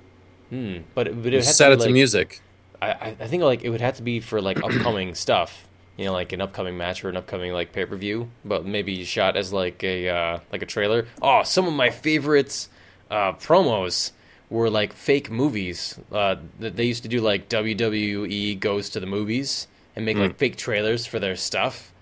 Hmm. 0.48 0.78
But 0.94 1.06
it, 1.08 1.22
but 1.22 1.32
it 1.32 1.36
would 1.36 1.44
have 1.44 1.44
Set 1.44 1.68
to 1.68 1.74
it 1.74 1.78
be 1.78 1.84
to 1.84 1.90
music. 1.92 2.40
I, 2.80 2.90
I 2.92 3.16
I 3.20 3.26
think 3.26 3.42
like 3.42 3.62
it 3.62 3.70
would 3.70 3.80
have 3.80 3.96
to 3.96 4.02
be 4.02 4.20
for 4.20 4.40
like 4.40 4.62
upcoming 4.62 5.14
stuff. 5.26 5.66
You 5.96 6.06
know, 6.06 6.12
like 6.12 6.32
an 6.32 6.40
upcoming 6.40 6.78
match 6.78 7.04
or 7.04 7.10
an 7.10 7.16
upcoming 7.16 7.52
like 7.52 7.72
pay 7.72 7.84
per 7.84 7.94
view, 7.96 8.30
but 8.44 8.64
maybe 8.64 9.04
shot 9.04 9.36
as 9.36 9.52
like 9.52 9.84
a 9.84 10.08
uh, 10.08 10.38
like 10.50 10.62
a 10.62 10.66
trailer. 10.66 11.06
Oh, 11.20 11.42
some 11.42 11.66
of 11.66 11.74
my 11.74 11.90
favorites 11.90 12.70
uh, 13.10 13.32
promos 13.34 14.12
were 14.50 14.68
like 14.68 14.92
fake 14.92 15.30
movies. 15.30 15.98
Uh, 16.12 16.36
that 16.58 16.76
they 16.76 16.84
used 16.84 17.02
to 17.04 17.08
do 17.08 17.20
like 17.20 17.48
WWE 17.48 18.58
goes 18.60 18.90
to 18.90 19.00
the 19.00 19.06
movies 19.06 19.66
and 19.96 20.04
make 20.04 20.16
like 20.18 20.36
fake 20.36 20.56
trailers 20.56 21.06
for 21.06 21.18
their 21.18 21.36
stuff. 21.36 21.92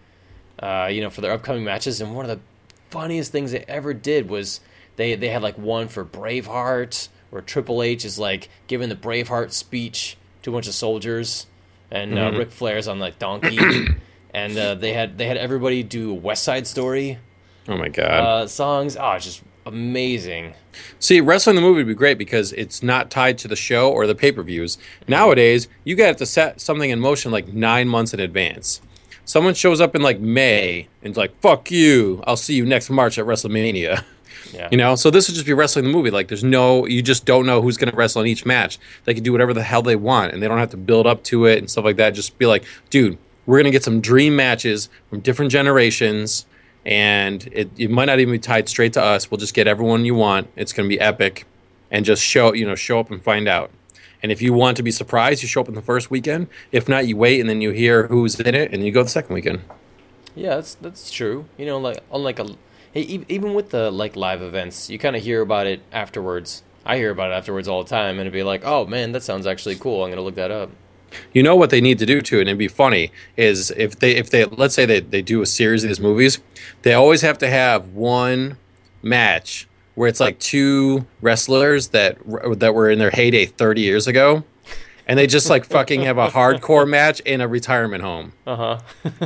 Uh, 0.59 0.89
you 0.91 1.01
know, 1.01 1.11
for 1.11 1.21
their 1.21 1.31
upcoming 1.33 1.63
matches. 1.63 2.01
And 2.01 2.17
one 2.17 2.25
of 2.29 2.31
the 2.37 2.41
funniest 2.91 3.31
things 3.31 3.53
they 3.53 3.65
ever 3.69 3.95
did 3.95 4.29
was 4.29 4.61
they 4.97 5.15
they 5.15 5.29
had 5.29 5.43
like 5.43 5.57
one 5.57 5.87
for 5.89 6.05
Braveheart 6.05 7.09
where 7.31 7.43
Triple 7.43 7.83
H 7.83 8.05
is 8.05 8.19
like 8.19 8.49
giving 8.67 8.89
the 8.89 8.97
Braveheart 8.97 9.53
speech 9.53 10.17
to 10.43 10.51
a 10.51 10.53
bunch 10.55 10.67
of 10.67 10.75
soldiers, 10.75 11.47
and 11.91 12.19
uh, 12.19 12.33
Ric 12.33 12.51
Flair's 12.51 12.89
on 12.89 12.99
like 12.99 13.19
donkey, 13.19 13.59
and 14.35 14.57
uh, 14.57 14.75
they 14.75 14.95
had 14.95 15.19
they 15.19 15.27
had 15.27 15.37
everybody 15.37 15.83
do 15.83 16.13
West 16.15 16.43
Side 16.43 16.67
Story 16.67 17.19
Oh 17.69 17.77
my 17.77 17.89
god. 17.89 18.11
uh, 18.11 18.47
songs. 18.47 18.97
Oh, 18.97 19.13
it's 19.13 19.27
just 19.27 19.43
amazing. 19.69 20.55
See, 20.99 21.21
wrestling 21.21 21.57
the 21.57 21.63
movie 21.63 21.79
would 21.79 21.87
be 21.87 21.95
great 21.95 22.19
because 22.19 22.53
it's 22.55 22.83
not 22.83 23.11
tied 23.11 23.39
to 23.39 23.49
the 23.49 23.57
show 23.57 23.91
or 23.91 24.07
the 24.07 24.15
pay 24.15 24.33
per 24.33 24.43
views. 24.43 24.79
Nowadays, 25.07 25.69
you 25.85 25.95
got 25.95 26.19
to 26.19 26.27
set 26.27 26.61
something 26.61 26.91
in 26.91 26.99
motion 27.01 27.31
like 27.31 27.49
nine 27.49 27.89
months 27.89 28.13
in 28.13 28.21
advance. 28.21 28.81
Someone 29.25 29.55
shows 29.55 29.81
up 29.81 29.95
in 29.95 30.03
like 30.03 30.21
May 30.21 30.89
and 31.03 31.13
is 31.13 31.17
like, 31.17 31.39
"Fuck 31.41 31.71
you! 31.71 32.23
I'll 32.27 32.37
see 32.37 32.55
you 32.55 32.65
next 32.65 32.91
March 32.91 33.19
at 33.19 33.27
WrestleMania." 33.27 34.03
Yeah, 34.55 34.69
You 34.71 34.79
know, 34.79 34.95
so 34.95 35.11
this 35.11 35.29
would 35.29 35.35
just 35.35 35.47
be 35.47 35.53
wrestling 35.53 35.85
the 35.85 35.91
movie. 35.91 36.11
Like, 36.11 36.29
there's 36.29 36.45
no, 36.45 36.87
you 36.87 37.03
just 37.03 37.27
don't 37.27 37.45
know 37.45 37.61
who's 37.61 37.77
going 37.77 37.91
to 37.91 37.97
wrestle 37.97 38.23
in 38.23 38.29
each 38.29 38.47
match. 38.47 38.79
They 39.05 39.13
can 39.13 39.23
do 39.23 39.31
whatever 39.33 39.53
the 39.53 39.63
hell 39.63 39.83
they 39.83 39.97
want, 39.97 40.33
and 40.33 40.43
they 40.43 40.49
don't 40.49 40.57
have 40.57 40.71
to 40.71 40.79
build 40.79 41.07
up 41.07 41.23
to 41.25 41.45
it 41.45 41.59
and 41.59 41.69
stuff 41.69 41.85
like 41.85 41.97
that. 41.97 42.11
Just 42.11 42.39
be 42.39 42.47
like, 42.47 42.65
dude, 42.89 43.19
we're 43.45 43.57
going 43.57 43.65
to 43.65 43.71
get 43.71 43.85
some 43.85 44.01
dream 44.01 44.37
matches 44.37 44.89
from 45.11 45.21
different 45.21 45.51
generations, 45.51 46.47
and 46.89 47.47
it, 47.53 47.71
it 47.77 47.91
might 47.91 48.07
not 48.07 48.19
even 48.19 48.33
be 48.33 48.39
tied 48.39 48.67
straight 48.67 48.95
to 48.95 49.03
us. 49.03 49.31
We'll 49.31 49.37
just 49.37 49.53
get 49.53 49.69
everyone 49.69 50.07
you 50.07 50.15
want. 50.15 50.49
It's 50.57 50.73
going 50.73 50.89
to 50.89 50.89
be 50.89 50.99
epic, 50.99 51.47
and 51.91 52.03
just 52.03 52.23
show, 52.25 52.55
you 52.55 52.67
know, 52.67 52.75
show 52.75 52.99
up 52.99 53.11
and 53.11 53.23
find 53.23 53.47
out. 53.47 53.71
And 54.23 54.33
if 54.33 54.41
you 54.41 54.55
want 54.55 54.79
to 54.79 54.83
be 54.83 54.91
surprised, 54.91 55.43
you 55.43 55.49
show 55.49 55.61
up 55.61 55.69
in 55.69 55.75
the 55.75 55.83
first 55.83 56.11
weekend. 56.11 56.49
If 56.73 56.89
not, 56.89 57.07
you 57.07 57.15
wait 57.17 57.41
and 57.41 57.49
then 57.49 57.61
you 57.61 57.71
hear 57.73 58.07
who's 58.07 58.41
in 58.41 58.55
it, 58.55 58.73
and 58.73 58.83
you 58.83 58.91
go 58.91 59.03
the 59.03 59.11
second 59.11 59.35
weekend. 59.35 59.61
Yeah, 60.35 60.57
that's 60.57 60.77
that's 60.77 61.11
true. 61.11 61.45
You 61.59 61.67
know, 61.67 61.79
like 61.79 62.03
unlike 62.11 62.39
a, 62.39 62.57
hey, 62.93 63.03
even 63.29 63.53
with 63.53 63.69
the 63.69 63.91
like 63.91 64.17
live 64.17 64.41
events, 64.41 64.89
you 64.89 64.99
kind 64.99 65.15
of 65.15 65.23
hear 65.23 65.43
about 65.43 65.67
it 65.67 65.83
afterwards. 65.93 66.63
I 66.87 66.97
hear 66.97 67.11
about 67.11 67.33
it 67.33 67.35
afterwards 67.35 67.69
all 67.69 67.85
the 67.85 67.91
time, 67.91 68.13
and 68.13 68.21
it'd 68.23 68.33
be 68.33 68.43
like, 68.43 68.63
oh 68.65 68.87
man, 68.87 69.13
that 69.13 69.23
sounds 69.23 69.47
actually 69.47 69.77
cool. 69.77 70.05
I'm 70.05 70.11
gonna 70.11 70.23
look 70.23 70.37
that 70.37 70.51
up. 70.51 70.71
You 71.33 71.43
know 71.43 71.57
what 71.57 71.71
they 71.71 71.81
need 71.81 71.99
to 72.01 72.07
do 72.07 72.21
too, 72.21 72.41
and 72.41 72.49
it'd 72.49 72.59
be 72.59 72.69
funny 72.69 73.11
is 73.37 73.71
if 73.73 73.99
they 73.99 74.13
if 74.17 74.31
they 74.31 74.45
let's 74.45 74.75
say 74.75 74.85
they, 74.87 75.01
they 75.01 75.23
do 75.23 75.41
a 75.43 75.47
series 75.47 75.85
of 75.85 75.89
these 75.89 76.01
movies, 76.01 76.39
they 76.83 76.93
always 76.95 77.23
have 77.23 77.39
to 77.39 77.49
have 77.49 77.89
one 77.91 78.57
match 79.03 79.69
where 79.95 80.09
it's 80.09 80.21
like 80.21 80.39
two 80.39 81.07
wrestlers 81.21 81.89
that 81.89 82.19
that 82.59 82.75
were 82.75 82.91
in 82.91 82.99
their 82.99 83.11
heyday 83.11 83.47
30 83.47 83.81
years 83.81 84.07
ago, 84.07 84.45
and 85.07 85.19
they 85.19 85.27
just 85.27 85.49
like 85.51 85.65
fucking 85.65 86.03
have 86.03 86.19
a 86.19 86.29
hardcore 86.29 86.89
match 86.99 87.21
in 87.21 87.41
a 87.41 87.49
retirement 87.49 88.03
home. 88.05 88.33
Uh 88.47 88.57
huh. 88.57 88.79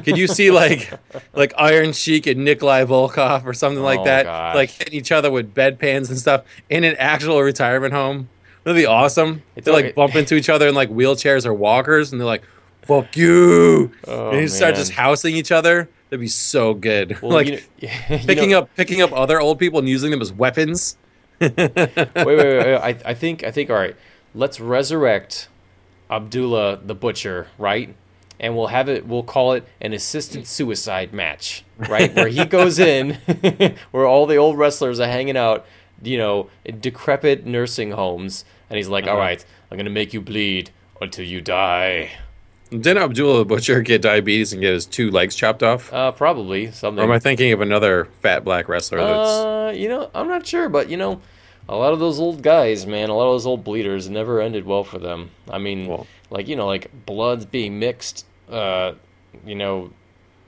Could 0.04 0.16
you 0.16 0.26
see 0.28 0.50
like 0.50 0.92
like 1.34 1.52
Iron 1.58 1.92
Sheik 1.92 2.26
and 2.26 2.44
Nikolai 2.44 2.84
Volkoff 2.84 3.44
or 3.44 3.52
something 3.54 3.82
like 3.82 4.00
Oh, 4.00 4.04
that, 4.04 4.24
gosh. 4.24 4.54
like 4.54 4.70
hitting 4.70 4.94
each 4.94 5.12
other 5.12 5.30
with 5.30 5.54
bedpans 5.54 6.08
and 6.10 6.18
stuff 6.18 6.44
in 6.70 6.84
an 6.84 6.94
actual 6.98 7.42
retirement 7.42 7.92
home? 7.92 8.28
That'd 8.64 8.80
be 8.80 8.86
awesome. 8.86 9.42
It's 9.56 9.66
they 9.66 9.72
like 9.72 9.84
okay. 9.86 9.92
bump 9.92 10.14
into 10.14 10.34
each 10.34 10.48
other 10.48 10.68
in 10.68 10.74
like 10.74 10.88
wheelchairs 10.88 11.44
or 11.46 11.52
walkers, 11.52 12.12
and 12.12 12.20
they're 12.20 12.26
like, 12.26 12.44
"Fuck 12.82 13.16
you!" 13.16 13.92
Oh, 14.06 14.30
and 14.30 14.40
you 14.40 14.48
start 14.48 14.76
just 14.76 14.92
housing 14.92 15.34
each 15.34 15.50
other. 15.50 15.88
That'd 16.10 16.20
be 16.20 16.28
so 16.28 16.74
good. 16.74 17.18
Well, 17.22 17.32
like 17.32 17.46
you 17.78 17.88
know, 17.88 18.18
picking 18.18 18.50
know- 18.50 18.60
up 18.60 18.76
picking 18.76 19.02
up 19.02 19.12
other 19.12 19.40
old 19.40 19.58
people 19.58 19.78
and 19.78 19.88
using 19.88 20.10
them 20.10 20.20
as 20.20 20.32
weapons. 20.32 20.96
wait, 21.40 21.56
wait, 21.56 21.76
wait, 22.16 22.36
wait. 22.36 22.76
I, 22.76 22.96
I 23.04 23.14
think, 23.14 23.42
I 23.42 23.50
think. 23.50 23.70
All 23.70 23.76
right, 23.76 23.96
let's 24.34 24.60
resurrect 24.60 25.48
Abdullah 26.08 26.80
the 26.84 26.94
Butcher, 26.94 27.48
right? 27.58 27.94
And 28.38 28.56
we'll 28.56 28.68
have 28.68 28.88
it. 28.88 29.06
We'll 29.06 29.22
call 29.22 29.52
it 29.52 29.66
an 29.80 29.92
assisted 29.92 30.46
suicide 30.46 31.12
match, 31.12 31.64
right? 31.78 32.14
Where 32.14 32.28
he 32.28 32.44
goes 32.44 32.78
in, 32.78 33.14
where 33.90 34.06
all 34.06 34.26
the 34.26 34.36
old 34.36 34.58
wrestlers 34.58 35.00
are 35.00 35.06
hanging 35.06 35.36
out, 35.36 35.64
you 36.02 36.18
know, 36.18 36.48
decrepit 36.80 37.46
nursing 37.46 37.92
homes, 37.92 38.44
and 38.68 38.76
he's 38.76 38.88
like, 38.88 39.04
"All 39.04 39.10
Uh-huh. 39.12 39.20
right, 39.20 39.44
I'm 39.70 39.76
gonna 39.76 39.90
make 39.90 40.12
you 40.12 40.20
bleed 40.20 40.70
until 41.00 41.24
you 41.24 41.40
die." 41.40 42.10
Didn't 42.70 42.98
Abdullah 43.02 43.38
the 43.40 43.44
Butcher 43.44 43.82
get 43.82 44.00
diabetes 44.00 44.52
and 44.54 44.62
get 44.62 44.72
his 44.72 44.86
two 44.86 45.10
legs 45.10 45.36
chopped 45.36 45.62
off? 45.62 45.92
Uh, 45.92 46.10
probably 46.10 46.70
something. 46.70 47.02
Or 47.02 47.06
am 47.06 47.12
I 47.12 47.18
thinking 47.18 47.52
of 47.52 47.60
another 47.60 48.08
fat 48.22 48.44
black 48.44 48.66
wrestler 48.68 48.98
that's 48.98 49.28
Uh, 49.28 49.72
you 49.76 49.88
know, 49.88 50.10
I'm 50.14 50.26
not 50.26 50.46
sure, 50.46 50.70
but 50.70 50.88
you 50.88 50.96
know, 50.96 51.20
a 51.68 51.76
lot 51.76 51.92
of 51.92 51.98
those 51.98 52.18
old 52.18 52.42
guys, 52.42 52.86
man, 52.86 53.10
a 53.10 53.14
lot 53.14 53.26
of 53.26 53.32
those 53.34 53.46
old 53.46 53.62
bleeders 53.62 54.08
never 54.08 54.40
ended 54.40 54.64
well 54.64 54.84
for 54.84 54.98
them. 54.98 55.30
I 55.50 55.58
mean, 55.58 55.86
Well- 55.86 56.06
like 56.30 56.48
you 56.48 56.56
know, 56.56 56.66
like 56.66 56.90
bloods 57.04 57.44
being 57.44 57.78
mixed, 57.78 58.24
uh, 58.50 58.92
you 59.46 59.54
know, 59.54 59.90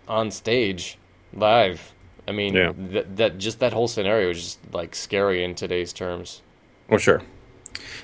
on 0.08 0.30
stage, 0.30 0.96
live. 1.34 1.92
I 2.26 2.32
mean, 2.32 2.54
Yeah. 2.54 2.72
that 2.90 3.16
that 3.16 3.38
just 3.38 3.60
that 3.60 3.72
whole 3.72 3.88
scenario 3.88 4.30
is 4.30 4.42
just 4.42 4.58
like 4.72 4.94
scary 4.94 5.44
in 5.44 5.54
today's 5.54 5.92
terms. 5.92 6.42
Well, 6.88 6.98
sure. 6.98 7.22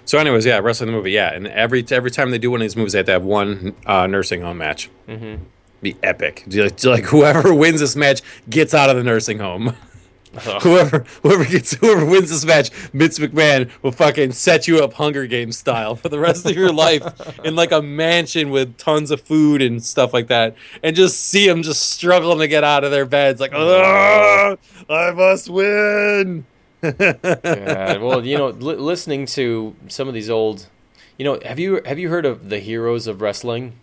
So, 0.04 0.18
anyways, 0.18 0.44
yeah, 0.46 0.58
wrestling 0.58 0.88
the 0.90 0.96
movie, 0.96 1.12
yeah, 1.12 1.32
and 1.32 1.46
every 1.46 1.84
every 1.90 2.10
time 2.10 2.30
they 2.30 2.38
do 2.38 2.50
one 2.50 2.60
of 2.60 2.64
these 2.64 2.76
movies, 2.76 2.92
they 2.92 2.98
have 2.98 3.06
to 3.06 3.12
have 3.12 3.24
one 3.24 3.74
uh, 3.86 4.06
nursing 4.06 4.40
home 4.42 4.58
match. 4.58 4.90
Mm-hmm. 5.08 5.42
Be 5.82 5.96
epic. 6.02 6.44
Like, 6.48 6.84
like 6.84 7.04
whoever 7.04 7.54
wins 7.62 7.80
this 7.80 7.96
match 7.96 8.20
gets 8.50 8.74
out 8.74 8.90
of 8.90 8.96
the 8.96 9.04
nursing 9.04 9.38
home. 9.38 9.74
whoever 10.62 11.04
whoever 11.22 11.44
gets 11.44 11.74
whoever 11.74 12.04
wins 12.06 12.30
this 12.30 12.44
match, 12.44 12.70
Vince 12.92 13.18
McMahon 13.18 13.68
will 13.82 13.92
fucking 13.92 14.32
set 14.32 14.68
you 14.68 14.78
up 14.82 14.92
Hunger 14.92 15.26
Games 15.26 15.58
style 15.58 15.96
for 15.96 16.08
the 16.08 16.20
rest 16.20 16.46
of 16.46 16.54
your 16.56 16.72
life 16.72 17.02
in 17.44 17.56
like 17.56 17.72
a 17.72 17.82
mansion 17.82 18.50
with 18.50 18.76
tons 18.76 19.10
of 19.10 19.20
food 19.20 19.60
and 19.60 19.82
stuff 19.82 20.14
like 20.14 20.28
that, 20.28 20.54
and 20.82 20.94
just 20.94 21.18
see 21.18 21.48
them 21.48 21.62
just 21.62 21.90
struggling 21.90 22.38
to 22.38 22.48
get 22.48 22.62
out 22.62 22.84
of 22.84 22.90
their 22.92 23.06
beds, 23.06 23.40
like, 23.40 23.52
"Ah, 23.54 24.56
I 24.88 25.10
must 25.10 25.48
win. 25.50 26.46
Yeah, 26.82 27.98
well, 27.98 28.24
you 28.24 28.38
know, 28.38 28.48
li- 28.48 28.76
listening 28.76 29.26
to 29.26 29.76
some 29.88 30.08
of 30.08 30.14
these 30.14 30.30
old, 30.30 30.66
you 31.18 31.24
know, 31.24 31.38
have 31.44 31.58
you 31.58 31.82
have 31.84 31.98
you 31.98 32.08
heard 32.08 32.24
of 32.24 32.48
the 32.48 32.58
heroes 32.58 33.06
of 33.06 33.20
wrestling? 33.20 33.74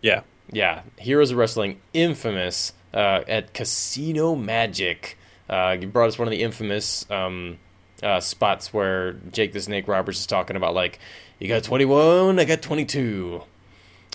Yeah. 0.00 0.22
Yeah, 0.50 0.80
Heroes 0.96 1.30
of 1.30 1.36
Wrestling, 1.36 1.78
infamous 1.92 2.72
uh, 2.94 3.20
at 3.28 3.52
Casino 3.52 4.34
Magic. 4.34 5.17
Uh, 5.48 5.76
you 5.80 5.86
brought 5.86 6.08
us 6.08 6.18
one 6.18 6.28
of 6.28 6.32
the 6.32 6.42
infamous 6.42 7.08
um, 7.10 7.58
uh, 8.02 8.20
spots 8.20 8.72
where 8.72 9.12
Jake 9.32 9.52
the 9.52 9.60
Snake 9.60 9.88
Roberts 9.88 10.20
is 10.20 10.26
talking 10.26 10.56
about 10.56 10.74
like, 10.74 10.98
you 11.38 11.48
got 11.48 11.62
21, 11.64 12.38
I 12.38 12.44
got 12.44 12.62
22. 12.62 13.42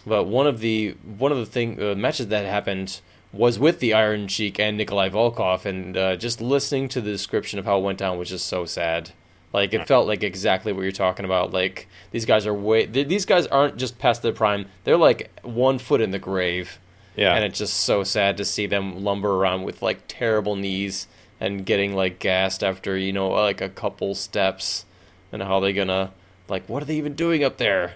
But 0.05 0.25
one 0.25 0.47
of 0.47 0.59
the 0.59 0.95
one 1.17 1.31
of 1.31 1.37
the 1.37 1.45
thing 1.45 1.81
uh, 1.81 1.95
matches 1.95 2.27
that 2.27 2.45
happened 2.45 2.99
was 3.31 3.57
with 3.57 3.79
the 3.79 3.93
Iron 3.93 4.27
Sheik 4.27 4.59
and 4.59 4.75
Nikolai 4.77 5.09
Volkoff, 5.09 5.65
and 5.65 5.95
uh, 5.95 6.15
just 6.17 6.41
listening 6.41 6.89
to 6.89 6.99
the 7.01 7.09
description 7.09 7.57
of 7.57 7.65
how 7.65 7.77
it 7.79 7.83
went 7.83 7.99
down 7.99 8.17
was 8.17 8.29
just 8.29 8.45
so 8.47 8.65
sad. 8.65 9.11
Like 9.53 9.73
it 9.73 9.87
felt 9.87 10.05
like 10.07 10.21
exactly 10.23 10.73
what 10.73 10.81
you're 10.81 10.91
talking 10.91 11.23
about. 11.25 11.53
Like 11.53 11.87
these 12.11 12.25
guys 12.25 12.45
are 12.45 12.53
way. 12.53 12.85
th- 12.85 13.07
These 13.07 13.25
guys 13.25 13.47
aren't 13.47 13.77
just 13.77 13.97
past 13.97 14.23
their 14.23 14.33
prime. 14.33 14.65
They're 14.83 14.97
like 14.97 15.31
one 15.43 15.79
foot 15.79 16.01
in 16.01 16.11
the 16.11 16.19
grave. 16.19 16.79
Yeah. 17.15 17.33
And 17.35 17.45
it's 17.45 17.59
just 17.59 17.75
so 17.75 18.03
sad 18.03 18.35
to 18.37 18.45
see 18.45 18.65
them 18.65 19.03
lumber 19.03 19.31
around 19.31 19.63
with 19.63 19.81
like 19.81 20.01
terrible 20.07 20.55
knees 20.57 21.07
and 21.43 21.65
getting 21.65 21.93
like 21.93 22.19
gassed 22.19 22.63
after 22.63 22.97
you 22.97 23.12
know 23.12 23.29
like 23.29 23.60
a 23.60 23.67
couple 23.67 24.15
steps. 24.15 24.86
And 25.32 25.41
how 25.41 25.60
they 25.60 25.73
gonna 25.73 26.12
like? 26.47 26.69
What 26.69 26.84
are 26.84 26.86
they 26.86 26.95
even 26.95 27.15
doing 27.15 27.43
up 27.43 27.58
there? 27.58 27.95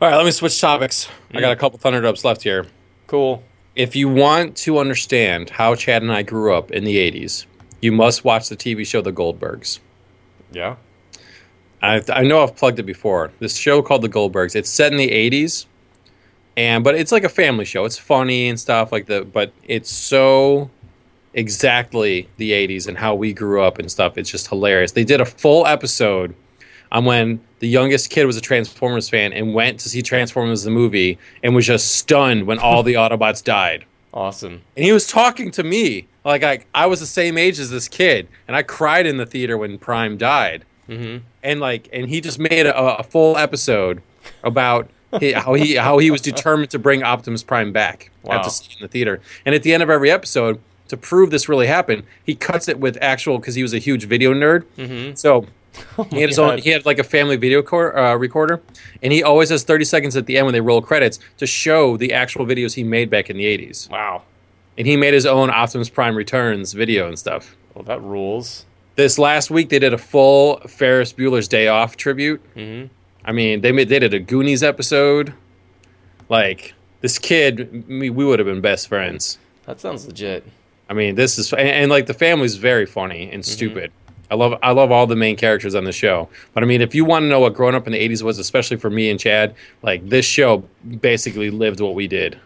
All 0.00 0.08
right, 0.08 0.16
let 0.16 0.24
me 0.24 0.32
switch 0.32 0.58
topics. 0.60 1.08
I 1.32 1.40
got 1.40 1.52
a 1.52 1.56
mm. 1.56 1.58
couple 1.58 1.78
Thunder 1.78 2.00
Dubs 2.00 2.24
left 2.24 2.42
here. 2.42 2.66
Cool. 3.06 3.44
If 3.76 3.94
you 3.94 4.08
want 4.08 4.56
to 4.58 4.78
understand 4.78 5.50
how 5.50 5.74
Chad 5.74 6.02
and 6.02 6.10
I 6.10 6.22
grew 6.22 6.54
up 6.54 6.70
in 6.70 6.84
the 6.84 6.96
80s, 6.96 7.44
you 7.82 7.92
must 7.92 8.24
watch 8.24 8.48
the 8.48 8.56
TV 8.56 8.86
show 8.86 9.02
The 9.02 9.12
Goldbergs. 9.12 9.78
Yeah. 10.50 10.76
I, 11.82 12.02
I 12.08 12.22
know 12.22 12.42
I've 12.42 12.56
plugged 12.56 12.78
it 12.78 12.84
before. 12.84 13.30
This 13.38 13.56
show 13.56 13.82
called 13.82 14.00
The 14.00 14.08
Goldbergs. 14.08 14.56
It's 14.56 14.70
set 14.70 14.90
in 14.90 14.98
the 14.98 15.10
80s, 15.10 15.66
and 16.56 16.82
but 16.82 16.94
it's 16.94 17.12
like 17.12 17.24
a 17.24 17.28
family 17.28 17.66
show. 17.66 17.84
It's 17.84 17.98
funny 17.98 18.48
and 18.48 18.58
stuff 18.58 18.92
like 18.92 19.06
that, 19.06 19.34
but 19.34 19.52
it's 19.62 19.90
so 19.90 20.70
exactly 21.34 22.28
the 22.36 22.52
80s 22.52 22.86
and 22.86 22.96
how 22.98 23.14
we 23.14 23.32
grew 23.32 23.62
up 23.62 23.78
and 23.78 23.90
stuff. 23.90 24.18
It's 24.18 24.30
just 24.30 24.48
hilarious. 24.48 24.92
They 24.92 25.04
did 25.04 25.20
a 25.20 25.24
full 25.24 25.66
episode 25.66 26.34
on 26.92 27.04
when 27.04 27.40
the 27.60 27.68
youngest 27.68 28.10
kid 28.10 28.24
was 28.24 28.36
a 28.36 28.40
Transformers 28.40 29.08
fan 29.08 29.32
and 29.32 29.54
went 29.54 29.78
to 29.80 29.88
see 29.88 30.02
Transformers 30.02 30.62
the 30.64 30.70
movie 30.70 31.18
and 31.42 31.54
was 31.54 31.66
just 31.66 31.92
stunned 31.96 32.46
when 32.46 32.58
all 32.58 32.82
the 32.82 32.94
Autobots 33.02 33.42
died. 33.44 33.84
Awesome. 34.12 34.62
And 34.76 34.84
he 34.84 34.92
was 34.92 35.06
talking 35.06 35.50
to 35.52 35.62
me 35.62 36.06
like 36.24 36.42
I, 36.42 36.64
I 36.74 36.86
was 36.86 37.00
the 37.00 37.06
same 37.06 37.38
age 37.38 37.58
as 37.60 37.70
this 37.70 37.86
kid, 37.88 38.28
and 38.48 38.56
I 38.56 38.62
cried 38.62 39.06
in 39.06 39.16
the 39.16 39.24
theater 39.26 39.56
when 39.56 39.78
Prime 39.78 40.18
died. 40.18 40.64
Mm-hmm. 40.88 41.24
And 41.44 41.60
like, 41.60 41.88
and 41.92 42.08
he 42.08 42.20
just 42.20 42.38
made 42.38 42.66
a, 42.66 42.76
a 42.98 43.02
full 43.04 43.36
episode 43.38 44.02
about 44.42 44.90
he, 45.20 45.32
how 45.32 45.54
he 45.54 45.76
how 45.76 45.98
he 45.98 46.10
was 46.10 46.20
determined 46.20 46.70
to 46.72 46.78
bring 46.80 47.02
Optimus 47.04 47.42
Prime 47.44 47.72
back 47.72 48.10
Wow. 48.24 48.38
after 48.38 48.50
seeing 48.50 48.76
in 48.78 48.82
the 48.82 48.88
theater. 48.88 49.20
And 49.46 49.54
at 49.54 49.62
the 49.62 49.72
end 49.72 49.82
of 49.82 49.88
every 49.90 50.10
episode, 50.10 50.60
to 50.90 50.96
prove 50.96 51.30
this 51.30 51.48
really 51.48 51.66
happened, 51.66 52.04
he 52.24 52.34
cuts 52.34 52.68
it 52.68 52.78
with 52.78 52.98
actual 53.00 53.38
because 53.38 53.54
he 53.54 53.62
was 53.62 53.72
a 53.72 53.78
huge 53.78 54.04
video 54.04 54.32
nerd. 54.34 54.64
Mm-hmm. 54.76 55.14
So 55.14 55.46
he 56.10 56.20
had 56.20 56.28
his 56.28 56.38
own. 56.38 56.58
He 56.58 56.70
had 56.70 56.84
like 56.84 56.98
a 56.98 57.04
family 57.04 57.36
video 57.36 57.62
cor- 57.62 57.96
uh, 57.96 58.14
recorder, 58.16 58.60
and 59.02 59.12
he 59.12 59.22
always 59.22 59.48
has 59.50 59.62
thirty 59.62 59.84
seconds 59.84 60.16
at 60.16 60.26
the 60.26 60.36
end 60.36 60.46
when 60.46 60.52
they 60.52 60.60
roll 60.60 60.82
credits 60.82 61.18
to 61.38 61.46
show 61.46 61.96
the 61.96 62.12
actual 62.12 62.44
videos 62.44 62.74
he 62.74 62.84
made 62.84 63.10
back 63.10 63.30
in 63.30 63.36
the 63.36 63.46
eighties. 63.46 63.88
Wow. 63.90 64.22
And 64.76 64.86
he 64.86 64.96
made 64.96 65.14
his 65.14 65.26
own 65.26 65.50
Optimus 65.50 65.90
Prime 65.90 66.16
Returns 66.16 66.72
video 66.72 67.06
and 67.06 67.18
stuff. 67.18 67.56
Well, 67.74 67.84
that 67.84 68.02
rules. 68.02 68.66
This 68.96 69.18
last 69.18 69.50
week 69.50 69.68
they 69.68 69.78
did 69.78 69.94
a 69.94 69.98
full 69.98 70.60
Ferris 70.60 71.12
Bueller's 71.12 71.48
Day 71.48 71.68
Off 71.68 71.96
tribute. 71.96 72.42
Mm-hmm. 72.54 72.88
I 73.24 73.32
mean, 73.32 73.60
they 73.60 73.72
made 73.72 73.88
they 73.88 73.98
did 73.98 74.14
a 74.14 74.18
Goonies 74.18 74.62
episode. 74.62 75.34
Like 76.28 76.74
this 77.00 77.18
kid, 77.18 77.88
me, 77.88 78.10
we 78.10 78.24
would 78.24 78.38
have 78.38 78.46
been 78.46 78.60
best 78.60 78.88
friends. 78.88 79.38
That 79.66 79.80
sounds 79.80 80.06
legit. 80.06 80.44
I 80.90 80.92
mean, 80.92 81.14
this 81.14 81.38
is 81.38 81.52
and, 81.52 81.68
and 81.68 81.90
like 81.90 82.06
the 82.06 82.14
family's 82.14 82.56
very 82.56 82.84
funny 82.84 83.30
and 83.32 83.44
stupid. 83.44 83.92
I 84.28 84.34
love 84.34 84.58
I 84.62 84.72
love 84.72 84.90
all 84.90 85.06
the 85.06 85.16
main 85.16 85.36
characters 85.36 85.74
on 85.76 85.84
the 85.84 85.92
show. 85.92 86.28
But 86.52 86.64
I 86.64 86.66
mean, 86.66 86.82
if 86.82 86.94
you 86.94 87.04
want 87.04 87.22
to 87.22 87.28
know 87.28 87.40
what 87.40 87.54
growing 87.54 87.76
up 87.76 87.86
in 87.86 87.92
the 87.92 88.08
'80s 88.08 88.22
was, 88.22 88.38
especially 88.38 88.76
for 88.76 88.90
me 88.90 89.08
and 89.08 89.18
Chad, 89.18 89.54
like 89.82 90.08
this 90.08 90.26
show 90.26 90.64
basically 91.00 91.48
lived 91.50 91.80
what 91.80 91.94
we 91.94 92.08
did. 92.08 92.38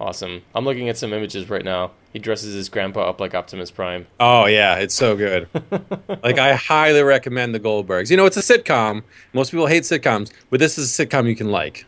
Awesome. 0.00 0.42
I'm 0.54 0.64
looking 0.64 0.88
at 0.88 0.96
some 0.96 1.12
images 1.12 1.50
right 1.50 1.64
now. 1.64 1.90
He 2.14 2.18
dresses 2.18 2.54
his 2.54 2.70
grandpa 2.70 3.10
up 3.10 3.20
like 3.20 3.34
Optimus 3.34 3.70
Prime. 3.70 4.06
Oh 4.18 4.46
yeah, 4.46 4.76
it's 4.76 4.94
so 4.94 5.14
good. 5.14 5.46
like 6.22 6.38
I 6.38 6.54
highly 6.54 7.02
recommend 7.02 7.54
the 7.54 7.60
Goldbergs. 7.60 8.10
You 8.10 8.16
know, 8.16 8.24
it's 8.24 8.38
a 8.38 8.40
sitcom. 8.40 9.02
Most 9.34 9.50
people 9.50 9.66
hate 9.66 9.82
sitcoms, 9.82 10.32
but 10.48 10.60
this 10.60 10.78
is 10.78 10.98
a 10.98 11.06
sitcom 11.06 11.28
you 11.28 11.36
can 11.36 11.50
like. 11.50 11.84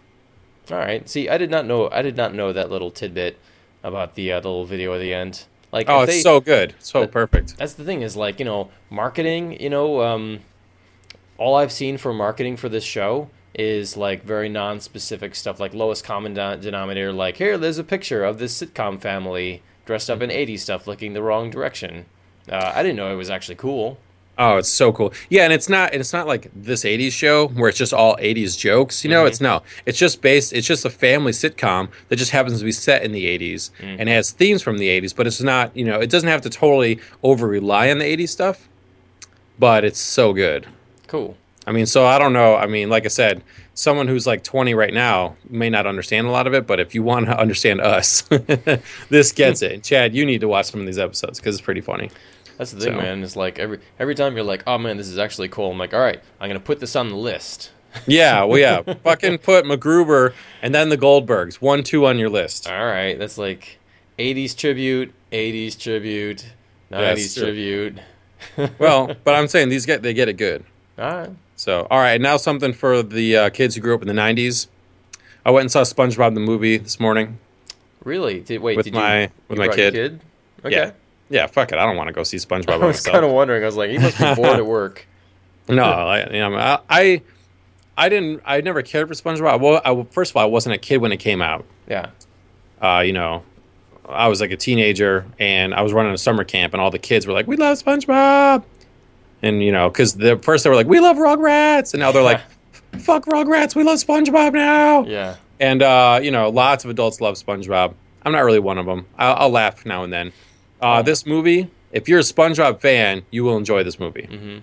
All 0.71 0.77
right. 0.77 1.09
See, 1.09 1.31
I 1.31 1.39
did 1.39 1.51
not 1.51 1.65
know. 1.65 1.89
I 1.91 2.03
did 2.03 2.17
not 2.17 2.35
know 2.35 2.53
that 2.53 2.71
little 2.71 2.91
tidbit 2.91 3.39
about 3.83 4.15
the, 4.15 4.31
uh, 4.31 4.41
the 4.41 4.49
little 4.49 4.65
video 4.65 4.95
at 4.95 4.99
the 4.99 5.13
end. 5.13 5.47
Like, 5.73 5.89
Oh, 5.89 6.03
it's 6.03 6.13
they- 6.13 6.21
so 6.21 6.41
good, 6.41 6.75
so 6.79 7.01
But- 7.01 7.13
perfect. 7.13 7.57
That's 7.57 7.73
the 7.75 7.85
thing 7.85 8.03
is 8.03 8.17
like 8.17 8.39
you 8.39 8.45
know 8.45 8.71
marketing. 8.91 9.59
You 9.61 9.71
know, 9.71 10.03
um, 10.03 10.41
all 11.39 11.55
I've 11.57 11.73
seen 11.73 11.97
for 11.99 12.13
marketing 12.13 12.57
for 12.57 12.69
this 12.69 12.85
show 12.85 13.31
is 13.55 13.97
like 13.97 14.23
very 14.25 14.49
non-specific 14.49 15.35
stuff, 15.35 15.59
like 15.61 15.75
lowest 15.75 16.05
common 16.05 16.35
de- 16.35 16.57
denominator. 16.59 17.13
Like 17.13 17.37
here, 17.39 17.57
there's 17.59 17.79
a 17.79 17.85
picture 17.85 18.23
of 18.25 18.39
this 18.39 18.61
sitcom 18.63 19.01
family 19.01 19.63
dressed 19.87 20.11
up 20.11 20.21
in 20.21 20.31
'80s 20.31 20.61
stuff, 20.61 20.87
looking 20.87 21.15
the 21.15 21.23
wrong 21.23 21.51
direction. 21.51 22.05
Uh, 22.51 22.73
I 22.75 22.83
didn't 22.83 22.97
know 22.97 23.13
it 23.13 23.17
was 23.17 23.31
actually 23.31 23.55
cool. 23.57 23.99
Oh, 24.45 24.57
it's 24.57 24.69
so 24.69 24.93
cool. 24.93 25.13
Yeah, 25.31 25.45
and 25.45 25.53
it's 25.53 25.69
not 25.69 25.93
and 25.93 26.01
it's 26.01 26.13
not 26.13 26.27
like 26.27 26.51
this 26.53 26.83
80s 26.83 27.13
show 27.13 27.47
where 27.49 27.69
it's 27.69 27.79
just 27.79 27.95
all 27.95 28.17
80s 28.17 28.59
jokes. 28.59 29.05
You 29.05 29.11
know, 29.11 29.25
it's 29.25 29.37
mm-hmm. 29.37 29.45
no. 29.45 29.63
It's 29.87 29.97
just 29.97 30.21
based 30.21 30.53
it's 30.53 30.67
just 30.67 30.85
a 30.85 30.91
family 30.91 31.31
sitcom 31.31 31.89
that 32.09 32.17
just 32.17 32.33
happens 32.33 32.59
to 32.59 32.65
be 32.65 32.73
set 32.73 33.05
in 33.05 33.13
the 33.13 33.25
80s 33.39 33.71
mm. 33.79 33.97
and 34.01 34.09
has 34.09 34.33
themes 34.33 34.61
from 34.61 34.79
the 34.79 34.89
80s, 35.01 35.15
but 35.15 35.29
it's 35.29 35.41
not, 35.41 35.77
you 35.77 35.85
know, 35.85 36.01
it 36.01 36.11
doesn't 36.11 36.29
have 36.29 36.41
to 36.41 36.51
totally 36.51 36.99
over 37.23 37.47
rely 37.47 37.89
on 37.93 38.01
the 38.01 38.17
80s 38.17 38.31
stuff. 38.31 38.69
But 39.61 39.85
it's 39.85 40.01
so 40.01 40.33
good. 40.33 40.67
Cool. 41.07 41.37
I 41.65 41.71
mean, 41.71 41.87
so 41.87 42.05
I 42.05 42.19
don't 42.19 42.33
know. 42.33 42.57
I 42.57 42.67
mean, 42.67 42.91
like 42.91 43.05
I 43.05 43.09
said, 43.09 43.45
someone 43.75 44.09
who's 44.09 44.27
like 44.27 44.43
20 44.43 44.75
right 44.75 44.93
now 44.93 45.37
may 45.49 45.71
not 45.71 45.87
understand 45.87 46.27
a 46.27 46.31
lot 46.33 46.49
of 46.49 46.55
it, 46.55 46.67
but 46.67 46.81
if 46.81 46.97
you 46.97 47.05
want 47.05 47.27
to 47.27 47.39
understand 47.45 47.81
us, 47.81 48.23
this 49.09 49.31
gets 49.31 49.63
it. 49.63 49.85
Chad, 49.85 50.17
you 50.17 50.27
need 50.27 50.41
to 50.41 50.49
watch 50.49 50.67
some 50.67 50.81
of 50.81 50.87
these 50.87 50.99
episodes 50.99 51.39
because 51.39 51.55
it's 51.55 51.65
pretty 51.65 51.81
funny. 51.81 52.11
That's 52.59 52.73
the 52.73 52.81
thing, 52.81 52.95
So- 52.95 53.01
man. 53.01 53.23
It's 53.23 53.37
like 53.37 53.59
every 53.59 53.79
every 53.99 54.15
time 54.15 54.35
you're 54.37 54.45
like, 54.45 54.63
oh 54.67 54.79
man, 54.79 54.97
this 54.97 55.09
is 55.09 55.19
actually 55.19 55.49
cool. 55.49 55.71
I'm 55.71 55.79
like, 55.79 55.95
all 55.95 56.01
right, 56.01 56.21
I'm 56.41 56.49
gonna 56.49 56.61
put 56.61 56.81
this 56.81 56.95
on 56.97 57.09
the 57.09 57.17
list. 57.17 57.71
Yeah, 58.07 58.45
well, 58.45 58.59
yeah. 58.59 58.81
Fucking 59.05 59.39
put 59.39 59.65
MacGruber 59.67 60.33
and 60.63 60.75
then 60.75 60.89
the 60.89 60.97
Goldbergs, 60.97 61.57
one, 61.57 61.83
two 61.83 62.07
on 62.07 62.19
your 62.19 62.31
list. 62.31 62.67
All 62.71 62.87
right, 62.87 63.19
that's 63.19 63.37
like 63.37 63.79
80s 64.19 64.57
tribute, 64.57 65.13
80s 65.31 65.79
tribute, 65.79 66.47
90s 66.91 67.17
Yes, 67.17 67.35
tribute. 67.35 67.99
Well, 68.79 69.15
but 69.25 69.35
I'm 69.35 69.47
saying 69.47 69.69
these 69.69 69.87
get 69.87 70.03
they 70.03 70.15
get 70.15 70.29
it 70.29 70.35
good. 70.35 70.65
All 70.99 71.11
right. 71.11 71.31
So, 71.55 71.87
all 71.91 71.99
right, 72.01 72.21
now 72.21 72.37
something 72.39 72.73
for 72.73 73.03
the 73.03 73.37
uh, 73.37 73.51
kids 73.51 73.75
who 73.77 73.81
grew 73.81 73.95
up 73.95 74.03
in 74.03 74.09
the 74.09 74.15
'90s. 74.15 74.67
I 75.47 75.51
went 75.51 75.63
and 75.63 75.71
saw 75.71 75.83
SpongeBob 75.83 76.35
the 76.35 76.41
movie 76.41 76.77
this 76.77 76.99
morning. 76.99 77.39
Really? 78.05 78.41
Did, 78.41 78.61
wait, 78.63 78.77
With 78.77 78.85
did 78.87 78.95
my- 78.95 79.23
you, 79.23 79.29
with 79.49 79.59
you 79.59 79.67
my 79.69 79.75
your 79.77 79.91
kid. 79.91 80.21
Okay. 80.65 80.75
Yeah, 80.75 80.91
yeah. 81.29 81.47
Fuck 81.47 81.73
it, 81.73 81.79
I 81.79 81.87
don't 81.87 81.97
want 81.97 82.09
to 82.09 82.13
go 82.13 82.23
see 82.23 82.37
SpongeBob 82.39 82.83
I 82.83 82.87
was 82.87 83.01
kind 83.01 83.25
of 83.25 83.31
wondering. 83.31 83.63
I 83.63 83.67
was 83.67 83.77
like, 83.77 83.91
he 83.91 83.99
must 83.99 84.19
be 84.19 84.35
bored 84.37 84.59
at 84.59 84.67
work. 84.67 85.07
No, 85.69 85.85
I, 85.85 86.31
you 86.31 86.39
know, 86.41 86.57
I, 86.57 86.79
I, 86.91 87.23
I 87.97 88.09
didn't. 88.09 88.43
I 88.45 88.61
never 88.61 88.83
cared 88.83 89.09
for 89.09 89.15
SpongeBob. 89.15 89.61
Well, 89.61 89.81
I, 89.85 90.07
first 90.11 90.33
of 90.33 90.37
all, 90.37 90.43
I 90.43 90.47
wasn't 90.47 90.75
a 90.75 90.79
kid 90.79 90.99
when 90.99 91.13
it 91.13 91.19
came 91.19 91.41
out. 91.41 91.65
Yeah. 91.89 92.11
Uh, 92.81 93.01
you 93.01 93.13
know, 93.13 93.45
I 94.09 94.29
was 94.29 94.41
like 94.41 94.51
a 94.51 94.57
teenager, 94.57 95.27
and 95.39 95.75
I 95.75 95.83
was 95.83 95.93
running 95.93 96.13
a 96.13 96.19
summer 96.19 96.45
camp, 96.45 96.75
and 96.75 96.81
all 96.81 96.91
the 96.91 96.99
kids 96.99 97.27
were 97.27 97.33
like, 97.33 97.47
"We 97.47 97.57
love 97.57 97.79
SpongeBob," 97.83 98.65
and 99.43 99.63
you 99.63 99.73
know, 99.73 99.89
because 99.89 100.15
the 100.15 100.37
first 100.39 100.65
they 100.65 100.71
were 100.71 100.77
like, 100.77 100.87
"We 100.89 101.01
love 101.01 101.17
Rugrats," 101.17 101.95
and 101.95 102.01
now 102.01 102.13
they're 102.13 102.23
like, 102.23 102.41
"Fuck 102.99 103.27
Rugrats, 103.27 103.77
we 103.77 103.85
love 103.85 103.99
SpongeBob 103.99 104.53
now." 104.53 105.05
Yeah. 105.05 105.37
And 105.61 105.83
uh, 105.83 106.19
you 106.23 106.33
know, 106.33 106.49
lots 106.49 106.85
of 106.85 106.91
adults 106.91 107.21
love 107.21 107.37
SpongeBob. 107.37 107.95
I'm 108.25 108.33
not 108.33 108.41
really 108.41 108.59
one 108.59 108.79
of 108.79 108.87
them. 108.87 109.07
I'll, 109.17 109.35
I'll 109.37 109.51
laugh 109.51 109.87
now 109.87 110.03
and 110.03 110.13
then. 110.13 110.33
Uh, 110.83 111.01
this 111.03 111.25
movie, 111.25 111.71
if 111.93 112.09
you're 112.09 112.19
a 112.19 112.23
SpongeBob 112.23 112.81
fan, 112.81 113.23
you 113.31 113.45
will 113.45 113.57
enjoy 113.57 113.83
this 113.85 113.99
movie. 114.01 114.25
hmm 114.27 114.59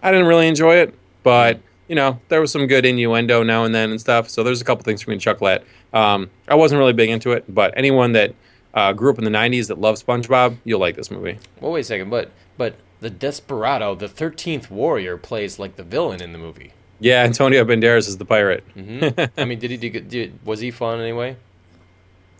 I 0.00 0.10
didn't 0.12 0.26
really 0.26 0.46
enjoy 0.48 0.76
it, 0.76 0.94
but 1.22 1.60
you 1.88 1.94
know, 1.96 2.20
there 2.28 2.40
was 2.40 2.52
some 2.52 2.66
good 2.66 2.84
innuendo 2.86 3.42
now 3.42 3.64
and 3.64 3.74
then 3.74 3.90
and 3.90 4.00
stuff. 4.00 4.28
So 4.30 4.42
there's 4.42 4.60
a 4.60 4.64
couple 4.64 4.84
things 4.84 5.02
for 5.02 5.10
me 5.10 5.16
to 5.16 5.20
chuckle 5.20 5.48
at. 5.48 5.64
Um, 5.92 6.30
I 6.46 6.54
wasn't 6.54 6.78
really 6.78 6.92
big 6.92 7.10
into 7.10 7.32
it, 7.32 7.44
but 7.52 7.72
anyone 7.76 8.12
that 8.12 8.34
uh, 8.74 8.92
grew 8.92 9.10
up 9.10 9.18
in 9.18 9.24
the 9.24 9.30
'90s 9.30 9.68
that 9.68 9.80
loves 9.80 10.02
SpongeBob, 10.02 10.58
you'll 10.64 10.78
like 10.80 10.96
this 10.96 11.10
movie. 11.10 11.38
Well, 11.60 11.72
wait 11.72 11.80
a 11.80 11.84
second, 11.84 12.10
but 12.10 12.30
but 12.56 12.76
the 13.00 13.10
Desperado, 13.10 13.94
the 13.94 14.08
Thirteenth 14.08 14.70
Warrior, 14.70 15.16
plays 15.16 15.58
like 15.58 15.76
the 15.76 15.82
villain 15.84 16.20
in 16.22 16.32
the 16.32 16.38
movie. 16.38 16.72
Yeah, 17.00 17.22
Antonio 17.24 17.64
Banderas 17.64 18.06
is 18.08 18.18
the 18.18 18.24
pirate. 18.24 18.64
hmm 18.74 19.08
I 19.36 19.44
mean, 19.44 19.58
did 19.58 19.70
he 19.70 19.76
do? 19.76 19.88
good- 19.90 20.08
Did, 20.08 20.38
was 20.44 20.60
he 20.60 20.70
fun 20.70 21.00
anyway? 21.00 21.36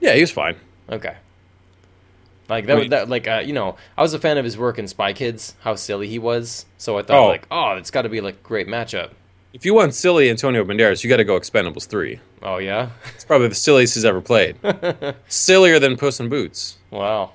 Yeah, 0.00 0.14
he 0.14 0.20
was 0.20 0.30
fine. 0.30 0.54
Okay. 0.88 1.16
Like 2.48 2.66
that, 2.66 2.76
Wait. 2.76 2.90
that 2.90 3.08
like 3.08 3.28
uh, 3.28 3.42
you 3.44 3.52
know, 3.52 3.76
I 3.96 4.02
was 4.02 4.14
a 4.14 4.18
fan 4.18 4.38
of 4.38 4.44
his 4.44 4.56
work 4.56 4.78
in 4.78 4.88
Spy 4.88 5.12
Kids, 5.12 5.54
how 5.60 5.74
silly 5.74 6.08
he 6.08 6.18
was. 6.18 6.64
So 6.78 6.98
I 6.98 7.02
thought 7.02 7.18
Oh. 7.18 7.26
like, 7.28 7.46
oh, 7.50 7.72
it's 7.72 7.90
got 7.90 8.02
to 8.02 8.08
be 8.08 8.20
like 8.20 8.42
great 8.42 8.66
matchup. 8.66 9.10
If 9.52 9.64
you 9.64 9.74
want 9.74 9.94
silly 9.94 10.28
Antonio 10.30 10.62
Banderas, 10.64 11.02
you 11.02 11.10
got 11.10 11.16
to 11.18 11.24
go 11.24 11.38
Expendables 11.38 11.86
three. 11.86 12.20
Oh 12.42 12.58
yeah, 12.58 12.90
It's 13.14 13.24
probably 13.24 13.48
the 13.48 13.54
silliest 13.54 13.94
he's 13.94 14.04
ever 14.04 14.20
played. 14.20 14.56
Sillier 15.28 15.78
than 15.78 15.96
Puss 15.96 16.20
in 16.20 16.28
Boots. 16.28 16.78
wow. 16.90 17.32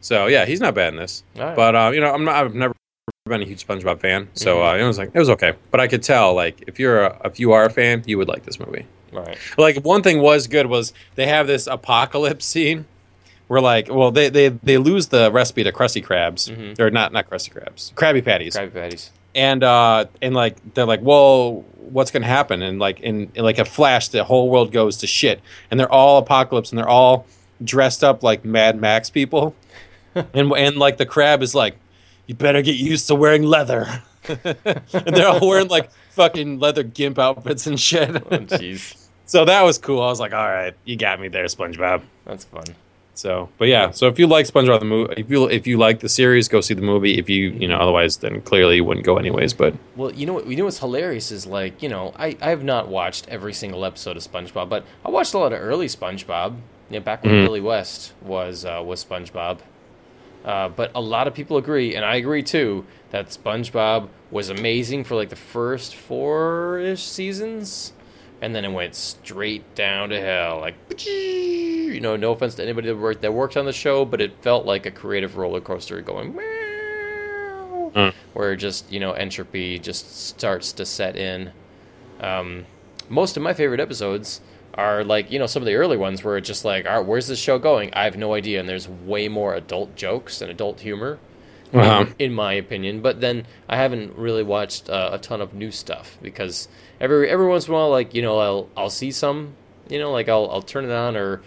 So 0.00 0.26
yeah, 0.26 0.44
he's 0.46 0.60
not 0.60 0.74
bad 0.74 0.92
in 0.92 0.98
this. 0.98 1.22
Right. 1.36 1.56
But 1.56 1.74
uh, 1.74 1.90
you 1.94 2.00
know, 2.00 2.12
I'm 2.12 2.24
not. 2.24 2.36
I've 2.36 2.54
never 2.54 2.74
been 3.26 3.42
a 3.42 3.44
huge 3.44 3.66
SpongeBob 3.66 4.00
fan, 4.00 4.28
so 4.34 4.64
uh, 4.64 4.76
it 4.76 4.84
was 4.84 4.96
like 4.98 5.10
it 5.12 5.18
was 5.18 5.30
okay. 5.30 5.54
But 5.70 5.80
I 5.80 5.88
could 5.88 6.02
tell, 6.02 6.34
like, 6.34 6.62
if 6.68 6.78
you're 6.78 7.02
a, 7.02 7.20
if 7.24 7.40
you 7.40 7.52
are 7.52 7.64
a 7.64 7.70
fan, 7.70 8.04
you 8.06 8.16
would 8.18 8.28
like 8.28 8.44
this 8.44 8.58
movie. 8.60 8.86
Right. 9.12 9.36
Like 9.58 9.84
one 9.84 10.02
thing 10.02 10.20
was 10.20 10.46
good 10.46 10.66
was 10.66 10.92
they 11.16 11.26
have 11.26 11.46
this 11.46 11.66
apocalypse 11.66 12.44
scene 12.46 12.84
where 13.48 13.60
like, 13.60 13.88
well, 13.92 14.10
they 14.10 14.28
they 14.28 14.48
they 14.48 14.78
lose 14.78 15.08
the 15.08 15.30
recipe 15.32 15.64
to 15.64 15.72
Krusty 15.72 16.04
Krabs 16.04 16.48
Mhm. 16.54 16.78
or 16.80 16.90
not 16.90 17.12
not 17.12 17.28
Krusty 17.28 17.52
Krabs, 17.52 17.92
Krabby 17.94 18.24
Patties, 18.24 18.56
Krabby 18.56 18.72
Patties. 18.72 19.10
and 19.34 19.62
uh 19.64 20.04
and 20.22 20.34
like 20.34 20.56
they're 20.74 20.86
like, 20.86 21.00
well, 21.02 21.64
what's 21.76 22.10
gonna 22.10 22.26
happen? 22.26 22.62
And 22.62 22.78
like 22.78 23.00
in, 23.00 23.30
in 23.34 23.42
like 23.44 23.58
a 23.58 23.64
flash, 23.64 24.08
the 24.08 24.22
whole 24.24 24.48
world 24.50 24.70
goes 24.72 24.98
to 24.98 25.06
shit, 25.06 25.40
and 25.70 25.80
they're 25.80 25.90
all 25.92 26.18
apocalypse, 26.18 26.70
and 26.70 26.78
they're 26.78 26.88
all 26.88 27.26
dressed 27.64 28.04
up 28.04 28.22
like 28.22 28.44
Mad 28.44 28.78
Max 28.80 29.10
people, 29.10 29.54
and 30.14 30.52
and 30.52 30.76
like 30.76 30.96
the 30.98 31.06
crab 31.06 31.42
is 31.42 31.54
like, 31.54 31.76
you 32.26 32.34
better 32.34 32.60
get 32.62 32.76
used 32.76 33.06
to 33.08 33.14
wearing 33.14 33.42
leather, 33.44 34.02
and 34.28 35.16
they're 35.16 35.28
all 35.28 35.46
wearing 35.48 35.68
like 35.68 35.90
fucking 36.10 36.58
leather 36.58 36.82
gimp 36.82 37.18
outfits 37.18 37.66
and 37.66 37.80
shit. 37.80 38.10
Oh 38.14 38.38
jeez, 38.40 39.08
so 39.26 39.44
that 39.46 39.62
was 39.62 39.78
cool. 39.78 40.02
I 40.02 40.06
was 40.08 40.20
like, 40.20 40.34
all 40.34 40.46
right, 40.48 40.74
you 40.84 40.96
got 40.96 41.18
me 41.20 41.28
there, 41.28 41.44
SpongeBob. 41.46 42.02
that's 42.26 42.44
fun. 42.44 42.64
So, 43.18 43.48
but 43.58 43.66
yeah, 43.66 43.90
so 43.90 44.06
if 44.06 44.16
you 44.20 44.28
like 44.28 44.46
SpongeBob 44.46 44.78
the 44.78 44.84
movie, 44.84 45.14
if 45.16 45.28
you 45.28 45.48
if 45.50 45.66
you 45.66 45.76
like 45.76 45.98
the 45.98 46.08
series, 46.08 46.46
go 46.46 46.60
see 46.60 46.74
the 46.74 46.82
movie. 46.82 47.18
If 47.18 47.28
you 47.28 47.50
you 47.50 47.66
know 47.66 47.76
otherwise, 47.76 48.18
then 48.18 48.40
clearly 48.42 48.76
you 48.76 48.84
wouldn't 48.84 49.04
go 49.04 49.16
anyways. 49.16 49.54
But 49.54 49.74
Well, 49.96 50.12
you 50.12 50.24
know 50.24 50.34
what? 50.34 50.46
You 50.46 50.54
know 50.54 50.66
what's 50.66 50.78
hilarious 50.78 51.32
is 51.32 51.44
like 51.44 51.82
you 51.82 51.88
know 51.88 52.12
I 52.16 52.36
I 52.40 52.50
have 52.50 52.62
not 52.62 52.86
watched 52.86 53.28
every 53.28 53.52
single 53.52 53.84
episode 53.84 54.16
of 54.16 54.22
SpongeBob, 54.22 54.68
but 54.68 54.84
I 55.04 55.10
watched 55.10 55.34
a 55.34 55.38
lot 55.38 55.52
of 55.52 55.58
early 55.60 55.88
SpongeBob. 55.88 56.58
Yeah, 56.90 57.00
back 57.00 57.24
when 57.24 57.32
Mhm. 57.32 57.44
Billy 57.44 57.60
West 57.60 58.12
was 58.22 58.64
uh, 58.64 58.80
was 58.86 59.04
SpongeBob. 59.04 59.58
Uh, 60.44 60.68
but 60.68 60.92
a 60.94 61.00
lot 61.00 61.26
of 61.26 61.34
people 61.34 61.56
agree, 61.56 61.96
and 61.96 62.04
I 62.04 62.14
agree 62.14 62.44
too, 62.44 62.86
that 63.10 63.30
SpongeBob 63.30 64.08
was 64.30 64.48
amazing 64.48 65.02
for 65.02 65.16
like 65.16 65.30
the 65.30 65.36
first 65.36 65.96
four 65.96 66.78
ish 66.78 67.02
seasons, 67.02 67.92
and 68.40 68.54
then 68.54 68.64
it 68.64 68.72
went 68.72 68.94
straight 68.94 69.74
down 69.74 70.10
to 70.10 70.20
hell. 70.20 70.60
Like, 70.60 70.74
you 71.06 72.00
know, 72.00 72.16
no 72.16 72.32
offense 72.32 72.54
to 72.56 72.62
anybody 72.62 72.88
that 72.88 72.96
worked 72.96 73.22
that 73.22 73.32
worked 73.32 73.56
on 73.56 73.66
the 73.66 73.72
show, 73.72 74.04
but 74.04 74.20
it 74.20 74.40
felt 74.42 74.66
like 74.66 74.86
a 74.86 74.90
creative 74.90 75.36
roller 75.36 75.60
coaster 75.60 76.00
going. 76.00 76.34
Meow, 76.34 77.92
Mm. 77.94 78.12
Where 78.34 78.54
just 78.54 78.92
you 78.92 79.00
know 79.00 79.12
entropy 79.12 79.78
just 79.78 80.28
starts 80.28 80.72
to 80.72 80.84
set 80.84 81.16
in. 81.16 81.52
Um, 82.20 82.66
most 83.08 83.36
of 83.36 83.42
my 83.42 83.54
favorite 83.54 83.80
episodes 83.80 84.40
are 84.74 85.02
like 85.02 85.30
you 85.30 85.38
know 85.38 85.46
some 85.46 85.62
of 85.62 85.66
the 85.66 85.74
early 85.74 85.96
ones 85.96 86.22
where 86.22 86.36
it's 86.36 86.46
just 86.46 86.64
like, 86.64 86.86
all 86.86 86.98
right, 86.98 87.06
where's 87.06 87.26
this 87.28 87.38
show 87.38 87.58
going? 87.58 87.90
I 87.94 88.04
have 88.04 88.16
no 88.16 88.34
idea, 88.34 88.60
and 88.60 88.68
there's 88.68 88.88
way 88.88 89.28
more 89.28 89.54
adult 89.54 89.96
jokes 89.96 90.42
and 90.42 90.50
adult 90.50 90.80
humor, 90.80 91.18
Uh-huh. 91.72 92.06
in, 92.18 92.26
in 92.30 92.32
my 92.34 92.54
opinion. 92.54 93.00
But 93.02 93.20
then 93.20 93.46
I 93.68 93.76
haven't 93.76 94.16
really 94.16 94.42
watched 94.42 94.88
uh, 94.88 95.10
a 95.12 95.18
ton 95.18 95.40
of 95.40 95.52
new 95.54 95.70
stuff 95.70 96.16
because 96.22 96.68
every 97.00 97.28
every 97.28 97.46
once 97.46 97.66
in 97.68 97.74
a 97.74 97.76
while, 97.76 97.90
like 97.90 98.14
you 98.14 98.22
know, 98.22 98.38
I'll 98.38 98.68
I'll 98.76 98.90
see 98.90 99.10
some, 99.10 99.54
you 99.88 99.98
know, 99.98 100.10
like 100.10 100.28
I'll 100.28 100.50
I'll 100.50 100.62
turn 100.62 100.84
it 100.84 100.92
on 100.92 101.16
or. 101.16 101.42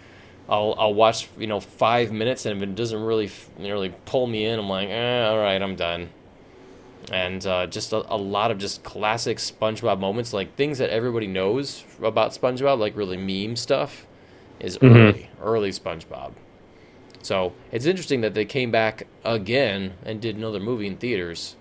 I'll, 0.48 0.74
I'll 0.76 0.92
watch 0.92 1.28
you 1.38 1.46
know 1.46 1.60
five 1.60 2.10
minutes 2.12 2.44
and 2.44 2.56
if 2.60 2.68
it 2.68 2.74
doesn't 2.74 3.00
really 3.00 3.30
really 3.58 3.94
pull 4.04 4.26
me 4.26 4.44
in 4.44 4.58
I'm 4.58 4.68
like 4.68 4.88
eh, 4.88 5.24
all 5.24 5.38
right 5.38 5.62
I'm 5.62 5.76
done 5.76 6.10
and 7.10 7.46
uh, 7.46 7.66
just 7.68 7.92
a, 7.92 7.98
a 8.12 8.16
lot 8.16 8.50
of 8.50 8.58
just 8.58 8.82
classic 8.82 9.38
SpongeBob 9.38 9.98
moments, 10.00 10.32
like 10.32 10.54
things 10.56 10.78
that 10.78 10.90
everybody 10.90 11.26
knows 11.26 11.84
about 12.02 12.32
SpongeBob, 12.32 12.78
like 12.78 12.96
really 12.96 13.16
meme 13.16 13.56
stuff, 13.56 14.06
is 14.60 14.78
Mhm. 14.78 14.94
early, 15.08 15.30
early 15.42 15.70
SpongeBob. 15.70 16.32
So 17.22 17.52
it's 17.70 17.86
interesting 17.86 18.20
that 18.22 18.34
they 18.34 18.44
came 18.44 18.70
back 18.70 19.06
again 19.24 19.94
and 20.04 20.20
did 20.20 20.36
another 20.36 20.60
movie 20.60 20.86
in 20.86 20.96
theaters. 20.96 21.56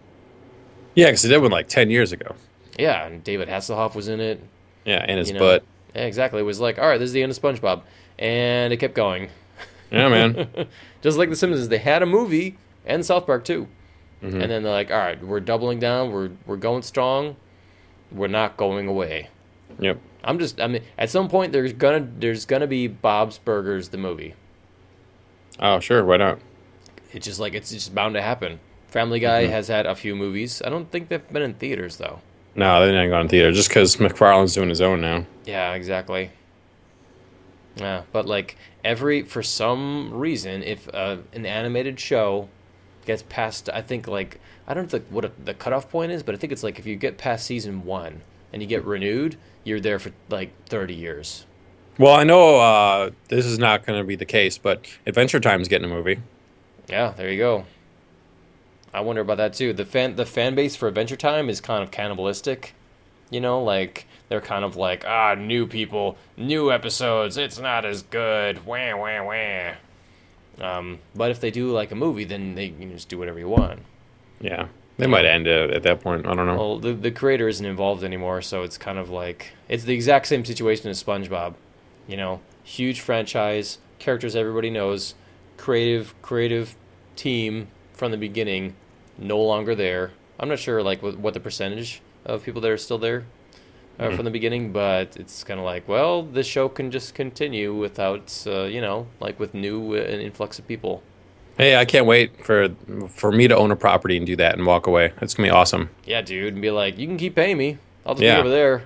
yeah, 0.95 1.07
because 1.07 1.21
they 1.21 1.29
did 1.29 1.41
one 1.41 1.51
like 1.51 1.67
ten 1.67 1.89
years 1.89 2.11
ago. 2.11 2.35
Yeah, 2.79 3.05
and 3.05 3.23
David 3.23 3.47
Hasselhoff 3.47 3.95
was 3.95 4.07
in 4.07 4.19
it. 4.19 4.41
Yeah, 4.85 5.05
and 5.07 5.19
his 5.19 5.29
You 5.29 5.35
know. 5.35 5.39
butt. 5.39 5.63
Yeah, 5.95 6.03
exactly. 6.05 6.39
It 6.39 6.43
was 6.45 6.59
like, 6.59 6.79
all 6.79 6.87
right, 6.87 6.97
this 6.97 7.07
is 7.07 7.13
the 7.13 7.21
end 7.21 7.31
of 7.31 7.39
SpongeBob, 7.39 7.81
and 8.17 8.71
it 8.73 8.77
kept 8.77 8.95
going. 8.95 9.29
Yeah, 9.91 10.07
man. 10.07 10.47
Just 11.01 11.17
like 11.17 11.29
The 11.29 11.35
Simpsons, 11.35 11.67
they 11.67 11.77
had 11.77 12.01
a 12.01 12.05
movie 12.05 12.57
and 12.85 13.05
South 13.05 13.25
Park 13.25 13.43
too. 13.45 13.67
Mhm. 14.23 14.33
and 14.41 14.51
then 14.51 14.63
they're 14.63 14.71
like, 14.71 14.91
"All 14.91 14.97
right, 14.99 15.21
we're 15.23 15.39
doubling 15.39 15.79
down. 15.79 16.11
We're 16.11 16.29
we're 16.45 16.55
going 16.55 16.83
strong. 16.83 17.35
We're 18.11 18.27
not 18.27 18.55
going 18.55 18.87
away." 18.87 19.29
Yep. 19.79 19.97
I'm 20.23 20.37
just. 20.37 20.61
I 20.61 20.67
mean, 20.67 20.83
at 20.97 21.09
some 21.09 21.27
point, 21.27 21.51
there's 21.53 21.73
gonna 21.73 22.07
there's 22.19 22.45
gonna 22.45 22.67
be 22.67 22.85
Bob's 22.87 23.39
Burgers 23.39 23.89
the 23.89 23.97
movie. 23.97 24.35
Oh, 25.61 25.79
sure. 25.79 26.03
Why 26.03 26.17
not? 26.17 26.39
It's 27.13 27.25
just 27.25 27.39
like 27.39 27.53
it's 27.53 27.71
just 27.71 27.93
bound 27.93 28.15
to 28.15 28.21
happen. 28.21 28.59
Family 28.87 29.19
Guy 29.19 29.45
Mhm. 29.45 29.49
has 29.49 29.67
had 29.67 29.85
a 29.85 29.95
few 29.95 30.15
movies. 30.15 30.61
I 30.65 30.69
don't 30.69 30.89
think 30.91 31.09
they've 31.09 31.27
been 31.31 31.43
in 31.43 31.53
theaters 31.55 31.97
though. 31.97 32.19
No, 32.55 32.81
they 32.85 32.91
didn't 32.91 33.09
go 33.09 33.19
in 33.21 33.27
theater 33.29 33.51
just 33.51 33.69
because 33.69 33.95
MacFarlane's 33.99 34.53
doing 34.53 34.69
his 34.69 34.81
own 34.81 35.01
now. 35.01 35.25
Yeah, 35.45 35.73
exactly. 35.73 36.31
Yeah, 37.77 38.01
but 38.11 38.25
like 38.25 38.57
every 38.83 39.21
for 39.23 39.41
some 39.43 40.13
reason, 40.13 40.61
if 40.63 40.89
uh, 40.93 41.17
an 41.33 41.45
animated 41.45 41.99
show 41.99 42.49
gets 43.05 43.23
past, 43.29 43.69
I 43.73 43.81
think 43.81 44.07
like 44.07 44.39
I 44.67 44.73
don't 44.73 44.91
know 44.91 44.99
the, 44.99 45.05
what 45.09 45.25
a, 45.25 45.31
the 45.43 45.53
cutoff 45.53 45.89
point 45.89 46.11
is, 46.11 46.23
but 46.23 46.35
I 46.35 46.37
think 46.37 46.51
it's 46.51 46.63
like 46.63 46.79
if 46.79 46.85
you 46.85 46.95
get 46.97 47.17
past 47.17 47.45
season 47.45 47.85
one 47.85 48.21
and 48.51 48.61
you 48.61 48.67
get 48.67 48.83
renewed, 48.83 49.37
you're 49.63 49.79
there 49.79 49.99
for 49.99 50.11
like 50.29 50.51
thirty 50.65 50.93
years. 50.95 51.45
Well, 52.01 52.15
I 52.15 52.23
know 52.23 52.59
uh, 52.59 53.11
this 53.27 53.45
is 53.45 53.59
not 53.59 53.85
going 53.85 53.99
to 53.99 54.03
be 54.03 54.15
the 54.15 54.25
case, 54.25 54.57
but 54.57 54.87
Adventure 55.05 55.39
Time's 55.39 55.67
getting 55.67 55.85
a 55.85 55.93
movie. 55.93 56.19
Yeah, 56.89 57.13
there 57.15 57.29
you 57.31 57.37
go. 57.37 57.65
I 58.91 59.01
wonder 59.01 59.21
about 59.21 59.37
that 59.37 59.53
too. 59.53 59.71
The 59.71 59.85
fan 59.85 60.15
the 60.15 60.25
fan 60.25 60.55
base 60.55 60.75
for 60.75 60.87
Adventure 60.87 61.15
Time 61.15 61.47
is 61.47 61.61
kind 61.61 61.83
of 61.83 61.91
cannibalistic 61.91 62.73
You 63.29 63.39
know, 63.39 63.61
like 63.61 64.07
they're 64.29 64.41
kind 64.41 64.65
of 64.65 64.75
like 64.75 65.05
ah, 65.05 65.35
new 65.35 65.67
people, 65.67 66.17
new 66.35 66.71
episodes. 66.71 67.37
It's 67.37 67.59
not 67.59 67.85
as 67.85 68.01
good. 68.01 68.65
Wah 68.65 68.97
wah 68.97 69.23
wah. 69.23 69.73
Um, 70.59 70.99
but 71.13 71.29
if 71.29 71.39
they 71.39 71.51
do 71.51 71.69
like 71.69 71.91
a 71.91 71.95
movie, 71.95 72.23
then 72.23 72.55
they 72.55 72.69
can 72.69 72.89
just 72.89 73.09
do 73.09 73.19
whatever 73.19 73.37
you 73.37 73.47
want. 73.47 73.79
Yeah, 74.39 74.69
they 74.97 75.05
might 75.05 75.25
end 75.25 75.45
it 75.45 75.69
at 75.69 75.83
that 75.83 76.01
point. 76.01 76.25
I 76.25 76.33
don't 76.33 76.47
know. 76.47 76.55
Well, 76.57 76.79
the 76.79 76.93
the 76.93 77.11
creator 77.11 77.47
isn't 77.47 77.65
involved 77.65 78.03
anymore, 78.03 78.41
so 78.41 78.63
it's 78.63 78.79
kind 78.79 78.97
of 78.97 79.11
like 79.11 79.53
it's 79.69 79.83
the 79.83 79.93
exact 79.93 80.25
same 80.25 80.43
situation 80.43 80.89
as 80.89 81.03
SpongeBob. 81.03 81.53
You 82.07 82.17
know, 82.17 82.41
huge 82.63 82.99
franchise, 83.01 83.77
characters 83.99 84.35
everybody 84.35 84.69
knows, 84.69 85.15
creative 85.57 86.13
creative 86.21 86.75
team 87.15 87.67
from 87.93 88.11
the 88.11 88.17
beginning, 88.17 88.75
no 89.17 89.39
longer 89.39 89.75
there. 89.75 90.11
I'm 90.39 90.49
not 90.49 90.59
sure 90.59 90.81
like 90.81 91.03
what, 91.03 91.17
what 91.19 91.33
the 91.33 91.39
percentage 91.39 92.01
of 92.25 92.43
people 92.43 92.61
that 92.61 92.71
are 92.71 92.77
still 92.77 92.97
there 92.97 93.25
uh, 93.99 94.05
Mhm. 94.07 94.15
from 94.15 94.25
the 94.25 94.31
beginning, 94.31 94.71
but 94.71 95.15
it's 95.17 95.43
kind 95.43 95.59
of 95.59 95.65
like, 95.65 95.87
well, 95.87 96.23
this 96.23 96.47
show 96.47 96.67
can 96.69 96.89
just 96.89 97.13
continue 97.13 97.73
without, 97.73 98.43
uh, 98.47 98.63
you 98.63 98.81
know, 98.81 99.07
like 99.19 99.39
with 99.39 99.53
new 99.53 99.93
uh, 99.95 99.99
influx 99.99 100.57
of 100.57 100.67
people. 100.67 101.03
Hey, 101.57 101.75
I 101.75 101.85
can't 101.85 102.05
wait 102.07 102.43
for 102.43 102.69
for 103.09 103.31
me 103.31 103.47
to 103.47 103.55
own 103.55 103.69
a 103.71 103.75
property 103.75 104.17
and 104.17 104.25
do 104.25 104.35
that 104.37 104.55
and 104.57 104.65
walk 104.65 104.87
away. 104.87 105.11
It's 105.21 105.35
gonna 105.35 105.49
be 105.49 105.51
awesome. 105.51 105.89
Yeah, 106.05 106.21
dude, 106.21 106.53
and 106.53 106.61
be 106.61 106.71
like, 106.71 106.97
you 106.97 107.05
can 107.05 107.17
keep 107.17 107.35
paying 107.35 107.57
me. 107.57 107.77
I'll 108.05 108.15
just 108.15 108.23
Yeah. 108.23 108.35
be 108.37 108.39
over 108.41 108.49
there. 108.49 108.83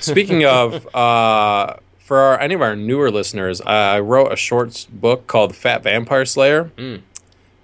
Speaking 0.00 0.44
of, 0.44 0.88
uh, 0.94 1.74
for 2.08 2.16
our, 2.18 2.40
any 2.40 2.54
of 2.54 2.62
our 2.62 2.74
newer 2.74 3.10
listeners, 3.10 3.60
I 3.60 4.00
wrote 4.00 4.32
a 4.32 4.36
short 4.36 4.86
book 4.90 5.26
called 5.26 5.54
Fat 5.54 5.82
Vampire 5.82 6.24
Slayer, 6.24 6.72
Mm. 6.78 7.02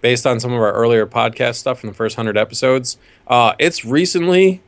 based 0.03 0.27
on 0.27 0.39
some 0.39 0.53
of 0.53 0.61
our 0.61 0.73
earlier 0.73 1.07
podcast 1.07 1.55
stuff 1.55 1.83
in 1.83 1.89
the 1.89 1.95
first 1.95 2.15
hundred 2.17 2.37
episodes. 2.37 2.99
Uh, 3.27 3.55
it's 3.59 3.87
recently 3.87 4.61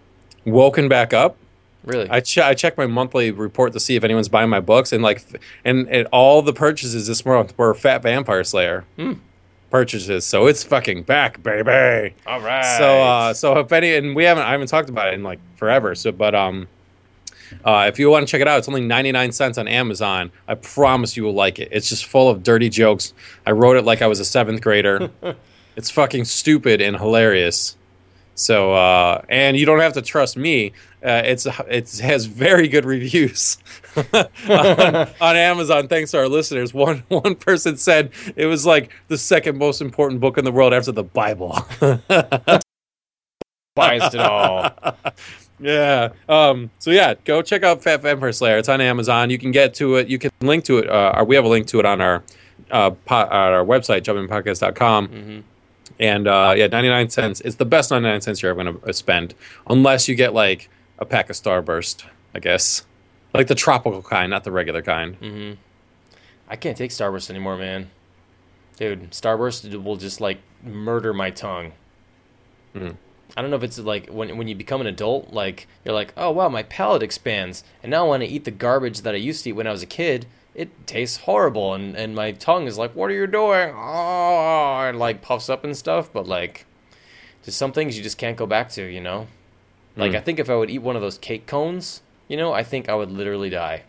woken 0.46 0.88
back 0.88 1.12
up. 1.12 1.36
Really? 1.84 2.08
I, 2.10 2.20
che- 2.20 2.40
I 2.40 2.54
checked 2.54 2.78
my 2.78 2.86
monthly 2.86 3.30
report 3.30 3.74
to 3.74 3.80
see 3.80 3.96
if 3.96 4.02
anyone's 4.02 4.30
buying 4.30 4.48
my 4.48 4.60
books, 4.60 4.92
and 4.94 5.02
like, 5.02 5.22
and, 5.62 5.86
and 5.90 6.08
all 6.10 6.40
the 6.40 6.54
purchases 6.54 7.06
this 7.06 7.26
month 7.26 7.56
were 7.58 7.74
Fat 7.74 8.02
Vampire 8.02 8.44
Slayer 8.44 8.86
Hmm. 8.96 9.12
purchases. 9.70 10.24
So 10.24 10.46
it's 10.46 10.64
fucking 10.64 11.02
back, 11.02 11.42
baby. 11.42 12.14
All 12.26 12.40
right. 12.40 12.78
So 12.78 13.02
uh, 13.02 13.34
so 13.34 13.58
if 13.58 13.70
any, 13.72 13.94
and 13.94 14.16
we 14.16 14.24
haven't, 14.24 14.44
I 14.44 14.52
haven't 14.52 14.68
talked 14.68 14.88
about 14.88 15.08
it 15.08 15.14
in 15.14 15.22
like 15.22 15.38
forever. 15.56 15.94
So, 15.94 16.12
but 16.12 16.34
um, 16.34 16.66
uh, 17.64 17.86
if 17.88 17.98
you 17.98 18.10
want 18.10 18.26
to 18.26 18.30
check 18.30 18.40
it 18.40 18.48
out, 18.48 18.58
it's 18.58 18.68
only 18.68 18.80
ninety 18.80 19.12
nine 19.12 19.32
cents 19.32 19.58
on 19.58 19.68
Amazon. 19.68 20.30
I 20.48 20.54
promise 20.54 21.16
you 21.16 21.24
will 21.24 21.34
like 21.34 21.58
it. 21.58 21.68
It's 21.72 21.88
just 21.88 22.04
full 22.06 22.28
of 22.28 22.42
dirty 22.42 22.68
jokes. 22.68 23.14
I 23.46 23.52
wrote 23.52 23.76
it 23.76 23.84
like 23.84 24.02
I 24.02 24.06
was 24.06 24.20
a 24.20 24.24
seventh 24.24 24.60
grader. 24.60 25.10
it's 25.76 25.90
fucking 25.90 26.24
stupid 26.24 26.80
and 26.80 26.96
hilarious. 26.96 27.76
So, 28.36 28.72
uh, 28.74 29.22
and 29.30 29.56
you 29.56 29.64
don't 29.64 29.80
have 29.80 29.94
to 29.94 30.02
trust 30.02 30.36
me. 30.36 30.72
Uh, 31.02 31.22
it's 31.24 31.46
it 31.68 31.98
has 32.00 32.26
very 32.26 32.68
good 32.68 32.84
reviews 32.84 33.56
on, 34.12 35.08
on 35.20 35.36
Amazon. 35.36 35.88
Thanks 35.88 36.10
to 36.10 36.18
our 36.18 36.28
listeners. 36.28 36.74
One 36.74 37.02
one 37.08 37.34
person 37.34 37.78
said 37.78 38.10
it 38.36 38.46
was 38.46 38.66
like 38.66 38.90
the 39.08 39.16
second 39.16 39.56
most 39.56 39.80
important 39.80 40.20
book 40.20 40.36
in 40.36 40.44
the 40.44 40.52
world 40.52 40.74
after 40.74 40.92
the 40.92 41.02
Bible. 41.04 41.58
Biased 43.74 44.14
it 44.14 44.20
all. 44.20 44.70
Yeah. 45.58 46.10
Um, 46.28 46.70
so 46.78 46.90
yeah, 46.90 47.14
go 47.24 47.40
check 47.42 47.62
out 47.62 47.82
Fat 47.82 48.02
Vampire 48.02 48.32
Slayer. 48.32 48.58
It's 48.58 48.68
on 48.68 48.80
Amazon. 48.80 49.30
You 49.30 49.38
can 49.38 49.52
get 49.52 49.74
to 49.74 49.96
it. 49.96 50.08
You 50.08 50.18
can 50.18 50.30
link 50.40 50.64
to 50.64 50.78
it. 50.78 50.88
Uh, 50.88 51.24
we 51.26 51.34
have 51.36 51.44
a 51.44 51.48
link 51.48 51.66
to 51.68 51.78
it 51.80 51.86
on 51.86 52.00
our 52.00 52.22
uh, 52.70 52.90
po- 52.90 53.14
on 53.16 53.52
our 53.52 53.64
website, 53.64 54.02
jumpmanpodcast.com. 54.02 55.08
hmm 55.08 55.38
And 55.98 56.28
uh, 56.28 56.52
yeah, 56.56 56.66
99 56.66 57.10
cents. 57.10 57.40
It's 57.40 57.56
the 57.56 57.64
best 57.64 57.90
99 57.90 58.20
cents 58.20 58.42
you're 58.42 58.50
ever 58.50 58.62
going 58.64 58.78
to 58.80 58.92
spend. 58.92 59.34
Unless 59.68 60.08
you 60.08 60.14
get 60.14 60.34
like 60.34 60.68
a 60.98 61.04
pack 61.06 61.30
of 61.30 61.36
Starburst, 61.36 62.04
I 62.34 62.38
guess. 62.40 62.84
Like 63.32 63.46
the 63.48 63.54
tropical 63.54 64.02
kind, 64.02 64.30
not 64.30 64.44
the 64.44 64.52
regular 64.52 64.82
kind. 64.82 65.14
hmm 65.16 65.52
I 66.48 66.54
can't 66.56 66.76
take 66.76 66.90
Starburst 66.92 67.28
anymore, 67.30 67.56
man. 67.56 67.90
Dude, 68.76 69.10
Starburst 69.10 69.82
will 69.82 69.96
just 69.96 70.20
like 70.20 70.38
murder 70.62 71.12
my 71.14 71.30
tongue. 71.30 71.72
Mhm. 72.74 72.96
I 73.36 73.42
don't 73.42 73.50
know 73.50 73.56
if 73.56 73.62
it's 73.62 73.78
like 73.78 74.08
when 74.08 74.36
when 74.38 74.48
you 74.48 74.54
become 74.54 74.80
an 74.80 74.86
adult, 74.86 75.32
like 75.32 75.66
you're 75.84 75.94
like, 75.94 76.12
oh 76.16 76.30
wow, 76.30 76.48
my 76.48 76.62
palate 76.62 77.02
expands, 77.02 77.64
and 77.82 77.90
now 77.90 78.08
when 78.10 78.22
I 78.22 78.26
eat 78.26 78.44
the 78.44 78.50
garbage 78.50 79.02
that 79.02 79.14
I 79.14 79.18
used 79.18 79.44
to 79.44 79.50
eat 79.50 79.54
when 79.54 79.66
I 79.66 79.72
was 79.72 79.82
a 79.82 79.86
kid, 79.86 80.26
it 80.54 80.86
tastes 80.86 81.18
horrible, 81.18 81.74
and 81.74 81.94
and 81.94 82.14
my 82.14 82.32
tongue 82.32 82.66
is 82.66 82.78
like, 82.78 82.94
what 82.94 83.10
are 83.10 83.14
you 83.14 83.26
doing? 83.26 83.74
Oh, 83.76 84.80
and 84.88 84.98
like 84.98 85.20
puffs 85.20 85.48
up 85.50 85.64
and 85.64 85.76
stuff. 85.76 86.10
But 86.12 86.26
like, 86.26 86.64
just 87.44 87.58
some 87.58 87.72
things 87.72 87.96
you 87.96 88.02
just 88.02 88.18
can't 88.18 88.36
go 88.36 88.46
back 88.46 88.70
to, 88.70 88.82
you 88.82 89.00
know. 89.00 89.26
Like 89.96 90.12
Mm. 90.12 90.16
I 90.16 90.20
think 90.20 90.38
if 90.38 90.50
I 90.50 90.54
would 90.56 90.70
eat 90.70 90.80
one 90.80 90.96
of 90.96 91.02
those 91.02 91.18
cake 91.18 91.46
cones, 91.46 92.02
you 92.28 92.36
know, 92.36 92.52
I 92.52 92.62
think 92.62 92.88
I 92.88 92.94
would 92.94 93.10
literally 93.10 93.50
die. 93.50 93.82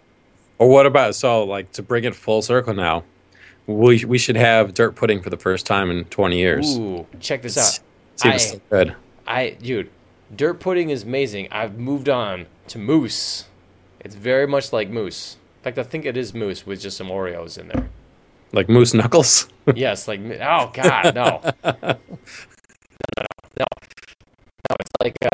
Or 0.58 0.70
what 0.70 0.86
about, 0.86 1.16
so 1.16 1.44
like 1.44 1.72
to 1.74 1.84
bring 1.84 2.04
it 2.04 2.16
full 2.16 2.42
circle 2.42 2.74
now, 2.74 3.04
we, 3.66 4.04
we 4.06 4.18
should 4.18 4.38
have 4.38 4.74
dirt 4.74 4.96
pudding 4.96 5.22
for 5.22 5.30
the 5.30 5.38
first 5.38 5.66
time 5.66 5.92
in 5.92 6.06
20 6.06 6.38
years. 6.38 6.78
Ooh, 6.78 7.06
check 7.20 7.42
this 7.42 7.58
out. 7.58 7.80
Seems 8.16 8.36
I- 8.36 8.38
so 8.38 8.62
good. 8.70 8.96
I 9.28 9.52
dude, 9.52 9.90
dirt 10.34 10.60
pudding 10.60 10.90
is 10.90 11.04
amazing. 11.04 11.50
I've 11.52 11.78
moved 11.78 12.10
on 12.10 12.48
to 12.70 12.80
mousse. 12.80 13.46
It's 14.00 14.16
very 14.16 14.48
much 14.48 14.72
like 14.72 14.90
mousse. 14.90 15.38
In 15.58 15.64
fact, 15.64 15.78
I 15.78 15.84
think 15.84 16.06
it 16.06 16.16
is 16.16 16.34
mousse 16.34 16.66
with 16.66 16.82
just 16.82 16.98
some 16.98 17.08
Oreos 17.08 17.58
in 17.58 17.68
there. 17.68 17.90
Like 18.54 18.70
moose 18.70 18.94
knuckles. 18.94 19.50
yes, 19.76 20.08
like 20.08 20.22
oh 20.22 20.72
god, 20.74 21.14
no, 21.14 21.42
no, 21.44 21.52
no, 21.64 21.98
no, 23.18 23.26
no. 23.60 23.66
It's 24.80 24.92
like 25.02 25.16
uh, 25.24 25.30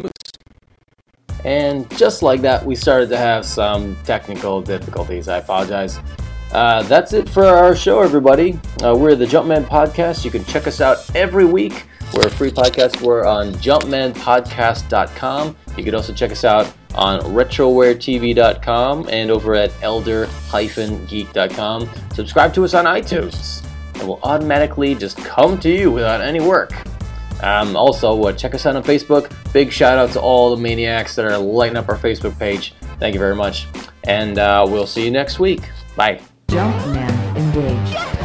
mousse. 0.00 0.10
And 1.44 1.90
just 1.98 2.22
like 2.22 2.40
that, 2.42 2.64
we 2.64 2.74
started 2.74 3.08
to 3.10 3.18
have 3.18 3.44
some 3.44 3.96
technical 4.04 4.62
difficulties. 4.62 5.28
I 5.28 5.38
apologize. 5.38 5.98
Uh, 6.52 6.84
that's 6.84 7.12
it 7.12 7.28
for 7.28 7.44
our 7.44 7.74
show, 7.74 8.00
everybody. 8.00 8.58
Uh, 8.82 8.94
we're 8.96 9.16
the 9.16 9.26
Jumpman 9.26 9.64
Podcast. 9.64 10.24
You 10.24 10.30
can 10.30 10.44
check 10.44 10.68
us 10.68 10.80
out 10.80 10.98
every 11.16 11.44
week. 11.44 11.84
We're 12.14 12.28
a 12.28 12.30
free 12.30 12.50
podcast. 12.50 13.02
We're 13.02 13.26
on 13.26 13.52
jumpmanpodcast.com. 13.54 15.56
You 15.76 15.84
can 15.84 15.94
also 15.94 16.12
check 16.12 16.30
us 16.30 16.44
out 16.44 16.72
on 16.94 17.18
retrowaretv.com 17.20 19.08
and 19.08 19.30
over 19.32 19.54
at 19.54 19.72
elder-geek.com. 19.82 21.90
Subscribe 22.12 22.54
to 22.54 22.64
us 22.64 22.74
on 22.74 22.84
iTunes. 22.84 23.66
It 23.96 24.06
will 24.06 24.20
automatically 24.22 24.94
just 24.94 25.16
come 25.18 25.58
to 25.60 25.68
you 25.68 25.90
without 25.90 26.20
any 26.20 26.40
work. 26.40 26.72
Um, 27.42 27.74
also, 27.76 28.22
uh, 28.22 28.32
check 28.32 28.54
us 28.54 28.64
out 28.64 28.76
on 28.76 28.84
Facebook. 28.84 29.32
Big 29.52 29.72
shout 29.72 29.98
out 29.98 30.12
to 30.12 30.20
all 30.20 30.54
the 30.54 30.62
maniacs 30.62 31.16
that 31.16 31.24
are 31.24 31.36
lighting 31.36 31.76
up 31.76 31.88
our 31.88 31.98
Facebook 31.98 32.38
page. 32.38 32.74
Thank 33.00 33.14
you 33.14 33.20
very 33.20 33.34
much. 33.34 33.66
And 34.04 34.38
uh, 34.38 34.64
we'll 34.68 34.86
see 34.86 35.04
you 35.04 35.10
next 35.10 35.40
week. 35.40 35.62
Bye. 35.96 36.20
Jumpman 36.48 37.36
engaged. 37.36 38.23